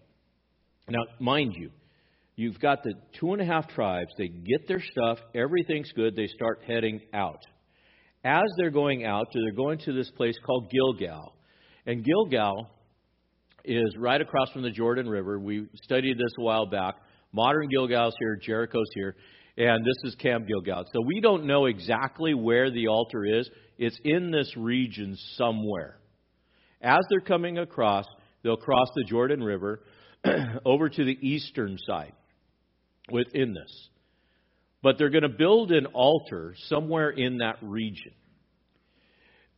Now, 0.88 1.00
mind 1.18 1.54
you, 1.56 1.70
you've 2.36 2.60
got 2.60 2.84
the 2.84 2.94
two 3.18 3.32
and 3.32 3.42
a 3.42 3.44
half 3.44 3.68
tribes, 3.68 4.12
they 4.16 4.28
get 4.28 4.68
their 4.68 4.80
stuff, 4.80 5.18
everything's 5.34 5.90
good, 5.92 6.14
they 6.14 6.28
start 6.28 6.60
heading 6.66 7.00
out. 7.12 7.40
As 8.24 8.44
they're 8.56 8.70
going 8.70 9.04
out, 9.04 9.26
they're 9.32 9.52
going 9.52 9.78
to 9.80 9.92
this 9.92 10.10
place 10.12 10.36
called 10.44 10.70
Gilgal. 10.70 11.34
And 11.86 12.04
Gilgal 12.04 12.70
is 13.64 13.96
right 13.98 14.20
across 14.20 14.50
from 14.52 14.62
the 14.62 14.70
Jordan 14.70 15.08
River. 15.08 15.40
We 15.40 15.66
studied 15.82 16.18
this 16.18 16.32
a 16.38 16.42
while 16.42 16.66
back. 16.66 16.94
Modern 17.32 17.68
Gilgal's 17.68 18.14
here, 18.20 18.36
Jericho's 18.36 18.90
here, 18.94 19.16
and 19.56 19.84
this 19.84 19.96
is 20.04 20.14
Camp 20.16 20.46
Gilgal. 20.46 20.84
So 20.92 21.00
we 21.04 21.20
don't 21.20 21.46
know 21.46 21.66
exactly 21.66 22.32
where 22.32 22.70
the 22.70 22.86
altar 22.88 23.24
is. 23.24 23.50
It's 23.76 23.98
in 24.04 24.30
this 24.30 24.56
region 24.56 25.16
somewhere. 25.34 25.98
As 26.80 27.00
they're 27.10 27.20
coming 27.20 27.58
across, 27.58 28.04
they'll 28.42 28.56
cross 28.56 28.88
the 28.94 29.04
Jordan 29.04 29.42
River 29.42 29.80
over 30.64 30.88
to 30.88 31.04
the 31.04 31.18
eastern 31.20 31.78
side 31.86 32.12
within 33.10 33.54
this. 33.54 33.88
But 34.82 34.98
they're 34.98 35.10
going 35.10 35.22
to 35.22 35.28
build 35.28 35.72
an 35.72 35.86
altar 35.86 36.54
somewhere 36.68 37.10
in 37.10 37.38
that 37.38 37.56
region. 37.62 38.12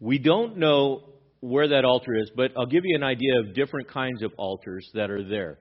We 0.01 0.19
don't 0.19 0.59
know 0.59 1.03
where 1.41 1.69
that 1.69 1.85
altar 1.85 2.15
is, 2.15 2.31
but 2.35 2.53
I'll 2.57 2.67
give 2.67 2.85
you 2.85 2.97
an 2.97 3.03
idea 3.03 3.41
of 3.41 3.55
different 3.55 3.89
kinds 3.89 4.23
of 4.23 4.33
altars 4.37 4.89
that 4.95 5.11
are 5.11 5.23
there. 5.23 5.59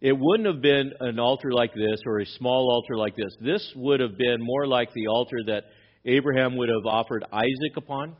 It 0.00 0.18
wouldn't 0.18 0.46
have 0.46 0.60
been 0.60 0.92
an 1.00 1.18
altar 1.18 1.52
like 1.52 1.74
this 1.74 2.00
or 2.06 2.20
a 2.20 2.26
small 2.26 2.70
altar 2.70 2.96
like 2.96 3.14
this. 3.14 3.34
This 3.40 3.72
would 3.76 4.00
have 4.00 4.18
been 4.18 4.38
more 4.40 4.66
like 4.66 4.92
the 4.92 5.06
altar 5.06 5.38
that 5.46 5.64
Abraham 6.04 6.56
would 6.56 6.68
have 6.68 6.86
offered 6.86 7.24
Isaac 7.32 7.76
upon. 7.76 8.16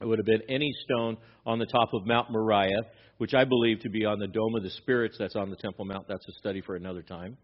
It 0.00 0.06
would 0.06 0.18
have 0.18 0.26
been 0.26 0.42
any 0.48 0.72
stone 0.84 1.16
on 1.46 1.58
the 1.58 1.66
top 1.66 1.94
of 1.94 2.06
Mount 2.06 2.30
Moriah, 2.30 2.82
which 3.18 3.34
I 3.34 3.44
believe 3.44 3.80
to 3.80 3.90
be 3.90 4.04
on 4.04 4.18
the 4.18 4.26
Dome 4.26 4.54
of 4.56 4.62
the 4.62 4.70
Spirits 4.70 5.16
that's 5.18 5.36
on 5.36 5.50
the 5.50 5.56
Temple 5.56 5.84
Mount. 5.84 6.08
That's 6.08 6.26
a 6.28 6.32
study 6.32 6.60
for 6.60 6.74
another 6.74 7.02
time. 7.02 7.36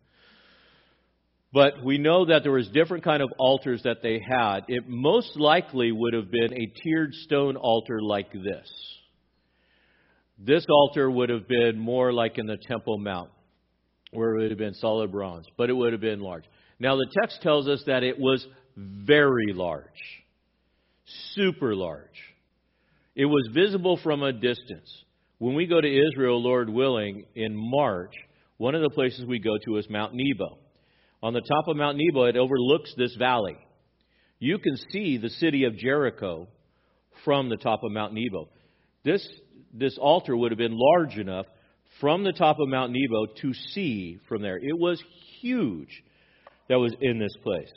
But 1.53 1.85
we 1.85 1.99
know 1.99 2.27
that 2.27 2.43
there 2.43 2.53
was 2.53 2.69
different 2.69 3.03
kind 3.03 3.23
of 3.23 3.31
altars 3.39 3.83
that 3.83 4.03
they 4.03 4.21
had. 4.21 4.61
It 4.69 4.89
most 4.89 5.37
likely 5.37 5.91
would 5.91 6.15
have 6.15 6.31
been 6.31 6.53
a 6.53 6.67
tiered 6.67 7.13
stone 7.15 7.57
altar 7.57 8.01
like 8.01 8.33
this. 8.33 8.71
This 10.39 10.65
altar 10.71 11.11
would 11.11 11.29
have 11.29 11.49
been 11.49 11.79
more 11.79 12.13
like 12.13 12.39
in 12.39 12.47
the 12.47 12.57
Temple 12.57 12.99
Mount, 12.99 13.31
where 14.13 14.37
it 14.37 14.43
would 14.43 14.51
have 14.51 14.59
been 14.59 14.75
solid 14.75 15.13
bronze, 15.13 15.47
but 15.57 15.71
it 15.71 15.73
would 15.75 15.93
have 15.93 16.01
been 16.01 16.21
large. 16.21 16.45
Now 16.79 16.97
the 16.97 17.07
text 17.21 17.43
tells 17.43 17.69
us 17.69 17.83
that 17.87 18.03
it 18.05 18.19
was 18.19 18.47
very 18.77 19.53
large, 19.53 19.85
super 21.35 21.75
large. 21.75 22.09
It 23.15 23.27
was 23.27 23.49
visible 23.53 23.99
from 24.03 24.23
a 24.23 24.33
distance. 24.33 24.91
When 25.39 25.55
we 25.55 25.67
go 25.67 25.81
to 25.81 26.09
Israel, 26.09 26.43
Lord 26.43 26.69
willing, 26.69 27.25
in 27.35 27.55
March, 27.57 28.13
one 28.57 28.75
of 28.75 28.83
the 28.83 28.91
places 28.91 29.25
we 29.25 29.39
go 29.39 29.57
to 29.67 29.77
is 29.79 29.89
Mount 29.89 30.13
Nebo 30.15 30.59
on 31.23 31.35
the 31.35 31.41
top 31.41 31.69
of 31.69 31.77
Mount 31.77 31.99
Nebo, 31.99 32.25
it 32.25 32.37
overlooks 32.37 32.93
this 32.97 33.15
valley. 33.17 33.57
You 34.39 34.59
can 34.59 34.77
see 34.91 35.19
the 35.19 35.29
city 35.29 35.65
of 35.65 35.77
Jericho 35.77 36.49
from 37.25 37.49
the 37.49 37.57
top 37.57 37.85
of 37.85 37.93
Mount 37.93 38.15
Nebo. 38.15 38.49
This, 39.05 39.27
this 39.75 39.99
altar 40.01 40.37
would 40.37 40.51
have 40.51 40.59
been 40.59 40.79
large 40.79 41.19
enough 41.19 41.47
from 42.01 42.25
the 42.25 42.33
top 42.33 42.59
of 42.59 42.69
Mount 42.69 42.93
Nebo 42.93 43.27
to 43.43 43.53
see 43.53 44.19
from 44.29 44.41
there. 44.41 44.57
It 44.57 44.79
was 44.79 45.03
huge 45.41 46.03
that 46.69 46.79
was 46.79 46.95
in 47.01 47.19
this 47.19 47.37
place. 47.43 47.71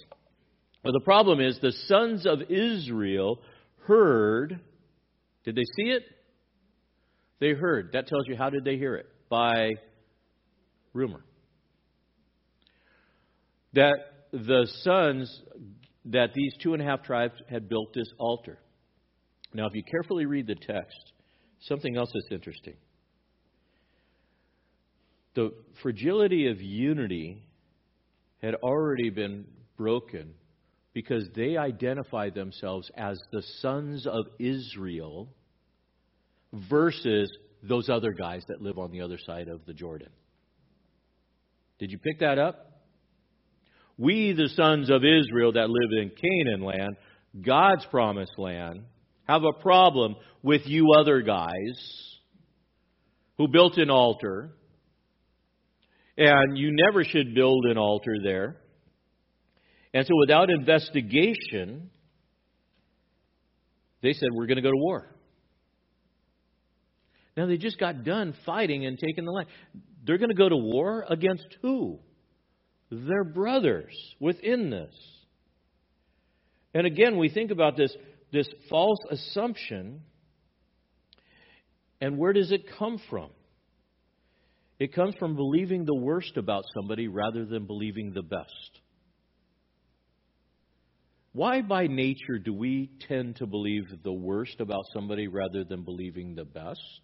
But 0.84 0.93
the 0.93 1.01
problem 1.01 1.41
is 1.41 1.59
the 1.59 1.73
sons 1.88 2.25
of 2.25 2.41
Israel 2.49 3.39
heard. 3.88 4.61
Did 5.43 5.55
they 5.55 5.63
see 5.75 5.89
it? 5.89 6.03
They 7.39 7.53
heard. 7.53 7.91
That 7.93 8.07
tells 8.07 8.27
you 8.27 8.35
how 8.35 8.49
did 8.49 8.63
they 8.63 8.77
hear 8.77 8.95
it? 8.95 9.07
By 9.29 9.71
rumor 10.93 11.23
that 13.73 13.95
the 14.31 14.67
sons 14.81 15.41
that 16.05 16.33
these 16.33 16.53
two 16.61 16.73
and 16.73 16.81
a 16.81 16.85
half 16.85 17.03
tribes 17.03 17.33
had 17.49 17.67
built 17.69 17.93
this 17.93 18.07
altar. 18.19 18.57
Now, 19.53 19.67
if 19.67 19.75
you 19.75 19.83
carefully 19.83 20.25
read 20.25 20.47
the 20.47 20.55
text, 20.55 21.13
something 21.61 21.95
else 21.95 22.11
is 22.13 22.27
interesting. 22.31 22.75
The 25.35 25.51
fragility 25.81 26.47
of 26.47 26.61
unity 26.61 27.43
had 28.41 28.55
already 28.55 29.09
been 29.09 29.45
broken 29.77 30.33
because 30.93 31.27
they 31.35 31.57
identify 31.57 32.29
themselves 32.29 32.89
as 32.95 33.19
the 33.31 33.41
sons 33.59 34.05
of 34.05 34.25
Israel 34.39 35.29
versus 36.53 37.31
those 37.63 37.89
other 37.89 38.11
guys 38.11 38.43
that 38.47 38.61
live 38.61 38.77
on 38.77 38.91
the 38.91 39.01
other 39.01 39.17
side 39.25 39.47
of 39.47 39.65
the 39.65 39.73
Jordan. 39.73 40.09
Did 41.79 41.91
you 41.91 41.97
pick 41.97 42.19
that 42.19 42.37
up? 42.37 42.69
We, 43.97 44.33
the 44.33 44.49
sons 44.49 44.89
of 44.89 45.03
Israel 45.03 45.53
that 45.53 45.69
live 45.69 45.91
in 46.01 46.11
Canaan 46.11 46.63
land, 46.63 46.95
God's 47.41 47.85
promised 47.85 48.37
land, 48.37 48.83
have 49.27 49.43
a 49.43 49.53
problem 49.61 50.15
with 50.41 50.61
you 50.65 50.93
other 50.97 51.21
guys 51.21 52.13
who 53.37 53.47
built 53.47 53.77
an 53.77 53.89
altar, 53.89 54.51
and 56.17 56.57
you 56.57 56.71
never 56.71 57.03
should 57.03 57.33
build 57.33 57.65
an 57.65 57.77
altar 57.77 58.17
there. 58.21 58.57
And 59.93 60.05
so, 60.07 60.13
without 60.17 60.49
investigation, 60.49 61.91
they 64.01 64.13
said, 64.13 64.29
We're 64.33 64.47
going 64.47 64.57
to 64.57 64.63
go 64.63 64.71
to 64.71 64.77
war. 64.77 65.07
Now, 67.35 67.47
they 67.47 67.57
just 67.57 67.79
got 67.79 68.03
done 68.03 68.35
fighting 68.45 68.85
and 68.85 68.97
taking 68.97 69.25
the 69.25 69.31
land. 69.31 69.47
They're 70.05 70.17
going 70.17 70.29
to 70.29 70.35
go 70.35 70.49
to 70.49 70.57
war 70.57 71.05
against 71.09 71.47
who? 71.61 71.99
Their 72.91 73.23
brothers 73.23 73.95
within 74.19 74.69
this. 74.69 74.93
And 76.75 76.85
again, 76.85 77.17
we 77.17 77.29
think 77.29 77.51
about 77.51 77.77
this, 77.77 77.95
this 78.31 78.47
false 78.69 78.99
assumption, 79.09 80.01
and 82.01 82.17
where 82.17 82.33
does 82.33 82.51
it 82.51 82.65
come 82.77 82.99
from? 83.09 83.29
It 84.79 84.93
comes 84.93 85.15
from 85.17 85.35
believing 85.35 85.85
the 85.85 85.95
worst 85.95 86.35
about 86.35 86.63
somebody 86.75 87.07
rather 87.07 87.45
than 87.45 87.65
believing 87.65 88.11
the 88.13 88.23
best. 88.23 88.79
Why, 91.34 91.61
by 91.61 91.88
nature, 91.88 92.38
do 92.38 92.53
we 92.53 92.91
tend 93.07 93.38
to 93.38 93.47
believe 93.47 93.86
the 94.03 94.13
worst 94.13 94.59
about 94.59 94.86
somebody 94.93 95.27
rather 95.27 95.63
than 95.63 95.84
believing 95.84 96.36
the 96.36 96.45
best? 96.45 97.01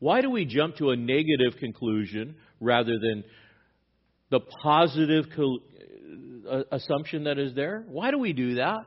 Why 0.00 0.20
do 0.20 0.30
we 0.30 0.44
jump 0.44 0.76
to 0.76 0.90
a 0.90 0.96
negative 0.96 1.58
conclusion 1.58 2.36
rather 2.60 2.98
than 2.98 3.24
the 4.30 4.40
positive 4.62 5.26
uh, 6.50 6.62
assumption 6.72 7.24
that 7.24 7.38
is 7.38 7.54
there? 7.54 7.84
Why 7.88 8.10
do 8.10 8.18
we 8.18 8.32
do 8.32 8.56
that? 8.56 8.80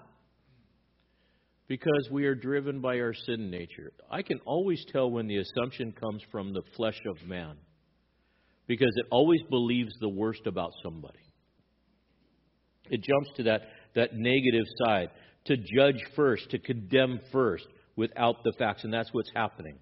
Because 1.67 2.09
we 2.11 2.26
are 2.26 2.36
driven 2.36 2.82
by 2.82 2.99
our 2.99 3.13
sin 3.13 3.49
nature. 3.49 3.93
I 4.11 4.22
can 4.22 4.39
always 4.45 4.84
tell 4.91 5.09
when 5.09 5.28
the 5.28 5.38
assumption 5.38 5.93
comes 5.93 6.22
from 6.32 6.53
the 6.53 6.63
flesh 6.76 6.99
of 7.07 7.26
man 7.28 7.55
because 8.67 8.91
it 8.97 9.05
always 9.11 9.41
believes 9.49 9.93
the 9.99 10.09
worst 10.09 10.45
about 10.45 10.72
somebody. 10.84 11.20
It 12.89 13.03
jumps 13.03 13.30
to 13.38 13.43
that, 13.43 13.61
that 13.96 14.16
negative 14.16 14.66
side, 14.86 15.10
to 15.46 15.58
judge 15.58 16.04
first, 16.16 16.50
to 16.52 16.60
condemn 16.60 17.20
first 17.32 17.66
without 17.96 18.44
the 18.44 18.54
facts, 18.58 18.84
and 18.84 18.94
that's 18.94 19.10
what's 19.12 19.32
happening. 19.36 19.78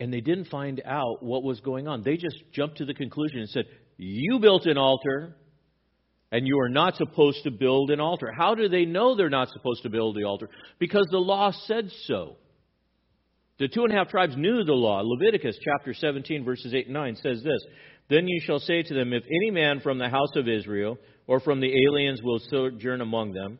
And 0.00 0.12
they 0.12 0.20
didn't 0.20 0.46
find 0.46 0.82
out 0.84 1.22
what 1.22 1.42
was 1.42 1.60
going 1.60 1.86
on. 1.86 2.02
They 2.02 2.16
just 2.16 2.36
jumped 2.52 2.78
to 2.78 2.84
the 2.84 2.94
conclusion 2.94 3.40
and 3.40 3.48
said, 3.48 3.66
You 3.98 4.38
built 4.40 4.66
an 4.66 4.78
altar, 4.78 5.36
and 6.32 6.46
you 6.46 6.58
are 6.60 6.68
not 6.68 6.96
supposed 6.96 7.44
to 7.44 7.50
build 7.50 7.90
an 7.90 8.00
altar. 8.00 8.32
How 8.36 8.54
do 8.54 8.68
they 8.68 8.84
know 8.84 9.14
they're 9.14 9.30
not 9.30 9.50
supposed 9.50 9.82
to 9.82 9.90
build 9.90 10.16
the 10.16 10.24
altar? 10.24 10.48
Because 10.78 11.06
the 11.10 11.18
law 11.18 11.52
said 11.66 11.90
so. 12.06 12.36
The 13.58 13.68
two 13.68 13.84
and 13.84 13.92
a 13.92 13.96
half 13.96 14.08
tribes 14.08 14.36
knew 14.36 14.64
the 14.64 14.72
law. 14.72 15.02
Leviticus 15.04 15.56
chapter 15.62 15.94
17, 15.94 16.44
verses 16.44 16.74
8 16.74 16.86
and 16.86 16.94
9 16.94 17.16
says 17.16 17.42
this 17.44 17.60
Then 18.12 18.28
you 18.28 18.42
shall 18.44 18.58
say 18.58 18.82
to 18.82 18.92
them, 18.92 19.14
If 19.14 19.24
any 19.24 19.50
man 19.50 19.80
from 19.80 19.96
the 19.96 20.10
house 20.10 20.36
of 20.36 20.46
Israel 20.46 20.98
or 21.26 21.40
from 21.40 21.60
the 21.60 21.72
aliens 21.86 22.20
will 22.22 22.40
sojourn 22.50 23.00
among 23.00 23.32
them, 23.32 23.58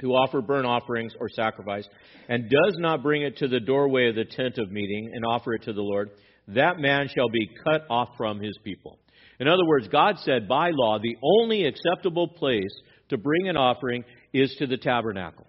who 0.00 0.14
offer 0.14 0.40
burnt 0.40 0.66
offerings 0.66 1.12
or 1.20 1.28
sacrifice, 1.28 1.86
and 2.28 2.50
does 2.50 2.74
not 2.78 3.04
bring 3.04 3.22
it 3.22 3.36
to 3.36 3.46
the 3.46 3.60
doorway 3.60 4.08
of 4.08 4.16
the 4.16 4.24
tent 4.24 4.58
of 4.58 4.72
meeting 4.72 5.12
and 5.14 5.24
offer 5.24 5.54
it 5.54 5.62
to 5.62 5.72
the 5.72 5.80
Lord, 5.80 6.10
that 6.48 6.80
man 6.80 7.08
shall 7.14 7.28
be 7.28 7.48
cut 7.62 7.86
off 7.88 8.08
from 8.16 8.40
his 8.40 8.58
people. 8.64 8.98
In 9.38 9.46
other 9.46 9.64
words, 9.64 9.86
God 9.86 10.16
said 10.24 10.48
by 10.48 10.70
law, 10.72 10.98
the 10.98 11.16
only 11.22 11.64
acceptable 11.64 12.26
place 12.26 12.74
to 13.10 13.16
bring 13.16 13.48
an 13.48 13.56
offering 13.56 14.02
is 14.32 14.52
to 14.58 14.66
the 14.66 14.76
tabernacle. 14.76 15.46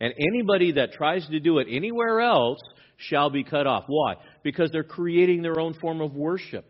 And 0.00 0.14
anybody 0.18 0.72
that 0.72 0.92
tries 0.92 1.26
to 1.28 1.40
do 1.40 1.58
it 1.58 1.66
anywhere 1.70 2.20
else 2.20 2.60
shall 2.96 3.28
be 3.28 3.44
cut 3.44 3.66
off. 3.66 3.84
Why? 3.86 4.14
Because 4.42 4.70
they're 4.70 4.82
creating 4.82 5.42
their 5.42 5.60
own 5.60 5.74
form 5.74 6.00
of 6.00 6.14
worship. 6.14 6.64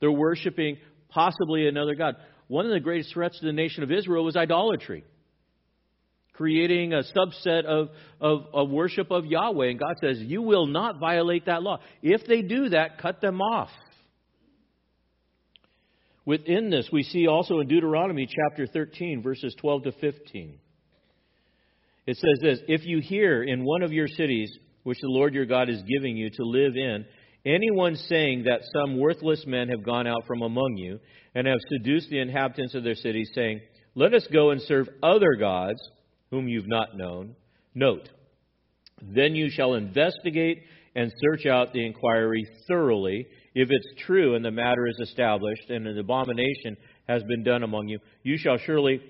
They're 0.00 0.12
worshiping 0.12 0.78
possibly 1.08 1.68
another 1.68 1.94
God. 1.94 2.16
One 2.48 2.66
of 2.66 2.72
the 2.72 2.80
greatest 2.80 3.12
threats 3.12 3.38
to 3.40 3.46
the 3.46 3.52
nation 3.52 3.82
of 3.82 3.90
Israel 3.90 4.24
was 4.24 4.36
idolatry. 4.36 5.04
Creating 6.32 6.92
a 6.92 7.02
subset 7.16 7.64
of, 7.64 7.88
of, 8.20 8.46
of 8.52 8.70
worship 8.70 9.10
of 9.10 9.24
Yahweh. 9.24 9.68
And 9.68 9.78
God 9.78 9.94
says, 10.00 10.18
You 10.18 10.42
will 10.42 10.66
not 10.66 11.00
violate 11.00 11.46
that 11.46 11.62
law. 11.62 11.80
If 12.02 12.26
they 12.26 12.42
do 12.42 12.68
that, 12.68 12.98
cut 12.98 13.20
them 13.20 13.40
off. 13.40 13.70
Within 16.26 16.70
this, 16.70 16.88
we 16.92 17.04
see 17.04 17.28
also 17.28 17.60
in 17.60 17.68
Deuteronomy 17.68 18.26
chapter 18.26 18.66
13, 18.66 19.22
verses 19.22 19.54
12 19.60 19.84
to 19.84 19.92
15. 19.92 20.58
It 22.06 22.16
says 22.16 22.38
this 22.42 22.58
If 22.68 22.84
you 22.84 23.00
hear 23.00 23.42
in 23.42 23.64
one 23.64 23.82
of 23.82 23.92
your 23.92 24.08
cities 24.08 24.50
which 24.82 25.00
the 25.00 25.08
Lord 25.08 25.34
your 25.34 25.46
God 25.46 25.68
is 25.68 25.82
giving 25.82 26.16
you 26.16 26.30
to 26.30 26.44
live 26.44 26.76
in, 26.76 27.06
anyone 27.46 27.96
saying 27.96 28.44
that 28.44 28.60
some 28.72 28.98
worthless 28.98 29.44
men 29.46 29.68
have 29.68 29.84
gone 29.84 30.06
out 30.06 30.26
from 30.26 30.42
among 30.42 30.76
you 30.76 30.98
and 31.34 31.46
have 31.46 31.58
seduced 31.70 32.10
the 32.10 32.18
inhabitants 32.18 32.74
of 32.74 32.84
their 32.84 32.94
cities, 32.94 33.30
saying, 33.34 33.60
Let 33.94 34.12
us 34.12 34.26
go 34.32 34.50
and 34.50 34.60
serve 34.60 34.88
other 35.02 35.34
gods 35.38 35.80
whom 36.30 36.48
you've 36.48 36.68
not 36.68 36.96
known, 36.96 37.36
note, 37.74 38.08
then 39.00 39.34
you 39.34 39.50
shall 39.50 39.74
investigate 39.74 40.62
and 40.94 41.12
search 41.20 41.46
out 41.46 41.72
the 41.72 41.84
inquiry 41.84 42.46
thoroughly. 42.66 43.26
If 43.54 43.68
it's 43.70 44.02
true 44.06 44.34
and 44.34 44.44
the 44.44 44.50
matter 44.50 44.86
is 44.86 44.98
established 45.00 45.70
and 45.70 45.86
an 45.86 45.98
abomination 45.98 46.76
has 47.08 47.22
been 47.24 47.44
done 47.44 47.62
among 47.62 47.88
you, 47.88 47.98
you 48.22 48.38
shall 48.38 48.56
surely 48.58 49.00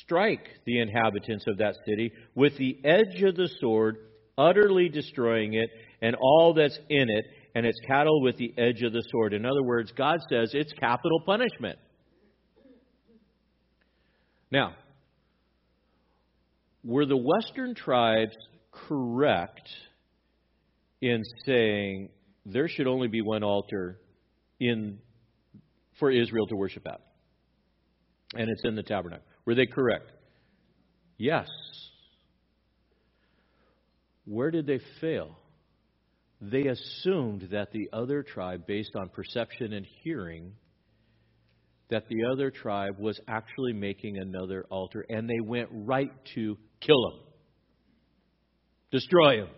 strike 0.00 0.48
the 0.64 0.80
inhabitants 0.80 1.44
of 1.48 1.58
that 1.58 1.74
city 1.84 2.12
with 2.34 2.56
the 2.56 2.78
edge 2.84 3.22
of 3.22 3.34
the 3.34 3.48
sword 3.60 3.96
utterly 4.38 4.88
destroying 4.88 5.54
it 5.54 5.70
and 6.00 6.16
all 6.16 6.54
that's 6.54 6.78
in 6.88 7.08
it, 7.08 7.24
and 7.54 7.64
its 7.64 7.78
cattle 7.86 8.20
with 8.22 8.36
the 8.36 8.52
edge 8.58 8.82
of 8.82 8.92
the 8.92 9.02
sword. 9.10 9.32
In 9.32 9.46
other 9.46 9.62
words, 9.62 9.92
God 9.96 10.18
says 10.28 10.50
it's 10.54 10.72
capital 10.72 11.20
punishment. 11.24 11.78
Now, 14.50 14.74
were 16.84 17.06
the 17.06 17.16
Western 17.16 17.74
tribes 17.74 18.36
correct 18.72 19.68
in 21.00 21.22
saying 21.46 22.10
there 22.44 22.68
should 22.68 22.86
only 22.86 23.08
be 23.08 23.22
one 23.22 23.42
altar 23.42 23.98
in 24.60 24.98
for 25.98 26.10
Israel 26.10 26.46
to 26.48 26.56
worship 26.56 26.86
at? 26.86 27.00
And 28.36 28.50
it's 28.50 28.62
in 28.64 28.74
the 28.74 28.82
tabernacle. 28.82 29.24
Were 29.44 29.54
they 29.54 29.66
correct? 29.66 30.10
Yes. 31.18 31.48
Where 34.24 34.50
did 34.50 34.66
they 34.66 34.80
fail? 35.00 35.36
They 36.50 36.66
assumed 36.66 37.48
that 37.52 37.72
the 37.72 37.88
other 37.92 38.22
tribe, 38.22 38.66
based 38.66 38.94
on 38.96 39.08
perception 39.08 39.72
and 39.72 39.86
hearing, 40.02 40.52
that 41.88 42.06
the 42.08 42.24
other 42.30 42.50
tribe 42.50 42.98
was 42.98 43.18
actually 43.28 43.72
making 43.72 44.18
another 44.18 44.66
altar, 44.68 45.06
and 45.08 45.28
they 45.28 45.40
went 45.40 45.68
right 45.72 46.10
to 46.34 46.58
kill 46.80 47.10
him, 47.10 47.20
destroy 48.90 49.38
him. 49.38 49.48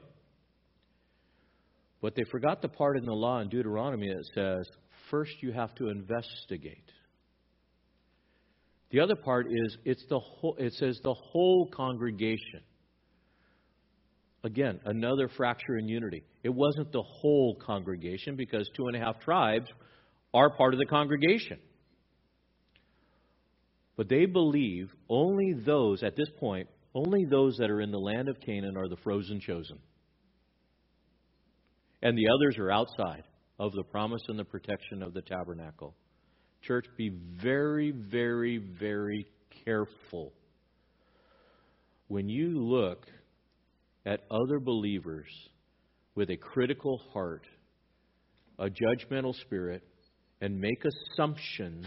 But 2.00 2.14
they 2.14 2.22
forgot 2.30 2.62
the 2.62 2.68
part 2.68 2.96
in 2.96 3.04
the 3.04 3.12
law 3.12 3.40
in 3.40 3.48
Deuteronomy 3.48 4.08
that 4.08 4.24
says, 4.34 4.68
first 5.10 5.32
you 5.40 5.50
have 5.50 5.74
to 5.76 5.88
investigate. 5.88 6.90
The 8.90 9.00
other 9.00 9.16
part 9.16 9.46
is 9.50 9.76
it's 9.84 10.04
the 10.08 10.20
whole, 10.20 10.54
it 10.58 10.72
says 10.74 11.00
the 11.02 11.14
whole 11.14 11.68
congregation. 11.74 12.60
Again, 14.44 14.78
another 14.84 15.28
fracture 15.28 15.76
in 15.76 15.88
unity. 15.88 16.22
It 16.46 16.54
wasn't 16.54 16.92
the 16.92 17.02
whole 17.02 17.56
congregation 17.56 18.36
because 18.36 18.70
two 18.76 18.86
and 18.86 18.94
a 18.94 19.00
half 19.00 19.18
tribes 19.18 19.66
are 20.32 20.48
part 20.48 20.74
of 20.74 20.78
the 20.78 20.86
congregation. 20.86 21.58
But 23.96 24.08
they 24.08 24.26
believe 24.26 24.92
only 25.08 25.54
those, 25.54 26.04
at 26.04 26.14
this 26.14 26.28
point, 26.38 26.68
only 26.94 27.24
those 27.24 27.56
that 27.56 27.68
are 27.68 27.80
in 27.80 27.90
the 27.90 27.98
land 27.98 28.28
of 28.28 28.38
Canaan 28.38 28.76
are 28.76 28.88
the 28.88 28.96
frozen 29.02 29.40
chosen. 29.40 29.80
And 32.00 32.16
the 32.16 32.28
others 32.32 32.58
are 32.58 32.70
outside 32.70 33.24
of 33.58 33.72
the 33.72 33.82
promise 33.82 34.22
and 34.28 34.38
the 34.38 34.44
protection 34.44 35.02
of 35.02 35.14
the 35.14 35.22
tabernacle. 35.22 35.96
Church, 36.62 36.86
be 36.96 37.08
very, 37.42 37.90
very, 37.90 38.58
very 38.58 39.26
careful 39.64 40.32
when 42.06 42.28
you 42.28 42.60
look 42.60 43.04
at 44.04 44.20
other 44.30 44.60
believers 44.60 45.26
with 46.16 46.30
a 46.30 46.36
critical 46.36 47.00
heart, 47.12 47.46
a 48.58 48.68
judgmental 48.68 49.38
spirit, 49.42 49.84
and 50.40 50.60
make 50.60 50.82
assumptions 50.84 51.86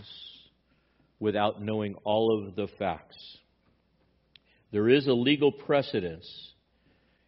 without 1.19 1.61
knowing 1.61 1.95
all 2.05 2.47
of 2.47 2.55
the 2.55 2.67
facts. 2.77 3.17
There 4.71 4.87
is 4.87 5.07
a 5.07 5.13
legal 5.13 5.51
precedence, 5.51 6.27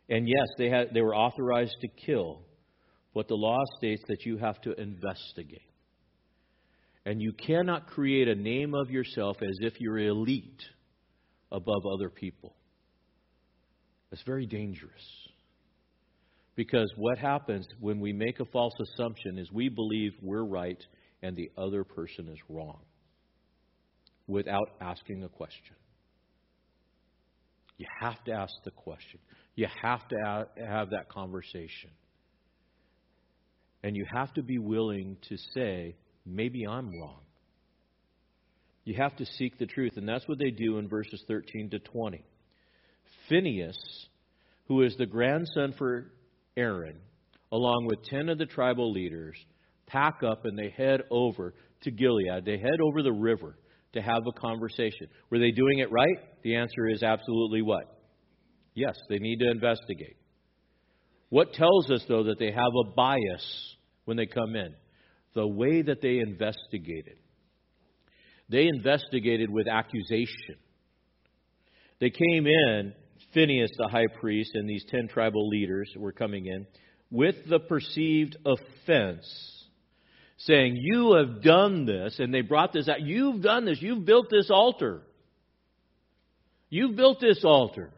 and 0.10 0.28
yes, 0.28 0.48
they, 0.58 0.70
had, 0.70 0.94
they 0.94 1.02
were 1.02 1.16
authorized 1.16 1.76
to 1.82 1.88
kill, 1.88 2.44
but 3.14 3.28
the 3.28 3.36
law 3.36 3.60
states 3.78 4.04
that 4.08 4.26
you 4.26 4.38
have 4.38 4.62
to 4.62 4.80
investigate. 4.80 5.62
And 7.04 7.20
you 7.20 7.34
cannot 7.34 7.88
create 7.88 8.28
a 8.28 8.36
name 8.36 8.76
of 8.76 8.92
yourself 8.92 9.38
as 9.42 9.58
if 9.62 9.82
you're 9.82 9.98
elite 9.98 10.62
above 11.52 11.84
other 11.92 12.10
people. 12.10 12.56
That's 14.12 14.24
very 14.24 14.46
dangerous. 14.46 15.02
Because 16.56 16.92
what 16.98 17.18
happens 17.18 17.68
when 17.80 18.00
we 18.00 18.14
make 18.14 18.40
a 18.40 18.46
false 18.46 18.74
assumption 18.82 19.38
is 19.38 19.52
we 19.52 19.70
believe 19.70 20.14
we're 20.22 20.44
right 20.44 20.84
and 21.24 21.36
the 21.36 21.50
other 21.58 21.84
person 21.84 22.28
is 22.28 22.40
wrong 22.50 22.80
without 24.28 24.70
asking 24.82 25.24
a 25.24 25.30
question. 25.30 25.76
You 27.78 27.86
have 28.00 28.24
to 28.26 28.32
ask 28.34 28.54
the 28.64 28.72
question. 28.72 29.20
You 29.56 29.68
have 29.82 30.08
to 30.10 30.48
have 30.68 30.92
that 30.92 31.10
conversation. 31.10 31.90
And 33.84 33.96
you 33.96 34.06
have 34.14 34.34
to 34.36 34.44
be 34.44 34.60
willing 34.60 35.18
to 35.30 35.38
say, 35.56 35.96
maybe 36.26 36.68
I'm 36.68 36.92
wrong. 37.00 37.22
You 38.84 38.96
have 38.96 39.16
to 39.18 39.26
seek 39.26 39.58
the 39.58 39.66
truth. 39.66 39.94
And 39.96 40.08
that's 40.08 40.28
what 40.28 40.38
they 40.38 40.52
do 40.52 40.78
in 40.78 40.88
verses 40.88 41.24
13 41.28 41.72
to 41.72 41.80
20. 41.80 42.24
Phinehas, 43.30 43.78
who 44.68 44.84
is 44.84 44.96
the 44.98 45.06
grandson 45.06 45.74
for 45.78 46.12
Aaron, 46.62 47.00
along 47.52 47.88
with 47.88 48.04
10 48.04 48.30
of 48.30 48.38
the 48.38 48.46
tribal 48.46 48.92
leaders, 48.92 49.36
pack 49.88 50.22
up 50.24 50.46
and 50.46 50.58
they 50.58 50.70
head 50.70 51.02
over 51.10 51.54
to 51.82 51.92
Gilead. 51.92 52.46
They 52.46 52.58
head 52.58 52.80
over 52.82 53.02
the 53.02 53.12
river 53.12 53.58
to 53.94 54.02
have 54.02 54.24
a 54.28 54.40
conversation. 54.40 55.08
Were 55.30 55.40
they 55.40 55.52
doing 55.52 55.80
it 55.80 55.92
right? 55.92 56.18
The 56.44 56.56
answer 56.56 56.88
is 56.88 57.04
absolutely 57.04 57.62
what? 57.62 57.86
Yes, 58.74 58.96
they 59.10 59.18
need 59.18 59.40
to 59.40 59.50
investigate. 59.50 60.18
What 61.30 61.54
tells 61.54 61.90
us, 61.90 62.04
though, 62.08 62.24
that 62.24 62.40
they 62.40 62.52
have 62.52 62.74
a 62.86 62.92
bias 62.92 63.76
when 64.06 64.18
they 64.18 64.26
come 64.26 64.56
in? 64.56 64.74
The 65.34 65.48
way 65.48 65.82
that 65.82 66.02
they 66.02 66.20
investigated. 66.20 67.18
They 68.50 68.68
investigated 68.68 69.50
with 69.50 69.68
accusation. 69.68 70.58
They 72.00 72.10
came 72.10 72.48
in, 72.48 72.94
Phinehas, 73.34 73.72
the 73.78 73.88
high 73.88 74.08
priest, 74.08 74.52
and 74.54 74.70
these 74.70 74.86
ten 74.90 75.08
tribal 75.08 75.48
leaders 75.48 75.92
were 75.96 76.12
coming 76.12 76.48
in, 76.48 76.68
with 77.10 77.36
the 77.48 77.60
perceived 77.60 78.38
offense, 78.46 79.26
saying, 80.38 80.78
You 80.80 81.14
have 81.14 81.42
done 81.42 81.86
this, 81.86 82.20
and 82.20 82.34
they 82.34 82.42
brought 82.42 82.74
this 82.74 82.88
out. 82.88 83.02
You've 83.02 83.42
done 83.42 83.66
this. 83.66 83.82
You've 83.82 84.06
built 84.06 84.28
this 84.30 84.50
altar. 84.50 85.02
You've 86.70 86.96
built 86.96 87.20
this 87.20 87.44
altar. 87.44 87.92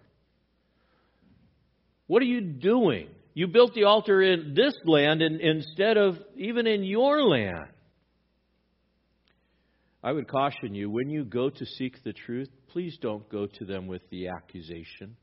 What 2.08 2.22
are 2.22 2.26
you 2.26 2.42
doing? 2.42 3.08
You 3.34 3.48
built 3.48 3.74
the 3.74 3.86
altar 3.86 4.22
in 4.22 4.54
this 4.56 4.76
land 4.86 5.22
and, 5.22 5.42
instead 5.42 5.98
of 5.98 6.18
even 6.36 6.68
in 6.68 6.84
your 6.84 7.24
land. 7.24 7.68
I 10.04 10.12
would 10.12 10.28
caution 10.28 10.76
you 10.76 10.90
when 10.90 11.10
you 11.10 11.24
go 11.24 11.50
to 11.50 11.66
seek 11.66 12.04
the 12.04 12.14
truth, 12.14 12.50
please 12.68 12.98
don't 13.02 13.28
go 13.30 13.48
to 13.48 13.66
them 13.66 13.88
with 13.88 14.02
the 14.10 14.28
accusation. 14.28 15.16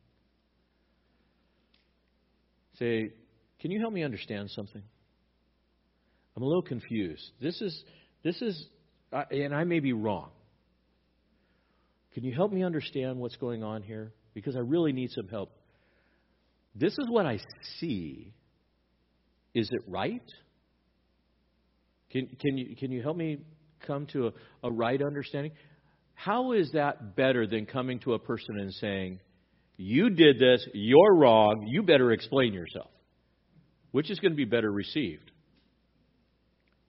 Say, 2.81 3.13
can 3.61 3.71
you 3.71 3.79
help 3.79 3.93
me 3.93 4.03
understand 4.03 4.51
something? 4.51 4.83
I'm 6.37 6.43
a 6.43 6.47
little 6.47 6.63
confused. 6.63 7.23
This 7.41 7.61
is, 7.61 7.85
this 8.25 8.41
is, 8.41 8.67
and 9.13 9.55
I 9.55 9.65
may 9.65 9.81
be 9.81 9.93
wrong. 9.93 10.31
Can 12.15 12.25
you 12.25 12.33
help 12.33 12.53
me 12.53 12.65
understand 12.65 13.19
what's 13.19 13.37
going 13.37 13.63
on 13.63 13.83
here? 13.83 14.13
Because 14.35 14.57
I 14.57 14.61
really 14.61 14.93
need 14.93 15.11
some 15.11 15.29
help. 15.29 15.53
This 16.75 16.93
is 16.93 17.07
what 17.09 17.27
I 17.27 17.39
see. 17.79 18.33
Is 19.55 19.69
it 19.71 19.83
right? 19.87 20.23
Can, 22.11 22.29
can, 22.41 22.57
you, 22.57 22.77
can 22.77 22.91
you 22.91 23.03
help 23.03 23.17
me 23.17 23.39
come 23.87 24.07
to 24.07 24.29
a, 24.29 24.33
a 24.65 24.71
right 24.71 25.01
understanding? 25.03 25.53
How 26.15 26.53
is 26.53 26.73
that 26.73 27.17
better 27.17 27.47
than 27.47 27.67
coming 27.67 27.99
to 28.01 28.15
a 28.15 28.19
person 28.19 28.59
and 28.59 28.73
saying, 28.75 29.21
You 29.83 30.11
did 30.11 30.39
this, 30.39 30.63
you're 30.75 31.15
wrong, 31.15 31.67
you 31.67 31.83
better 31.83 32.13
explain 32.13 32.53
yourself? 32.53 32.91
Which 33.93 34.11
is 34.11 34.19
going 34.21 34.33
to 34.33 34.37
be 34.37 34.45
better 34.45 34.71
received? 34.71 35.31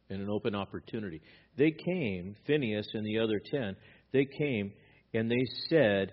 In 0.09 0.19
an 0.19 0.29
open 0.29 0.55
opportunity. 0.55 1.21
They 1.57 1.71
came, 1.71 2.35
Phinehas 2.45 2.89
and 2.93 3.05
the 3.05 3.19
other 3.19 3.39
ten, 3.49 3.77
they 4.11 4.25
came 4.25 4.73
and 5.13 5.31
they 5.31 5.45
said, 5.69 6.11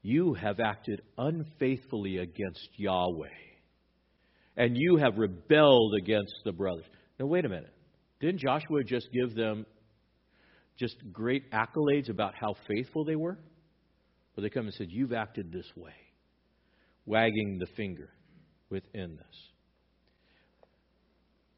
you 0.00 0.32
have 0.32 0.60
acted 0.60 1.02
unfaithfully 1.18 2.16
against 2.16 2.70
Yahweh, 2.76 3.28
and 4.56 4.78
you 4.78 4.96
have 4.96 5.18
rebelled 5.18 5.92
against 6.02 6.36
the 6.46 6.52
brothers. 6.52 6.86
Now, 7.20 7.26
wait 7.26 7.44
a 7.44 7.50
minute. 7.50 7.74
Didn't 8.18 8.40
Joshua 8.40 8.82
just 8.82 9.08
give 9.12 9.34
them 9.34 9.66
just 10.78 10.96
great 11.12 11.50
accolades 11.50 12.08
about 12.08 12.32
how 12.34 12.54
faithful 12.66 13.04
they 13.04 13.16
were? 13.16 13.36
But 14.38 14.42
they 14.42 14.50
come 14.50 14.66
and 14.66 14.74
said, 14.74 14.92
You've 14.92 15.12
acted 15.12 15.50
this 15.50 15.66
way, 15.74 15.90
wagging 17.06 17.58
the 17.58 17.66
finger 17.76 18.08
within 18.70 19.16
this. 19.16 19.36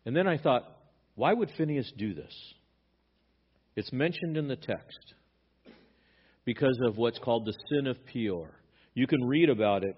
And 0.06 0.16
then 0.16 0.26
I 0.26 0.38
thought, 0.38 0.62
why 1.14 1.34
would 1.34 1.50
Phinehas 1.58 1.92
do 1.98 2.14
this? 2.14 2.34
It's 3.76 3.92
mentioned 3.92 4.38
in 4.38 4.48
the 4.48 4.56
text 4.56 5.12
because 6.46 6.78
of 6.88 6.96
what's 6.96 7.18
called 7.18 7.44
the 7.44 7.52
sin 7.68 7.86
of 7.86 7.98
Peor. 8.06 8.50
You 8.94 9.06
can 9.06 9.26
read 9.26 9.50
about 9.50 9.84
it 9.84 9.96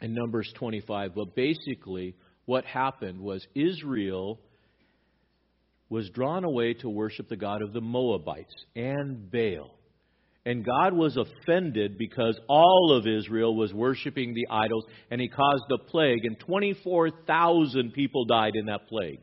in 0.00 0.14
Numbers 0.14 0.50
25, 0.56 1.14
but 1.14 1.34
basically, 1.34 2.14
what 2.46 2.64
happened 2.64 3.20
was 3.20 3.46
Israel 3.54 4.40
was 5.90 6.08
drawn 6.08 6.44
away 6.44 6.72
to 6.72 6.88
worship 6.88 7.28
the 7.28 7.36
God 7.36 7.60
of 7.60 7.74
the 7.74 7.82
Moabites 7.82 8.54
and 8.74 9.30
Baal. 9.30 9.75
And 10.46 10.64
God 10.64 10.94
was 10.94 11.16
offended 11.16 11.98
because 11.98 12.38
all 12.48 12.96
of 12.96 13.04
Israel 13.04 13.56
was 13.56 13.74
worshiping 13.74 14.32
the 14.32 14.46
idols, 14.48 14.84
and 15.10 15.20
he 15.20 15.28
caused 15.28 15.64
a 15.72 15.78
plague, 15.78 16.24
and 16.24 16.38
24,000 16.38 17.92
people 17.92 18.26
died 18.26 18.52
in 18.54 18.66
that 18.66 18.86
plague. 18.86 19.18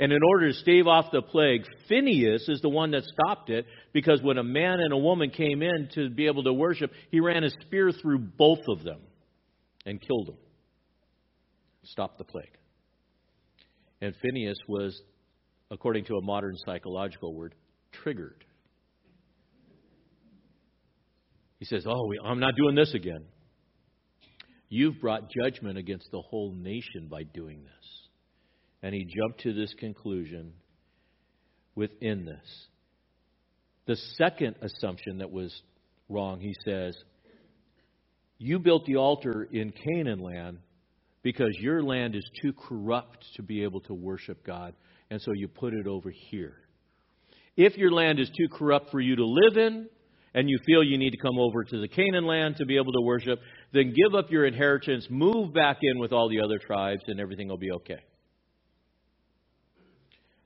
And 0.00 0.10
in 0.10 0.20
order 0.26 0.48
to 0.48 0.54
stave 0.54 0.86
off 0.86 1.12
the 1.12 1.20
plague, 1.20 1.66
Phinehas 1.88 2.48
is 2.48 2.62
the 2.62 2.68
one 2.70 2.92
that 2.92 3.04
stopped 3.04 3.50
it 3.50 3.66
because 3.92 4.22
when 4.22 4.38
a 4.38 4.42
man 4.42 4.80
and 4.80 4.92
a 4.92 4.96
woman 4.96 5.28
came 5.28 5.62
in 5.62 5.90
to 5.94 6.08
be 6.08 6.26
able 6.26 6.44
to 6.44 6.52
worship, 6.52 6.90
he 7.10 7.20
ran 7.20 7.44
a 7.44 7.50
spear 7.50 7.92
through 7.92 8.18
both 8.18 8.66
of 8.66 8.82
them 8.82 9.00
and 9.86 10.00
killed 10.00 10.28
them. 10.28 10.38
Stopped 11.84 12.16
the 12.16 12.24
plague. 12.24 12.56
And 14.00 14.14
Phinehas 14.16 14.58
was, 14.66 14.98
according 15.70 16.06
to 16.06 16.16
a 16.16 16.22
modern 16.22 16.56
psychological 16.64 17.34
word, 17.34 17.54
triggered. 17.92 18.44
He 21.64 21.76
says, 21.76 21.86
Oh, 21.88 22.12
I'm 22.22 22.40
not 22.40 22.56
doing 22.56 22.74
this 22.74 22.92
again. 22.92 23.24
You've 24.68 25.00
brought 25.00 25.30
judgment 25.30 25.78
against 25.78 26.10
the 26.10 26.20
whole 26.20 26.52
nation 26.52 27.08
by 27.10 27.22
doing 27.22 27.62
this. 27.62 28.08
And 28.82 28.94
he 28.94 29.04
jumped 29.04 29.40
to 29.44 29.54
this 29.54 29.72
conclusion 29.78 30.52
within 31.74 32.26
this. 32.26 32.66
The 33.86 33.96
second 34.18 34.56
assumption 34.60 35.18
that 35.18 35.30
was 35.30 35.58
wrong, 36.10 36.38
he 36.38 36.54
says, 36.66 36.94
You 38.36 38.58
built 38.58 38.84
the 38.84 38.96
altar 38.96 39.48
in 39.50 39.72
Canaan 39.72 40.20
land 40.20 40.58
because 41.22 41.56
your 41.60 41.82
land 41.82 42.14
is 42.14 42.28
too 42.42 42.52
corrupt 42.52 43.24
to 43.36 43.42
be 43.42 43.62
able 43.62 43.80
to 43.82 43.94
worship 43.94 44.44
God, 44.44 44.74
and 45.10 45.18
so 45.18 45.32
you 45.32 45.48
put 45.48 45.72
it 45.72 45.86
over 45.86 46.10
here. 46.10 46.56
If 47.56 47.78
your 47.78 47.90
land 47.90 48.20
is 48.20 48.28
too 48.36 48.48
corrupt 48.52 48.90
for 48.90 49.00
you 49.00 49.16
to 49.16 49.24
live 49.24 49.56
in, 49.56 49.88
and 50.34 50.50
you 50.50 50.58
feel 50.66 50.82
you 50.82 50.98
need 50.98 51.10
to 51.10 51.16
come 51.16 51.38
over 51.38 51.62
to 51.62 51.80
the 51.80 51.88
Canaan 51.88 52.26
land 52.26 52.56
to 52.56 52.66
be 52.66 52.76
able 52.76 52.92
to 52.92 53.00
worship, 53.00 53.40
then 53.72 53.94
give 53.94 54.14
up 54.14 54.30
your 54.30 54.46
inheritance, 54.46 55.06
move 55.08 55.54
back 55.54 55.78
in 55.82 55.98
with 55.98 56.12
all 56.12 56.28
the 56.28 56.40
other 56.40 56.58
tribes, 56.58 57.02
and 57.06 57.20
everything 57.20 57.48
will 57.48 57.56
be 57.56 57.70
okay. 57.70 58.00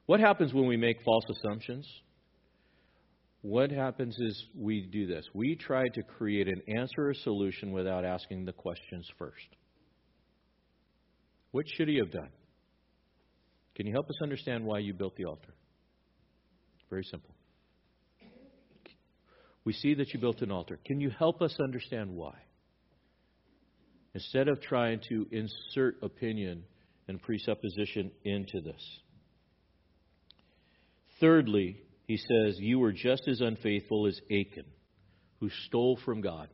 What 0.07 0.20
happens 0.20 0.53
when 0.53 0.66
we 0.66 0.76
make 0.76 1.03
false 1.05 1.24
assumptions? 1.30 1.86
What 3.43 3.70
happens 3.70 4.16
is 4.18 4.45
we 4.55 4.82
do 4.82 5.07
this. 5.07 5.24
We 5.32 5.55
try 5.55 5.89
to 5.89 6.03
create 6.03 6.49
an 6.49 6.61
answer 6.68 7.09
or 7.09 7.14
solution 7.14 7.72
without 7.72 8.05
asking 8.05 8.45
the 8.45 8.53
questions 8.53 9.09
first. 9.18 9.57
What 11.53 11.64
should 11.76 11.89
he 11.89 11.97
have 11.99 12.11
done? 12.11 12.30
Can 13.74 13.86
you 13.86 13.93
help 13.93 14.07
us 14.11 14.16
understand 14.22 14.64
why 14.64 14.80
you 14.80 14.93
built 14.93 15.14
the 15.16 15.24
altar? 15.24 15.55
Very 16.91 17.05
simple. 17.05 17.34
We 19.69 19.75
see 19.75 19.93
that 19.93 20.14
you 20.14 20.19
built 20.19 20.41
an 20.41 20.51
altar. 20.51 20.79
Can 20.87 20.99
you 20.99 21.11
help 21.11 21.43
us 21.43 21.55
understand 21.61 22.16
why? 22.16 22.33
Instead 24.14 24.49
of 24.49 24.62
trying 24.62 24.99
to 25.11 25.27
insert 25.31 26.03
opinion 26.03 26.64
and 27.07 27.21
presupposition 27.21 28.11
into 28.25 28.62
this. 28.62 28.83
Thirdly, 31.21 31.83
he 32.07 32.16
says, 32.16 32.57
You 32.59 32.79
were 32.79 32.93
just 32.93 33.29
as 33.29 33.43
unfaithful 33.43 34.07
as 34.07 34.19
Achan, 34.31 34.64
who 35.39 35.51
stole 35.66 35.99
from 36.03 36.23
God. 36.23 36.49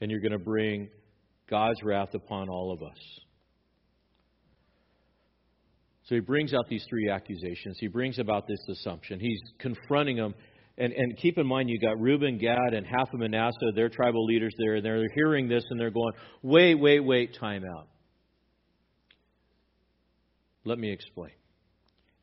And 0.00 0.10
you're 0.10 0.20
going 0.20 0.32
to 0.32 0.38
bring 0.38 0.88
God's 1.50 1.82
wrath 1.82 2.14
upon 2.14 2.48
all 2.48 2.72
of 2.72 2.82
us. 2.82 2.96
So 6.04 6.14
he 6.14 6.22
brings 6.22 6.54
out 6.54 6.66
these 6.70 6.86
three 6.88 7.10
accusations. 7.10 7.76
He 7.78 7.88
brings 7.88 8.18
about 8.18 8.46
this 8.48 8.66
assumption. 8.70 9.20
He's 9.20 9.42
confronting 9.58 10.16
them. 10.16 10.34
And, 10.78 10.92
and 10.92 11.16
keep 11.16 11.38
in 11.38 11.46
mind, 11.46 11.70
you 11.70 11.78
got 11.80 11.98
Reuben, 11.98 12.38
Gad, 12.38 12.74
and 12.74 12.86
half 12.86 13.12
of 13.12 13.20
Manasseh, 13.20 13.72
their 13.74 13.88
tribal 13.88 14.26
leaders 14.26 14.54
there, 14.58 14.76
and 14.76 14.84
they're 14.84 15.02
hearing 15.14 15.48
this 15.48 15.64
and 15.70 15.80
they're 15.80 15.90
going, 15.90 16.12
wait, 16.42 16.74
wait, 16.74 17.00
wait, 17.00 17.34
time 17.40 17.64
out. 17.64 17.88
Let 20.64 20.78
me 20.78 20.90
explain. 20.90 21.32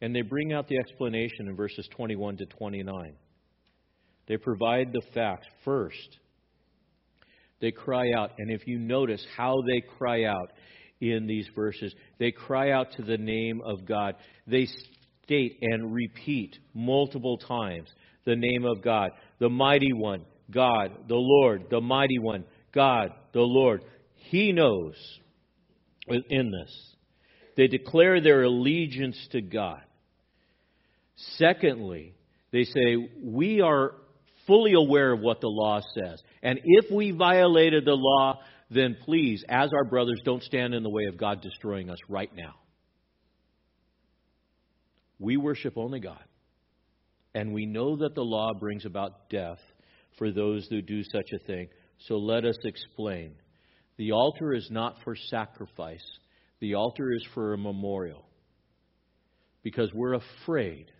And 0.01 0.13
they 0.13 0.21
bring 0.21 0.53
out 0.53 0.67
the 0.67 0.77
explanation 0.77 1.47
in 1.47 1.55
verses 1.55 1.87
21 1.95 2.37
to 2.37 2.45
29. 2.45 3.15
They 4.27 4.37
provide 4.37 4.91
the 4.91 5.01
facts. 5.13 5.47
First, 5.65 6.17
they 7.59 7.71
cry 7.71 8.11
out. 8.11 8.31
And 8.37 8.51
if 8.51 8.67
you 8.67 8.77
notice 8.77 9.25
how 9.35 9.55
they 9.65 9.81
cry 9.97 10.25
out 10.25 10.51
in 10.99 11.25
these 11.25 11.47
verses, 11.55 11.93
they 12.19 12.31
cry 12.31 12.71
out 12.71 12.91
to 12.97 13.01
the 13.01 13.17
name 13.17 13.61
of 13.65 13.85
God. 13.85 14.15
They 14.45 14.67
state 15.23 15.57
and 15.61 15.93
repeat 15.93 16.57
multiple 16.73 17.37
times 17.37 17.89
the 18.25 18.35
name 18.35 18.65
of 18.65 18.81
God, 18.81 19.11
the 19.39 19.49
mighty 19.49 19.93
one, 19.93 20.25
God, 20.49 20.91
the 21.07 21.15
Lord, 21.15 21.65
the 21.69 21.81
mighty 21.81 22.19
one, 22.19 22.45
God, 22.73 23.09
the 23.33 23.41
Lord. 23.41 23.83
He 24.15 24.51
knows 24.51 24.95
in 26.07 26.51
this. 26.51 26.95
They 27.55 27.67
declare 27.67 28.21
their 28.21 28.43
allegiance 28.43 29.17
to 29.31 29.41
God. 29.41 29.81
Secondly, 31.37 32.15
they 32.51 32.63
say, 32.63 32.97
We 33.23 33.61
are 33.61 33.91
fully 34.47 34.73
aware 34.73 35.13
of 35.13 35.19
what 35.19 35.41
the 35.41 35.47
law 35.47 35.81
says. 35.93 36.21
And 36.41 36.59
if 36.63 36.91
we 36.91 37.11
violated 37.11 37.85
the 37.85 37.95
law, 37.95 38.39
then 38.69 38.97
please, 39.05 39.43
as 39.47 39.71
our 39.73 39.83
brothers, 39.83 40.21
don't 40.25 40.43
stand 40.43 40.73
in 40.73 40.83
the 40.83 40.89
way 40.89 41.05
of 41.05 41.17
God 41.17 41.41
destroying 41.41 41.89
us 41.89 41.99
right 42.09 42.33
now. 42.35 42.55
We 45.19 45.37
worship 45.37 45.77
only 45.77 45.99
God. 45.99 46.23
And 47.35 47.53
we 47.53 47.65
know 47.65 47.95
that 47.97 48.15
the 48.15 48.23
law 48.23 48.53
brings 48.53 48.85
about 48.85 49.29
death 49.29 49.59
for 50.17 50.31
those 50.31 50.67
who 50.69 50.81
do 50.81 51.03
such 51.03 51.31
a 51.33 51.39
thing. 51.45 51.67
So 52.07 52.17
let 52.17 52.45
us 52.45 52.57
explain. 52.63 53.33
The 53.97 54.11
altar 54.11 54.53
is 54.53 54.67
not 54.71 54.97
for 55.03 55.15
sacrifice, 55.15 56.03
the 56.59 56.75
altar 56.75 57.11
is 57.11 57.25
for 57.33 57.53
a 57.53 57.57
memorial. 57.57 58.25
Because 59.63 59.91
we're 59.93 60.15
afraid 60.15 60.91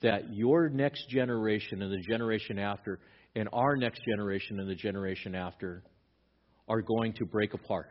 that 0.00 0.32
your 0.32 0.68
next 0.68 1.08
generation 1.08 1.82
and 1.82 1.92
the 1.92 2.02
generation 2.08 2.58
after, 2.58 3.00
and 3.34 3.48
our 3.52 3.76
next 3.76 4.02
generation 4.04 4.60
and 4.60 4.68
the 4.68 4.74
generation 4.74 5.34
after, 5.34 5.82
are 6.68 6.82
going 6.82 7.12
to 7.14 7.24
break 7.24 7.54
apart. 7.54 7.90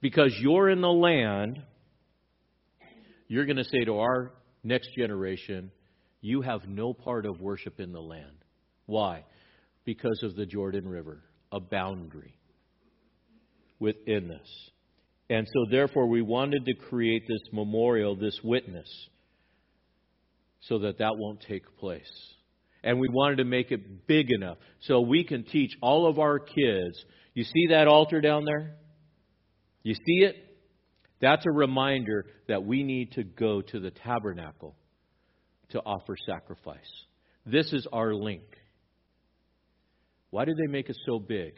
Because 0.00 0.32
you're 0.40 0.70
in 0.70 0.80
the 0.80 0.88
land, 0.88 1.60
you're 3.26 3.46
going 3.46 3.56
to 3.56 3.64
say 3.64 3.84
to 3.84 3.98
our 3.98 4.32
next 4.62 4.90
generation, 4.96 5.70
you 6.20 6.42
have 6.42 6.68
no 6.68 6.92
part 6.92 7.26
of 7.26 7.40
worship 7.40 7.80
in 7.80 7.92
the 7.92 8.00
land. 8.00 8.44
Why? 8.86 9.24
Because 9.84 10.20
of 10.22 10.34
the 10.34 10.46
Jordan 10.46 10.88
River, 10.88 11.22
a 11.52 11.60
boundary 11.60 12.38
within 13.78 14.28
this. 14.28 14.70
And 15.30 15.46
so, 15.46 15.66
therefore, 15.70 16.06
we 16.06 16.22
wanted 16.22 16.64
to 16.66 16.74
create 16.74 17.22
this 17.28 17.52
memorial, 17.52 18.16
this 18.16 18.38
witness, 18.42 18.88
so 20.60 20.78
that 20.80 20.98
that 20.98 21.16
won't 21.16 21.40
take 21.46 21.76
place. 21.78 22.10
And 22.82 22.98
we 22.98 23.08
wanted 23.10 23.36
to 23.36 23.44
make 23.44 23.70
it 23.70 24.06
big 24.06 24.30
enough 24.30 24.58
so 24.80 25.00
we 25.00 25.24
can 25.24 25.44
teach 25.44 25.72
all 25.82 26.06
of 26.06 26.18
our 26.18 26.38
kids. 26.38 27.04
You 27.34 27.44
see 27.44 27.68
that 27.70 27.88
altar 27.88 28.20
down 28.20 28.44
there? 28.44 28.76
You 29.82 29.94
see 29.94 30.24
it? 30.24 30.36
That's 31.20 31.44
a 31.46 31.50
reminder 31.50 32.26
that 32.46 32.64
we 32.64 32.82
need 32.82 33.12
to 33.12 33.24
go 33.24 33.60
to 33.60 33.80
the 33.80 33.90
tabernacle 33.90 34.76
to 35.70 35.80
offer 35.80 36.16
sacrifice. 36.26 36.78
This 37.44 37.72
is 37.72 37.86
our 37.92 38.14
link. 38.14 38.42
Why 40.30 40.44
did 40.44 40.56
they 40.56 40.70
make 40.70 40.88
it 40.88 40.96
so 41.06 41.18
big? 41.18 41.54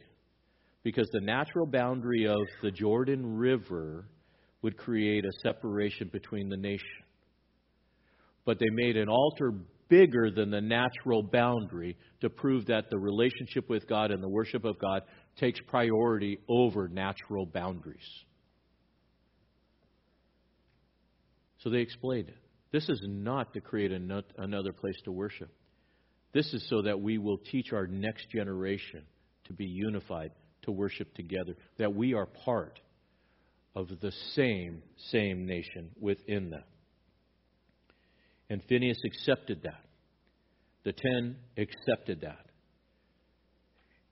Because 0.82 1.08
the 1.12 1.20
natural 1.20 1.66
boundary 1.66 2.26
of 2.26 2.40
the 2.62 2.70
Jordan 2.70 3.36
River 3.36 4.08
would 4.62 4.76
create 4.76 5.24
a 5.24 5.32
separation 5.42 6.08
between 6.12 6.48
the 6.48 6.56
nation. 6.56 6.86
But 8.44 8.58
they 8.58 8.70
made 8.70 8.96
an 8.96 9.08
altar 9.08 9.52
bigger 9.88 10.30
than 10.30 10.50
the 10.50 10.60
natural 10.60 11.22
boundary 11.22 11.96
to 12.20 12.30
prove 12.30 12.66
that 12.66 12.88
the 12.90 12.98
relationship 12.98 13.68
with 13.68 13.86
God 13.88 14.10
and 14.10 14.22
the 14.22 14.28
worship 14.28 14.64
of 14.64 14.78
God 14.78 15.02
takes 15.38 15.60
priority 15.66 16.38
over 16.48 16.88
natural 16.88 17.44
boundaries. 17.44 18.08
So 21.58 21.70
they 21.70 21.80
explained 21.80 22.28
it. 22.28 22.39
This 22.72 22.88
is 22.88 23.00
not 23.04 23.52
to 23.54 23.60
create 23.60 23.92
another 23.92 24.72
place 24.72 25.00
to 25.04 25.12
worship. 25.12 25.50
This 26.32 26.52
is 26.54 26.68
so 26.68 26.82
that 26.82 27.00
we 27.00 27.18
will 27.18 27.38
teach 27.38 27.72
our 27.72 27.86
next 27.86 28.30
generation 28.30 29.02
to 29.46 29.52
be 29.52 29.64
unified, 29.64 30.30
to 30.62 30.70
worship 30.70 31.12
together, 31.14 31.56
that 31.78 31.94
we 31.94 32.14
are 32.14 32.26
part 32.26 32.78
of 33.74 33.88
the 34.00 34.12
same, 34.34 34.82
same 35.10 35.46
nation 35.46 35.90
within 36.00 36.50
them. 36.50 36.62
And 38.48 38.62
Phinehas 38.68 38.98
accepted 39.04 39.62
that. 39.62 39.84
The 40.84 40.92
ten 40.92 41.36
accepted 41.56 42.22
that. 42.22 42.46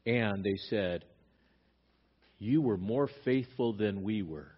And 0.07 0.45
they 0.45 0.57
said, 0.69 1.05
You 2.39 2.61
were 2.61 2.77
more 2.77 3.09
faithful 3.25 3.73
than 3.75 4.03
we 4.03 4.23
were. 4.23 4.53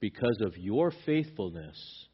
Because 0.00 0.38
of 0.42 0.56
your 0.56 0.92
faithfulness, 1.04 2.06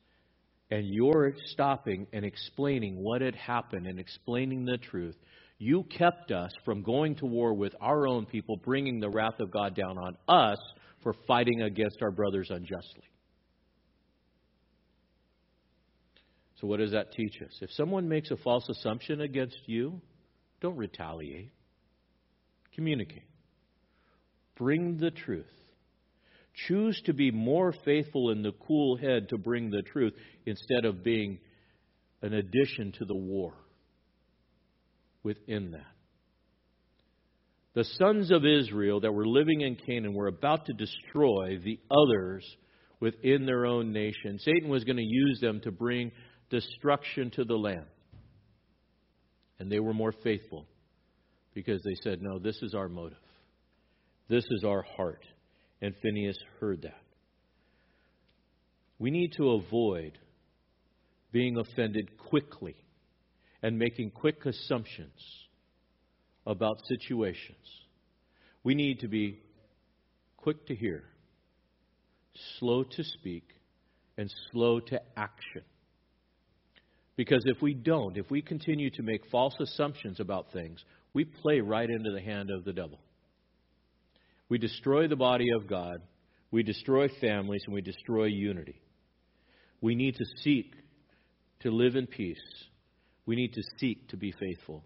and 0.71 0.87
you're 0.87 1.35
stopping 1.47 2.07
and 2.12 2.25
explaining 2.25 2.97
what 2.97 3.21
had 3.21 3.35
happened 3.35 3.87
and 3.87 3.99
explaining 3.99 4.65
the 4.65 4.79
truth, 4.79 5.17
you 5.59 5.85
kept 5.85 6.33
us 6.33 6.53
from 6.65 6.83
going 6.83 7.15
to 7.17 7.27
war 7.27 7.55
with 7.55 7.75
our 7.81 8.07
own 8.07 8.27
people, 8.27 8.57
bringing 8.57 9.01
the 9.01 9.09
wrath 9.09 9.41
of 9.41 9.51
God 9.51 9.75
down 9.75 9.99
on 9.99 10.17
us 10.29 10.59
for 11.03 11.15
fighting 11.27 11.62
against 11.62 12.03
our 12.03 12.11
brothers 12.11 12.51
unjustly. 12.51 13.05
So, 16.61 16.67
what 16.67 16.79
does 16.79 16.93
that 16.93 17.12
teach 17.12 17.41
us? 17.43 17.59
If 17.61 17.71
someone 17.73 18.09
makes 18.09 18.31
a 18.31 18.37
false 18.37 18.69
assumption 18.69 19.21
against 19.21 19.59
you, 19.67 20.01
don't 20.61 20.77
retaliate. 20.77 21.53
Communicate. 22.75 23.29
Bring 24.57 24.97
the 24.97 25.11
truth. 25.11 25.45
Choose 26.69 27.01
to 27.07 27.13
be 27.13 27.31
more 27.31 27.73
faithful 27.85 28.31
in 28.31 28.43
the 28.43 28.53
cool 28.67 28.97
head 28.97 29.29
to 29.31 29.39
bring 29.39 29.71
the 29.71 29.83
truth 29.83 30.15
instead 30.47 30.85
of 30.85 31.03
being 31.03 31.39
an 32.23 32.33
addition 32.33 32.93
to 32.99 33.05
the 33.05 33.15
war 33.15 33.55
within 35.23 35.73
that. 35.73 35.95
The 37.75 37.85
sons 37.85 38.31
of 38.31 38.47
Israel 38.47 39.01
that 39.01 39.13
were 39.13 39.27
living 39.27 39.63
in 39.63 39.75
Canaan 39.75 40.15
were 40.15 40.29
about 40.29 40.67
to 40.67 40.73
destroy 40.73 41.59
the 41.59 41.81
others 41.91 42.47
within 43.01 43.47
their 43.47 43.67
own 43.67 43.93
nation. 43.93 44.39
Satan 44.39 44.69
was 44.69 44.85
going 44.85 44.97
to 44.97 45.03
use 45.03 45.41
them 45.41 45.61
to 45.63 45.73
bring 45.73 46.13
destruction 46.51 47.31
to 47.33 47.45
the 47.45 47.57
land. 47.57 47.87
And 49.59 49.71
they 49.71 49.81
were 49.81 49.93
more 49.93 50.13
faithful 50.23 50.67
because 51.53 51.83
they 51.83 51.97
said, 52.03 52.21
No, 52.23 52.39
this 52.39 52.57
is 52.63 52.75
our 52.75 52.89
motive, 52.89 53.19
this 54.29 54.45
is 54.45 54.65
our 54.65 54.83
heart. 54.97 55.25
And 55.85 55.95
Phinehas 56.03 56.39
heard 56.61 56.80
that. 56.80 57.03
We 58.99 59.11
need 59.11 59.35
to 59.37 59.51
avoid 59.51 60.18
being 61.30 61.59
offended 61.59 62.16
quickly 62.16 62.74
and 63.62 63.78
making 63.78 64.12
quick 64.12 64.47
assumptions 64.47 65.12
about 66.47 66.78
situations. 66.89 67.66
We 68.62 68.74
need 68.74 69.01
to 69.01 69.09
be 69.09 69.43
quick 70.39 70.68
to 70.68 70.74
hear, 70.74 71.05
slow 72.59 72.85
to 72.85 73.05
speak, 73.05 73.45
and 74.16 74.32
slow 74.53 74.80
to 74.80 75.03
action. 75.18 75.64
Because 77.14 77.43
if 77.45 77.61
we 77.61 77.74
don't, 77.74 78.16
if 78.16 78.30
we 78.30 78.41
continue 78.41 78.89
to 78.89 79.03
make 79.03 79.20
false 79.30 79.55
assumptions 79.61 80.18
about 80.18 80.51
things, 80.51 80.82
we 81.12 81.26
play 81.26 81.61
right 81.61 81.91
into 81.91 82.11
the 82.11 82.22
hand 82.22 82.51
of 82.51 82.64
the 82.64 82.72
devil. 82.72 83.01
We 84.55 84.59
destroy 84.59 85.09
the 85.09 85.17
body 85.17 85.49
of 85.51 85.67
God, 85.67 86.01
we 86.53 86.63
destroy 86.63 87.09
families, 87.21 87.63
and 87.67 87.75
we 87.75 87.81
destroy 87.81 88.27
unity. 88.27 88.81
We 89.81 89.97
need 89.97 90.15
to 90.15 90.25
seek 90.45 90.77
to 91.63 91.73
live 91.73 91.97
in 91.97 92.07
peace. 92.07 92.39
We 93.27 93.35
need 93.35 93.53
to 93.55 93.63
seek 93.81 94.11
to 94.11 94.17
be 94.17 94.31
faithful 94.31 94.85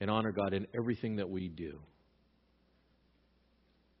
and 0.00 0.10
honor 0.10 0.32
God 0.32 0.54
in 0.54 0.66
everything 0.74 1.16
that 1.16 1.28
we 1.28 1.48
do. 1.48 1.78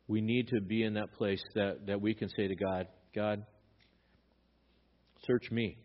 We 0.08 0.22
need 0.22 0.48
to 0.48 0.62
be 0.62 0.82
in 0.82 0.94
that 0.94 1.12
place 1.12 1.42
that, 1.54 1.86
that 1.86 2.00
we 2.00 2.14
can 2.14 2.30
say 2.30 2.48
to 2.48 2.56
God, 2.56 2.86
God, 3.14 3.44
search 5.26 5.50
me, 5.50 5.76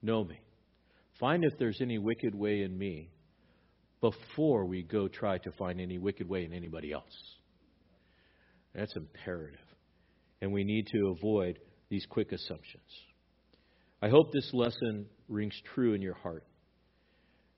know 0.00 0.22
me, 0.22 0.38
find 1.18 1.42
if 1.42 1.58
there's 1.58 1.80
any 1.80 1.98
wicked 1.98 2.36
way 2.36 2.62
in 2.62 2.78
me 2.78 3.10
before 4.00 4.64
we 4.64 4.84
go 4.84 5.08
try 5.08 5.38
to 5.38 5.50
find 5.58 5.80
any 5.80 5.98
wicked 5.98 6.28
way 6.28 6.44
in 6.44 6.52
anybody 6.52 6.92
else. 6.92 7.35
That's 8.76 8.94
imperative. 8.94 9.58
And 10.42 10.52
we 10.52 10.62
need 10.62 10.86
to 10.88 11.08
avoid 11.16 11.58
these 11.88 12.06
quick 12.08 12.30
assumptions. 12.32 12.84
I 14.02 14.08
hope 14.10 14.32
this 14.32 14.50
lesson 14.52 15.06
rings 15.28 15.58
true 15.74 15.94
in 15.94 16.02
your 16.02 16.14
heart, 16.14 16.44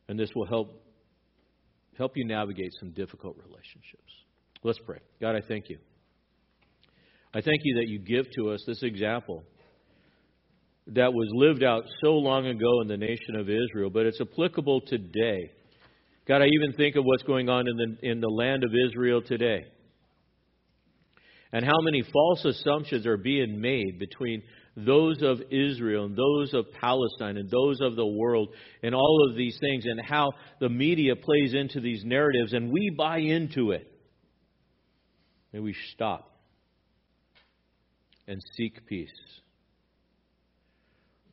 and 0.08 0.18
this 0.18 0.30
will 0.34 0.46
help 0.46 0.84
help 1.96 2.12
you 2.14 2.24
navigate 2.24 2.70
some 2.78 2.92
difficult 2.92 3.36
relationships. 3.36 4.12
Let's 4.62 4.78
pray. 4.86 4.98
God, 5.20 5.34
I 5.34 5.40
thank 5.40 5.68
you. 5.68 5.78
I 7.34 7.40
thank 7.40 7.62
you 7.64 7.74
that 7.80 7.88
you 7.88 7.98
give 7.98 8.30
to 8.36 8.50
us 8.50 8.62
this 8.68 8.84
example 8.84 9.42
that 10.86 11.12
was 11.12 11.28
lived 11.34 11.64
out 11.64 11.82
so 12.04 12.12
long 12.12 12.46
ago 12.46 12.80
in 12.82 12.88
the 12.88 12.96
nation 12.96 13.34
of 13.34 13.50
Israel, 13.50 13.90
but 13.90 14.06
it's 14.06 14.20
applicable 14.20 14.82
today. 14.82 15.50
God, 16.28 16.40
I 16.40 16.46
even 16.46 16.72
think 16.76 16.94
of 16.94 17.04
what's 17.04 17.24
going 17.24 17.48
on 17.48 17.66
in 17.66 17.76
the, 17.76 18.08
in 18.08 18.20
the 18.20 18.28
land 18.28 18.62
of 18.62 18.70
Israel 18.86 19.20
today. 19.20 19.66
And 21.52 21.64
how 21.64 21.80
many 21.80 22.02
false 22.02 22.44
assumptions 22.44 23.06
are 23.06 23.16
being 23.16 23.60
made 23.60 23.98
between 23.98 24.42
those 24.76 25.22
of 25.22 25.40
Israel 25.50 26.04
and 26.04 26.16
those 26.16 26.52
of 26.52 26.66
Palestine 26.78 27.36
and 27.36 27.50
those 27.50 27.80
of 27.80 27.96
the 27.96 28.06
world 28.06 28.50
and 28.82 28.94
all 28.94 29.26
of 29.28 29.36
these 29.36 29.56
things, 29.60 29.84
and 29.86 30.00
how 30.00 30.32
the 30.60 30.68
media 30.68 31.16
plays 31.16 31.54
into 31.54 31.80
these 31.80 32.04
narratives, 32.04 32.52
and 32.52 32.70
we 32.70 32.90
buy 32.96 33.18
into 33.18 33.70
it. 33.70 33.90
May 35.52 35.60
we 35.60 35.74
stop 35.94 36.30
and 38.26 38.40
seek 38.56 38.86
peace. 38.86 39.08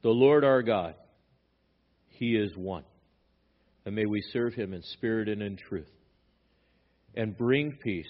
The 0.01 0.09
Lord 0.09 0.43
our 0.45 0.61
God, 0.61 0.95
He 2.07 2.35
is 2.37 2.55
one. 2.55 2.85
And 3.85 3.93
may 3.93 4.05
we 4.05 4.21
serve 4.31 4.53
Him 4.53 4.73
in 4.73 4.81
spirit 4.81 5.27
and 5.27 5.41
in 5.41 5.57
truth. 5.57 5.91
And 7.15 7.37
bring 7.37 7.73
peace 7.73 8.05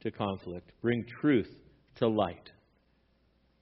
to 0.00 0.10
conflict, 0.10 0.72
bring 0.82 1.04
truth 1.20 1.50
to 1.96 2.08
light, 2.08 2.50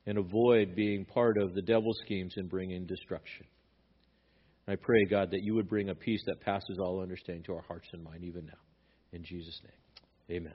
and 0.07 0.19
avoid 0.19 0.75
being 0.75 1.05
part 1.05 1.39
of 1.39 1.55
the 1.55 1.63
devil's 1.63 1.99
schemes 2.05 2.35
and 2.37 2.49
bringing 2.49 2.87
destruction. 2.87 3.47
I 4.67 4.77
pray, 4.77 5.05
God, 5.05 5.31
that 5.31 5.43
you 5.43 5.55
would 5.55 5.69
bring 5.69 5.91
a 5.91 5.95
peace 5.95 6.23
that 6.27 6.41
passes 6.41 6.79
all 6.79 7.01
understanding 7.01 7.45
to 7.45 7.55
our 7.55 7.63
hearts 7.63 7.89
and 7.93 8.03
mind 8.03 8.25
even 8.25 8.47
now. 8.47 8.53
In 9.13 9.23
Jesus' 9.23 9.61
name, 9.63 9.73
amen. 10.39 10.55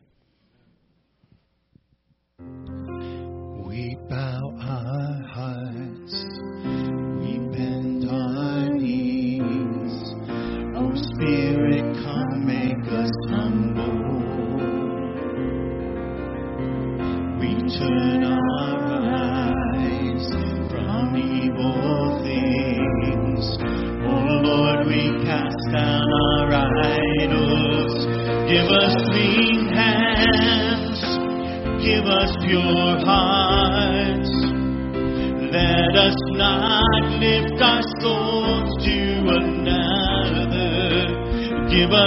We 3.68 3.96
bow 4.10 4.42
our 4.60 5.09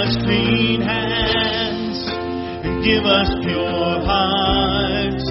us 0.03 0.15
clean 0.17 0.81
hands, 0.81 1.97
and 2.65 2.83
give 2.83 3.05
us 3.05 3.29
pure 3.41 4.03
hearts. 4.03 5.23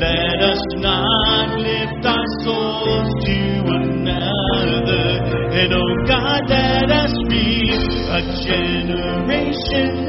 Let 0.00 0.40
us 0.40 0.62
not 0.76 1.58
lift 1.58 2.06
our 2.06 2.24
souls 2.42 3.12
to 3.26 3.40
another. 3.80 5.08
And 5.60 5.74
oh 5.74 5.94
God, 6.08 6.48
let 6.48 6.90
us 6.90 7.12
be 7.28 7.68
a 8.08 8.20
generation 8.48 9.99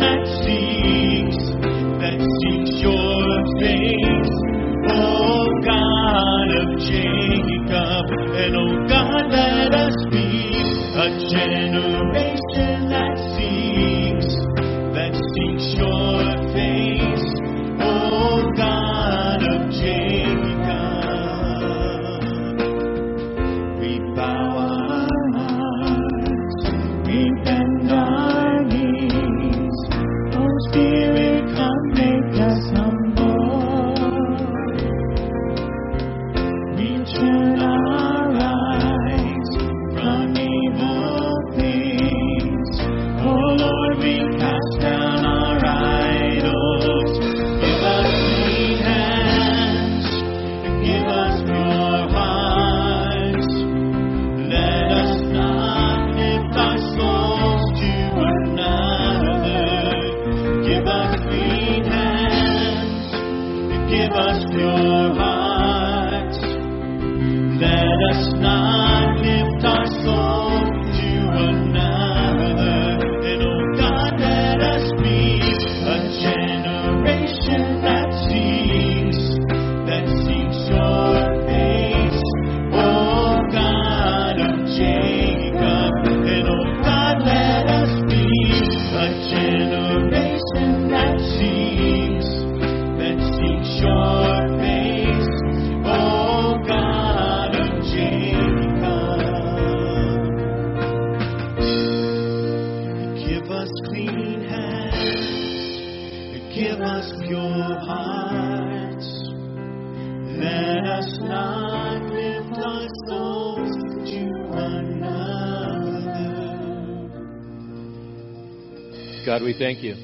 we 119.52 119.60
thank 119.60 119.84
you 119.84 119.96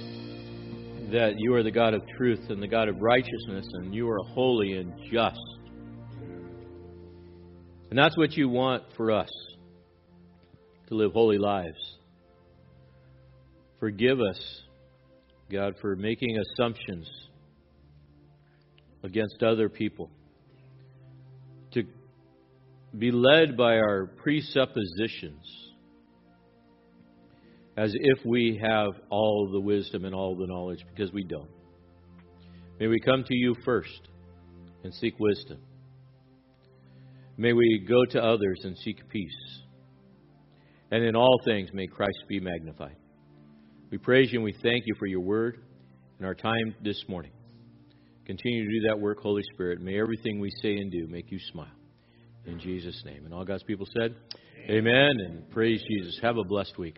that 1.10 1.36
you 1.38 1.54
are 1.54 1.64
the 1.64 1.72
God 1.72 1.94
of 1.94 2.02
truth 2.18 2.50
and 2.50 2.62
the 2.62 2.68
God 2.68 2.90
of 2.90 3.00
righteousness, 3.00 3.66
and 3.76 3.96
you 3.96 4.10
are 4.10 4.20
holy 4.34 4.74
and 4.74 4.94
just. 5.10 5.40
And 7.90 7.98
that's 7.98 8.18
what 8.18 8.36
you 8.36 8.50
want 8.50 8.84
for 8.98 9.10
us 9.10 9.30
to 10.90 10.96
live 10.96 11.14
holy 11.14 11.38
lives. 11.38 11.78
Forgive 13.80 14.20
us, 14.20 14.62
God, 15.50 15.76
for 15.80 15.96
making 15.96 16.38
assumptions 16.38 17.10
against 19.04 19.44
other 19.44 19.70
people, 19.70 20.10
to 21.72 21.84
be 22.98 23.12
led 23.12 23.56
by 23.56 23.78
our 23.78 24.08
presuppositions 24.08 25.67
as 27.78 27.94
if 27.94 28.26
we 28.26 28.60
have 28.62 28.90
all 29.10 29.50
the 29.52 29.60
wisdom 29.60 30.04
and 30.04 30.14
all 30.14 30.36
the 30.36 30.48
knowledge, 30.48 30.84
because 30.90 31.14
we 31.14 31.24
don't. 31.24 31.50
May 32.80 32.88
we 32.88 33.00
come 33.00 33.24
to 33.24 33.36
you 33.36 33.56
first 33.64 34.02
and 34.84 34.94
seek 34.96 35.14
wisdom. 35.20 35.60
May 37.38 37.54
we 37.54 37.86
go 37.88 38.04
to 38.06 38.24
others 38.24 38.62
and 38.64 38.76
seek 38.80 39.08
peace. 39.10 39.62
And 40.90 41.04
in 41.04 41.16
all 41.16 41.40
things, 41.46 41.70
may 41.72 41.86
Christ 41.86 42.18
be 42.28 42.40
magnified. 42.40 42.96
We 43.92 44.00
praise 44.00 44.32
you 44.32 44.40
and 44.40 44.46
we 44.46 44.56
thank 44.64 44.84
you 44.88 44.96
for 44.98 45.06
your 45.06 45.20
word 45.20 45.60
and 46.18 46.26
our 46.26 46.36
time 46.36 46.76
this 46.84 47.02
morning. 47.08 47.32
Continue 48.26 48.66
to 48.66 48.82
do 48.82 48.88
that 48.90 49.00
work, 49.00 49.20
Holy 49.20 49.44
Spirit. 49.54 49.82
May 49.82 50.00
everything 50.00 50.40
we 50.40 50.52
say 50.62 50.78
and 50.78 50.92
do 50.92 51.08
make 51.08 51.32
you 51.32 51.40
smile. 51.52 51.68
In 52.46 52.60
Jesus' 52.60 53.02
name. 53.06 53.26
And 53.26 53.34
all 53.34 53.46
God's 53.46 53.64
people 53.64 53.86
said, 54.00 54.16
Amen, 54.70 55.12
and 55.26 55.50
praise 55.52 55.82
Jesus. 55.88 56.20
Have 56.22 56.38
a 56.38 56.44
blessed 56.44 56.78
week. 56.78 56.98